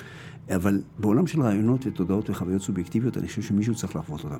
אבל 0.54 0.82
בעולם 0.98 1.26
של 1.26 1.42
רעיונות 1.42 1.86
ותודעות 1.86 2.30
וחוויות 2.30 2.62
סובייקטיביות, 2.62 3.18
אני 3.18 3.28
חושב 3.28 3.42
שמישהו 3.42 3.74
צריך 3.74 3.96
לחוות 3.96 4.24
אותם. 4.24 4.36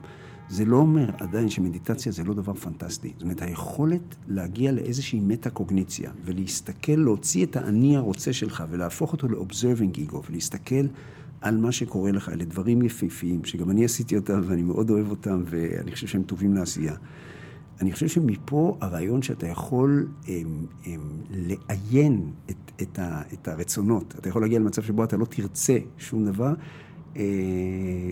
זה 0.48 0.64
לא 0.64 0.76
אומר 0.76 1.10
עדיין 1.18 1.50
שמדיטציה 1.50 2.12
זה 2.12 2.24
לא 2.24 2.34
דבר 2.34 2.54
פנטסטי. 2.54 3.12
זאת 3.14 3.22
אומרת, 3.22 3.42
היכולת 3.42 4.16
להגיע 4.28 4.72
לאיזושהי 4.72 5.20
מטה-קוגניציה, 5.20 6.10
ולהסתכל, 6.24 6.92
להוציא 6.92 7.44
את 7.44 7.56
האני 7.56 7.96
הרוצה 7.96 8.32
שלך, 8.32 8.64
ולהפוך 8.70 9.12
אותו 9.12 9.28
ל-observing 9.28 10.10
ego, 10.10 10.16
ולהסתכל 10.30 10.86
על 11.40 11.56
מה 11.56 11.72
שקורה 11.72 12.12
לך, 12.12 12.28
אלה 12.28 12.44
דברים 12.44 12.82
יפהפיים, 12.82 13.44
שגם 13.44 13.70
אני 13.70 13.84
עשיתי 13.84 14.16
אותם, 14.16 14.40
ואני 14.46 14.62
מאוד 14.62 14.90
אוהב 14.90 15.10
אותם, 15.10 15.42
ואני 15.46 15.92
חושב 15.92 16.06
שהם 16.06 16.22
טובים 16.22 16.54
לעשייה. 16.54 16.94
אני 17.80 17.92
חושב 17.92 18.08
שמפה 18.08 18.76
הרעיון 18.80 19.22
שאתה 19.22 19.46
יכול 19.46 20.08
הם, 20.28 20.66
הם, 20.86 21.00
לעיין 21.30 22.30
את, 22.50 22.82
את, 22.82 22.98
ה, 22.98 23.22
את 23.32 23.48
הרצונות, 23.48 24.14
אתה 24.18 24.28
יכול 24.28 24.42
להגיע 24.42 24.58
למצב 24.58 24.82
שבו 24.82 25.04
אתה 25.04 25.16
לא 25.16 25.24
תרצה 25.24 25.78
שום 25.98 26.24
דבר, 26.24 26.54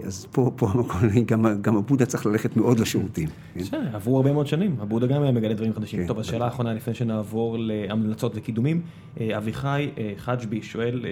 אז 0.05 0.27
פה, 0.33 0.51
פה 0.57 0.69
המקום, 0.71 1.01
גם, 1.31 1.47
גם 1.61 1.77
הבודה 1.77 2.07
צריך 2.07 2.27
ללכת 2.27 2.57
מאוד 2.57 2.81
לשירותים. 2.81 3.29
בסדר, 3.57 3.97
עברו 3.97 4.17
הרבה 4.17 4.33
מאוד 4.33 4.47
שנים, 4.47 4.77
הבודה 4.81 5.07
גם 5.07 5.23
היה 5.23 5.33
מגלה 5.33 5.55
דברים 5.55 5.73
חדשים. 5.73 6.07
טוב, 6.07 6.19
אז 6.19 6.27
שאלה 6.27 6.49
אחרונה 6.49 6.75
לפני 6.75 6.95
שנעבור 6.95 7.57
להמלצות 7.59 8.33
וקידומים. 8.35 8.83
אביחי 9.21 9.91
חג'בי 10.17 10.63
שואל, 10.63 11.05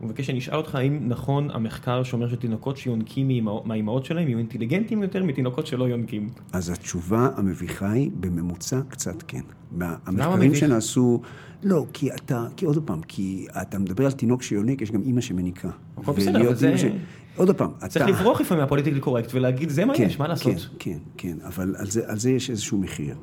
הוא 0.00 0.08
מבקש 0.08 0.26
שאני 0.26 0.38
אשאל 0.38 0.56
אותך 0.56 0.74
האם 0.74 1.08
נכון 1.08 1.50
המחקר 1.50 2.02
שאומר 2.02 2.28
שתינוקות 2.28 2.76
שיונקים 2.76 3.46
מהאימהות 3.64 4.04
שלהם 4.04 4.28
יהיו 4.28 4.38
אינטליגנטים 4.38 5.02
יותר 5.02 5.24
מתינוקות 5.24 5.66
שלא 5.66 5.84
יונקים. 5.84 6.28
אז 6.52 6.70
התשובה 6.70 7.28
המביכה 7.36 7.90
היא 7.90 8.10
בממוצע 8.20 8.80
קצת 8.88 9.22
כן. 9.28 9.40
המחקרים 9.80 10.54
שנעשו, 10.54 11.20
לא, 11.62 11.86
כי 11.92 12.12
אתה, 12.12 12.46
כי 12.56 12.64
עוד 12.64 12.82
פעם, 12.86 13.00
כי 13.02 13.46
אתה 13.62 13.78
מדבר 13.78 14.04
על 14.04 14.12
תינוק 14.12 14.42
שיונק, 14.42 14.82
יש 14.82 14.90
גם 14.90 15.02
אימא 15.02 15.20
שמניקה. 15.20 15.68
הכל 15.96 16.12
בסדר, 16.12 16.54
זה... 16.54 16.90
עוד 17.36 17.56
פעם, 17.56 17.70
אתה... 17.78 17.88
צריך 17.88 18.06
לברוח 18.06 18.40
לפעמים 18.40 18.62
מהפוליטיקלי 18.62 19.00
קורקט 19.00 19.34
ולהגיד, 19.34 19.68
זה 19.68 19.84
מה 19.84 19.94
כן, 19.94 20.02
יש, 20.02 20.18
מה 20.18 20.28
לעשות? 20.28 20.52
כן, 20.54 20.58
כן, 20.78 20.98
כן, 21.16 21.36
אבל 21.46 21.74
על 21.78 21.86
זה, 21.86 22.02
על 22.06 22.18
זה 22.18 22.30
יש 22.30 22.50
איזשהו 22.50 22.78
מחיר. 22.78 23.16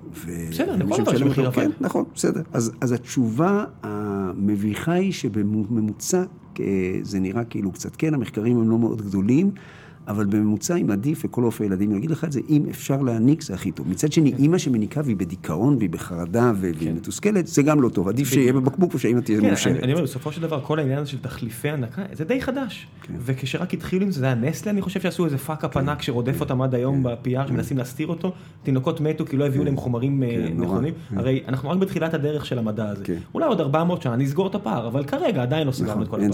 בסדר, 0.50 0.76
לכל 0.76 1.02
דבר 1.02 1.16
יש 1.16 1.22
מחיר, 1.22 1.48
אבל... 1.48 1.56
כן, 1.56 1.72
נכון, 1.80 2.06
בסדר. 2.16 2.42
אז, 2.54 2.72
אז 2.82 2.92
התשובה 2.92 3.66
המביכה 3.84 4.94
היא 4.94 5.12
שבממוצע 5.12 6.24
זה 7.02 7.20
נראה 7.20 7.44
כאילו 7.44 7.72
קצת 7.72 7.96
כן, 7.96 8.14
המחקרים 8.14 8.58
הם 8.58 8.70
לא 8.70 8.78
מאוד 8.78 9.02
גדולים. 9.02 9.52
אבל 10.08 10.26
בממוצע 10.26 10.76
אם 10.76 10.92
עדיף, 10.92 11.26
וכל 11.26 11.44
רופא 11.44 11.64
ילדים 11.64 11.98
יגיד 11.98 12.12
לך 12.12 12.24
את 12.24 12.32
זה, 12.32 12.40
אם 12.50 12.66
אפשר 12.70 13.02
להעניק 13.02 13.42
זה 13.42 13.54
הכי 13.54 13.72
טוב. 13.72 13.90
מצד 13.90 14.12
שני, 14.12 14.32
כן. 14.32 14.38
אימא 14.38 14.58
שמניקה 14.58 15.02
והיא 15.04 15.16
בדיכאון 15.16 15.76
והיא 15.78 15.90
בחרדה 15.90 16.52
והיא 16.56 16.74
כן. 16.80 16.96
מתוסכלת, 16.96 17.48
זה 17.48 17.64
גם 17.64 17.82
לא 17.82 17.90
טוב. 17.90 18.08
עדיף 18.08 18.30
שיהיה 18.30 18.54
בבקבוק 18.54 18.96
ושהאימא 18.96 19.20
תהיה 19.20 19.42
כן, 19.42 19.48
מאושרת. 19.48 19.84
אני 19.84 19.94
אומר, 19.94 20.04
בסופו 20.04 20.32
של 20.32 20.42
דבר, 20.42 20.62
כל 20.62 20.80
העניין 20.80 21.00
הזה 21.00 21.10
של 21.10 21.18
תחליפי 21.22 21.70
הנקה, 21.70 22.02
זה 22.14 22.26
די 22.26 22.42
חדש. 22.42 22.88
וכשרק 23.20 23.74
התחילו 23.74 24.06
עם 24.06 24.12
זה, 24.12 24.20
זה 24.20 24.26
היה 24.26 24.36
נסטלה, 24.36 24.72
אני 24.72 24.82
חושב 24.82 25.02
שעשו 25.02 25.26
איזה 25.26 25.38
fuck-up. 25.38 25.78
ענק 25.78 26.02
שרודף 26.02 26.42
אותם 26.42 26.62
עד 26.62 26.76
היום 26.76 27.04
ב-PR, 27.04 27.48
שמנסים 27.48 27.78
להסתיר 27.78 28.08
אותו. 28.08 28.34
תינוקות 28.64 29.02
מתו 29.02 29.26
כי 29.26 29.38
לא 29.38 29.46
הביאו 29.46 29.64
להם 29.64 29.78
חומרים 29.78 30.24
אה, 30.24 30.48
נכונים. 30.56 30.94
הרי 31.16 31.44
אנחנו 31.48 31.70
רק 31.70 31.78
בתחילת 31.78 32.14
הדרך 32.14 32.46
של 32.46 32.60
המדע 32.60 32.90
הזה. 32.90 33.04
אולי 33.34 33.46
עוד 33.46 33.62
400 33.62 34.02
שנה 34.02 34.16
נסגור 34.16 34.48
את 34.48 34.56
הפער, 34.56 34.88
אבל 34.88 35.04
כרגע 35.04 35.42
עדיין 35.42 35.68
לא 35.68 35.72
סגרנו 35.72 36.04
את 36.04 36.08
כל 36.08 36.16
הפער. 36.16 36.30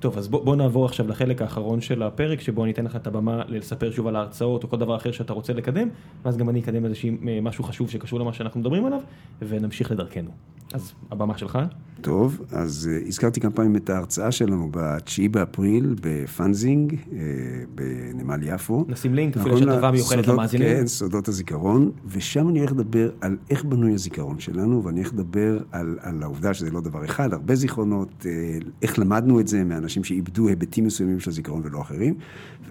טוב, 0.00 0.18
אז 0.18 0.28
בוא, 0.28 0.44
בוא 0.44 0.56
נעבור 0.56 0.84
עכשיו 0.84 1.08
לחלק 1.08 1.42
האחרון 1.42 1.80
של 1.80 2.02
הפרק, 2.02 2.40
שבו 2.40 2.64
אני 2.64 2.72
אתן 2.72 2.84
לך 2.84 2.96
את 2.96 3.06
הבמה 3.06 3.42
לספר 3.48 3.90
שוב 3.90 4.06
על 4.06 4.16
ההרצאות 4.16 4.64
או 4.64 4.68
כל 4.68 4.76
דבר 4.76 4.96
אחר 4.96 5.12
שאתה 5.12 5.32
רוצה 5.32 5.52
לקדם, 5.52 5.88
ואז 6.24 6.36
גם 6.36 6.48
אני 6.48 6.60
אקדם 6.60 6.84
איזשהו 6.84 7.10
משהו 7.42 7.64
חשוב 7.64 7.90
שקשור 7.90 8.20
למה 8.20 8.32
שאנחנו 8.32 8.60
מדברים 8.60 8.86
עליו, 8.86 9.00
ונמשיך 9.42 9.90
לדרכנו. 9.90 10.30
אז 10.72 10.92
הבמה 11.10 11.38
שלך. 11.38 11.58
טוב, 12.00 12.40
אז 12.52 12.90
uh, 12.90 13.08
הזכרתי 13.08 13.40
כמה 13.40 13.50
פעמים 13.50 13.76
את 13.76 13.90
ההרצאה 13.90 14.32
שלנו 14.32 14.68
ב-9 14.70 15.28
באפריל 15.30 15.94
בפאנזינג, 16.00 16.92
uh, 16.92 17.14
בנמל 17.74 18.40
יפו. 18.42 18.84
נשים 18.88 19.14
לינק, 19.14 19.36
אפילו 19.36 19.58
יש 19.58 19.62
הטבה 19.62 19.90
מיוחדת 19.90 20.26
למאזינים. 20.26 20.68
כן, 20.68 20.86
סודות 20.86 21.28
הזיכרון, 21.28 21.90
ושם 22.06 22.48
אני 22.48 22.58
הולך 22.58 22.72
לדבר 22.72 23.10
על 23.20 23.36
איך 23.50 23.64
בנוי 23.64 23.94
הזיכרון 23.94 24.40
שלנו, 24.40 24.84
ואני 24.84 25.00
הולך 25.00 25.12
לדבר 25.12 25.58
על, 25.72 25.98
על 26.00 26.22
העובדה 26.22 26.54
שזה 26.54 26.70
לא 26.70 26.80
דבר 26.80 27.04
אחד, 27.04 27.32
הרבה 27.32 27.54
זיכרונות, 27.54 28.08
uh, 28.20 28.64
איך 28.82 28.98
למדנו 28.98 29.40
את 29.40 29.48
זה 29.48 29.64
מאנשים 29.64 29.87
שאיבדו 29.88 30.48
היבטים 30.48 30.84
מסוימים 30.84 31.20
של 31.20 31.30
הזיכרון 31.30 31.62
ולא 31.64 31.80
אחרים, 31.80 32.14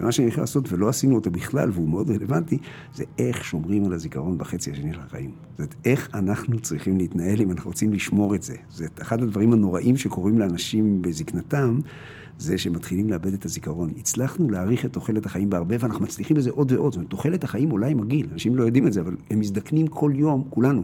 ומה 0.00 0.12
שאני 0.12 0.26
הולך 0.26 0.38
לעשות, 0.38 0.72
ולא 0.72 0.88
עשינו 0.88 1.14
אותו 1.14 1.30
בכלל, 1.30 1.70
והוא 1.72 1.88
מאוד 1.88 2.10
רלוונטי, 2.10 2.58
זה 2.94 3.04
איך 3.18 3.44
שומרים 3.44 3.84
על 3.84 3.92
הזיכרון 3.92 4.38
בחצי 4.38 4.70
השני 4.70 4.94
של 4.94 5.00
החיים. 5.00 5.30
זאת 5.50 5.58
אומרת, 5.58 5.74
איך 5.84 6.08
אנחנו 6.14 6.60
צריכים 6.60 6.98
להתנהל 6.98 7.40
אם 7.40 7.50
אנחנו 7.50 7.70
רוצים 7.70 7.92
לשמור 7.92 8.34
את 8.34 8.42
זה. 8.42 8.56
זה 8.70 8.86
אחד 9.02 9.22
הדברים 9.22 9.52
הנוראים 9.52 9.96
שקורים 9.96 10.38
לאנשים 10.38 11.02
בזקנתם, 11.02 11.80
זה 12.38 12.58
שמתחילים 12.58 13.10
לאבד 13.10 13.32
את 13.32 13.44
הזיכרון. 13.44 13.90
הצלחנו 13.96 14.50
להאריך 14.50 14.84
את 14.84 14.92
תוחלת 14.92 15.26
החיים 15.26 15.50
בהרבה, 15.50 15.76
ואנחנו 15.80 16.04
מצליחים 16.04 16.36
בזה 16.36 16.50
עוד 16.50 16.72
ועוד. 16.72 16.92
זאת 16.92 16.96
אומרת, 16.96 17.10
תוחלת 17.10 17.44
החיים 17.44 17.70
עולה 17.70 17.86
עם 17.86 18.00
הגיל, 18.00 18.26
אנשים 18.32 18.56
לא 18.56 18.62
יודעים 18.62 18.86
את 18.86 18.92
זה, 18.92 19.00
אבל 19.00 19.16
הם 19.30 19.40
מזדקנים 19.40 19.86
כל 19.86 20.12
יום, 20.14 20.44
כולנו. 20.50 20.82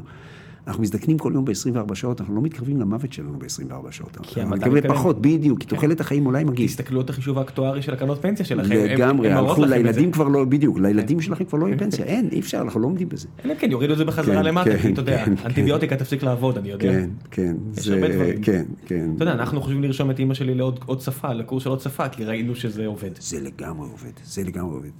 אנחנו 0.66 0.82
מזדקנים 0.82 1.18
כל 1.18 1.32
יום 1.34 1.44
ב-24 1.44 1.94
שעות, 1.94 2.20
אנחנו 2.20 2.34
לא 2.34 2.42
מתקרבים 2.42 2.80
למוות 2.80 3.12
שלנו 3.12 3.38
ב-24 3.38 3.90
שעות. 3.90 4.18
כי 4.22 4.40
המדע 4.40 4.68
מתקדם. 4.68 4.94
פחות, 4.94 5.22
בדיוק, 5.22 5.60
כי 5.60 5.66
כן. 5.66 5.76
תוחלת 5.76 6.00
החיים 6.00 6.26
אולי 6.26 6.44
מגיע. 6.44 6.66
תסתכלו 6.66 7.00
את 7.00 7.10
החישוב 7.10 7.38
האקטוארי 7.38 7.82
של 7.82 7.92
הקרנות 7.92 8.22
פנסיה 8.22 8.46
שלכם. 8.46 8.74
לגמרי, 8.74 9.32
הלכו 9.32 9.64
לילדים 9.64 10.12
כבר 10.12 10.28
לא, 10.28 10.44
בדיוק, 10.44 10.78
לילדים 10.78 11.20
שלכם 11.20 11.44
כבר 11.44 11.58
לא 11.58 11.66
יהיה 11.66 11.78
פנסיה, 11.78 12.04
אין, 12.04 12.28
אי 12.32 12.40
אפשר, 12.40 12.58
אנחנו 12.58 12.80
לא 12.80 12.86
עומדים 12.86 13.08
בזה. 13.08 13.28
אלא 13.44 13.54
כן, 13.54 13.70
יורידו 13.70 13.92
את 13.92 13.98
זה 13.98 14.04
בחזרה 14.04 14.34
כן, 14.34 14.44
למטה, 14.44 14.70
כי 14.70 14.78
כן, 14.78 14.92
אתה 14.92 15.00
יודע, 15.00 15.24
אנטיביוטיקה 15.44 15.96
תפסיק 15.96 16.22
לעבוד, 16.22 16.58
אני 16.58 16.68
יודע. 16.68 16.90
כן, 16.90 17.10
כן, 17.30 17.56
יש 17.78 17.88
הרבה 17.88 18.08
דברים. 18.08 18.42
כן, 18.42 18.64
כן. 18.86 19.10
אתה 19.16 19.22
יודע, 19.22 19.32
אנחנו 19.32 19.60
חושבים 19.60 19.82
לרשום 19.82 20.10
את 20.10 20.18
אימא 20.18 20.34
שלי 20.34 20.54
לעוד 20.54 21.00
שפה, 21.00 21.32
לקורס 21.32 21.62
של 21.62 21.70
עוד 21.70 21.80
שפה, 21.80 22.08
כי 22.08 22.24
ראינו 22.24 22.54
שזה 22.54 22.86
עובד. 22.86 23.10
זה 23.20 23.40
לגמרי 23.40 23.88
עובד, 23.88 24.12
זה 24.24 24.42
לגמרי 24.42 24.74
עובד. 24.74 24.90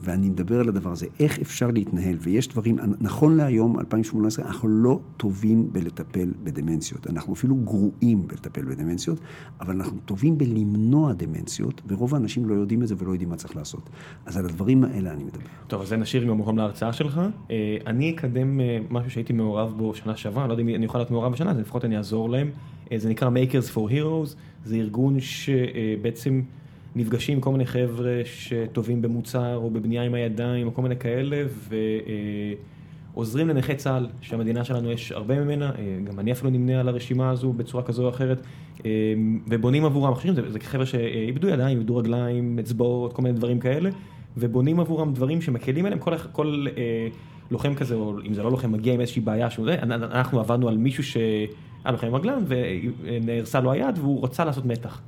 ואני 0.00 0.28
מדבר 0.28 0.60
על 0.60 0.68
הדבר 0.68 0.92
הזה, 0.92 1.06
איך 1.20 1.38
אפשר 1.38 1.70
להתנהל, 1.70 2.16
ויש 2.20 2.48
דברים, 2.48 2.76
נכון 3.00 3.36
להיום, 3.36 3.78
2018, 3.80 4.46
אנחנו 4.46 4.68
לא 4.68 4.99
טובים 5.16 5.72
בלטפל 5.72 6.32
בדמנציות. 6.42 7.06
אנחנו 7.06 7.32
אפילו 7.32 7.54
גרועים 7.54 8.28
בלטפל 8.28 8.64
בדמנציות, 8.64 9.20
אבל 9.60 9.74
אנחנו 9.74 9.98
טובים 10.04 10.38
בלמנוע 10.38 11.12
דמנציות, 11.12 11.82
ורוב 11.88 12.14
האנשים 12.14 12.48
לא 12.48 12.54
יודעים 12.54 12.82
את 12.82 12.88
זה 12.88 12.94
ולא 12.98 13.12
יודעים 13.12 13.28
מה 13.28 13.36
צריך 13.36 13.56
לעשות. 13.56 13.90
אז 14.26 14.36
על 14.36 14.44
הדברים 14.44 14.84
האלה 14.84 15.12
אני 15.12 15.24
מדבר. 15.24 15.44
טוב, 15.66 15.82
אז 15.82 15.88
זה 15.88 15.96
נשאיר 15.96 16.24
גם 16.24 16.38
מקום 16.38 16.58
להרצאה 16.58 16.92
שלך. 16.92 17.20
אה, 17.50 17.76
אני 17.86 18.10
אקדם 18.10 18.60
אה, 18.60 18.78
משהו 18.90 19.10
שהייתי 19.10 19.32
מעורב 19.32 19.74
בו 19.76 19.94
שנה 19.94 20.16
שעברה, 20.16 20.46
לא 20.46 20.52
יודע 20.52 20.62
אם 20.62 20.68
אני 20.68 20.86
אוכל 20.86 20.98
להיות 20.98 21.10
מעורב 21.10 21.32
בשנה, 21.32 21.50
אז 21.50 21.58
לפחות 21.58 21.84
אני 21.84 21.96
אעזור 21.96 22.30
להם. 22.30 22.50
אה, 22.92 22.98
זה 22.98 23.08
נקרא 23.08 23.28
Makers 23.30 23.74
for 23.74 23.90
Heroes, 23.90 24.36
זה 24.64 24.76
ארגון 24.76 25.20
שבעצם... 25.20 26.42
נפגשים 26.94 27.34
עם 27.34 27.40
כל 27.40 27.52
מיני 27.52 27.66
חבר'ה 27.66 28.20
שטובים 28.24 29.02
במוצר 29.02 29.56
או 29.56 29.70
בבנייה 29.70 30.02
עם 30.02 30.14
הידיים 30.14 30.66
או 30.66 30.74
כל 30.74 30.82
מיני 30.82 30.96
כאלה, 30.96 31.44
ו... 31.48 31.76
עוזרים 33.20 33.48
לנכי 33.48 33.74
צה"ל, 33.74 34.06
שהמדינה 34.20 34.64
שלנו 34.64 34.90
יש 34.90 35.12
הרבה 35.12 35.40
ממנה, 35.40 35.70
אה, 35.78 35.98
גם 36.04 36.20
אני 36.20 36.32
אפילו 36.32 36.50
נמנה 36.50 36.80
על 36.80 36.88
הרשימה 36.88 37.30
הזו 37.30 37.52
בצורה 37.52 37.82
כזו 37.82 38.04
או 38.04 38.08
אחרת, 38.08 38.40
אה, 38.84 38.90
ובונים 39.48 39.84
עבורם, 39.84 40.14
חושבים, 40.14 40.34
זה, 40.34 40.50
זה 40.50 40.60
חבר'ה 40.60 40.86
שאיבדו 40.86 41.48
ידיים, 41.48 41.78
איבדו 41.78 41.96
רגליים, 41.96 42.58
אצבעות, 42.58 43.12
כל 43.12 43.22
מיני 43.22 43.34
דברים 43.34 43.60
כאלה, 43.60 43.90
ובונים 44.36 44.80
עבורם 44.80 45.12
דברים 45.12 45.40
שמקלים 45.42 45.86
עליהם, 45.86 46.00
כל, 46.00 46.18
כל 46.32 46.66
אה, 46.76 47.08
לוחם 47.50 47.74
כזה, 47.74 47.94
או 47.94 48.14
אם 48.26 48.34
זה 48.34 48.42
לא 48.42 48.50
לוחם, 48.50 48.72
מגיע 48.72 48.94
עם 48.94 49.00
איזושהי 49.00 49.22
בעיה, 49.22 49.50
שהוא, 49.50 49.68
אנחנו 49.82 50.40
עבדנו 50.40 50.68
על 50.68 50.76
מישהו 50.76 51.04
שהיה 51.04 51.92
לוחם 51.92 52.06
עם 52.06 52.14
רגליים 52.14 52.44
ונהרסה 52.46 53.60
לו 53.60 53.72
היד 53.72 53.98
והוא 53.98 54.24
רצה 54.24 54.44
לעשות 54.44 54.66
מתח. 54.66 55.00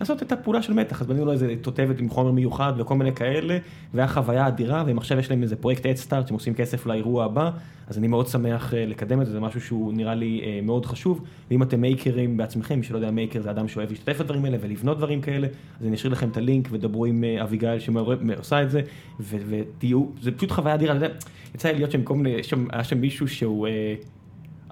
לעשות 0.00 0.22
את 0.22 0.32
הפעולה 0.32 0.62
של 0.62 0.72
מתח, 0.72 1.00
אז 1.00 1.06
בנינו 1.06 1.24
לו 1.24 1.32
איזה 1.32 1.54
תותבת 1.62 1.98
עם 2.00 2.08
חומר 2.08 2.30
מיוחד 2.30 2.72
וכל 2.76 2.94
מיני 2.94 3.14
כאלה, 3.14 3.58
והיה 3.94 4.08
חוויה 4.08 4.48
אדירה, 4.48 4.84
והם 4.86 4.98
עכשיו 4.98 5.18
יש 5.18 5.30
להם 5.30 5.42
איזה 5.42 5.56
פרויקט 5.56 5.86
אדסטארט 5.86 6.26
שהם 6.26 6.34
עושים 6.34 6.54
כסף 6.54 6.86
לאירוע 6.86 7.24
הבא, 7.24 7.50
אז 7.88 7.98
אני 7.98 8.08
מאוד 8.08 8.26
שמח 8.26 8.74
אה, 8.74 8.86
לקדם 8.86 9.20
את 9.20 9.26
זה, 9.26 9.32
זה 9.32 9.40
משהו 9.40 9.60
שהוא 9.60 9.92
נראה 9.92 10.14
לי 10.14 10.40
אה, 10.44 10.60
מאוד 10.62 10.86
חשוב, 10.86 11.24
ואם 11.50 11.62
אתם 11.62 11.80
מייקרים 11.80 12.36
בעצמכם, 12.36 12.78
מי 12.78 12.84
שלא 12.84 12.98
יודע 12.98 13.10
מייקר 13.10 13.42
זה 13.42 13.50
אדם 13.50 13.68
שאוהב 13.68 13.90
להשתתף 13.90 14.20
בדברים 14.20 14.44
האלה 14.44 14.56
ולבנות 14.60 14.98
דברים 14.98 15.20
כאלה, 15.20 15.46
אז 15.80 15.86
אני 15.86 15.96
אשאיר 15.96 16.12
לכם 16.12 16.28
את 16.28 16.36
הלינק 16.36 16.68
ודברו 16.70 17.04
עם 17.04 17.24
אה, 17.24 17.42
אביגיל 17.42 17.78
שעושה 17.78 18.62
את 18.62 18.70
זה, 18.70 18.80
ותהיו, 19.20 20.04
זה 20.20 20.32
פשוט 20.32 20.50
חוויה 20.50 20.74
אדירה, 20.74 20.96
אתה 20.96 21.04
יודע, 21.04 21.16
יצא 21.54 21.68
לי 21.68 21.74
להיות 21.74 21.90
שם 21.90 22.02
כל 22.02 22.14
מיני, 22.14 22.36
היה 22.70 22.84
שם 22.84 23.00
מישהו 23.00 23.28
שהוא 23.28 23.68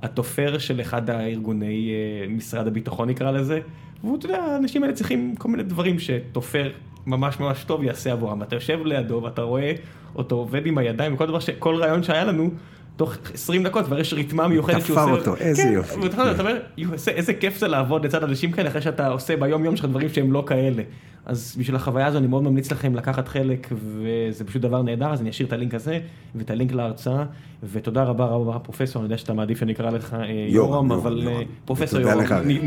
התופר 0.03 0.59
של 0.59 0.81
אחד 0.81 1.11
הארגוני 1.11 1.93
משרד 2.29 2.67
הביטחון 2.67 3.09
נקרא 3.09 3.31
לזה. 3.31 3.61
ואתה 4.05 4.27
יודע, 4.27 4.39
האנשים 4.43 4.83
האלה 4.83 4.95
צריכים 4.95 5.35
כל 5.39 5.49
מיני 5.49 5.63
דברים 5.63 5.99
שתופר 5.99 6.71
ממש 7.07 7.41
ממש 7.41 7.65
טוב 7.65 7.83
יעשה 7.83 8.13
עבורם. 8.13 8.43
אתה 8.43 8.57
יושב 8.57 8.79
לידו 8.85 9.21
ואתה 9.25 9.43
רואה 9.43 9.73
אותו 10.15 10.37
עובד 10.37 10.67
עם 10.67 10.79
הידיים 10.79 11.15
וכל 11.15 11.27
דבר, 11.27 11.39
כל 11.59 11.75
רעיון 11.75 12.03
שהיה 12.03 12.25
לנו, 12.25 12.51
תוך 12.99 13.17
20 13.35 13.63
דקות 13.63 13.85
כבר 13.85 14.01
יש 14.01 14.13
ריתמה 14.13 14.49
מיוחדת 14.49 14.87
שהוא 14.87 14.97
עושה. 14.99 15.07
תפר 15.07 15.19
אותו, 15.19 15.37
איזה 15.37 15.63
כן, 15.63 15.73
יופי. 15.73 16.01
ואתה 16.01 16.41
אומר, 16.41 16.59
איזה 17.09 17.35
כיף 17.35 17.59
זה 17.59 17.69
לעבוד 17.69 18.07
לצד 18.07 18.25
אנשים 18.25 18.53
כאלה 18.53 18.69
אחרי 18.69 18.83
שאתה 18.83 19.09
עושה 19.09 19.37
ביום 19.37 19.65
יום 19.65 19.77
שלך 19.77 19.85
דברים 19.85 20.09
שהם 20.09 20.33
לא 20.33 20.45
כאלה. 20.47 20.83
אז 21.27 21.57
בשביל 21.59 21.77
החוויה 21.77 22.07
הזו 22.07 22.19
אני 22.19 22.27
מאוד 22.27 22.43
ממליץ 22.43 22.73
לכם 22.73 22.95
לקחת 22.95 23.29
חלק 23.29 23.69
וזה 23.73 24.45
פשוט 24.45 24.63
דבר 24.63 24.83
נהדר 24.83 25.13
אז 25.13 25.21
אני 25.21 25.31
אשאיר 25.31 25.49
את 25.49 25.53
הלינק 25.53 25.75
הזה 25.75 25.99
ואת 26.35 26.51
הלינק 26.51 26.73
להרצאה 26.73 27.25
ותודה 27.73 28.03
רבה 28.03 28.25
רבה 28.25 28.59
פרופסור 28.59 29.03
אני 29.03 29.07
יודע 29.07 29.19
שאתה 29.19 29.33
מעדיף 29.33 29.59
שאני 29.59 29.73
אקרא 29.73 29.91
לך 29.91 30.15
אה, 30.15 30.47
יורם 30.49 30.93
אבל 30.93 31.29
אה, 31.29 31.41
פרופסור 31.65 32.01
יורם 32.01 32.21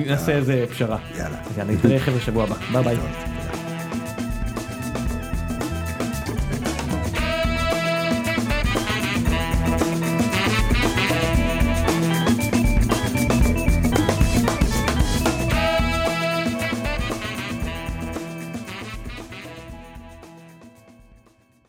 נעשה 0.06 0.32
איזה 0.32 0.66
פשרה. 0.70 0.98
יאללה. 1.18 1.38
יאללה 1.58 1.74
נתראה 1.74 2.00
חבר'ה 2.00 2.20
שבוע 2.20 2.44
הבא 2.44 2.82
ביי 2.82 2.96
ביי. 2.96 3.71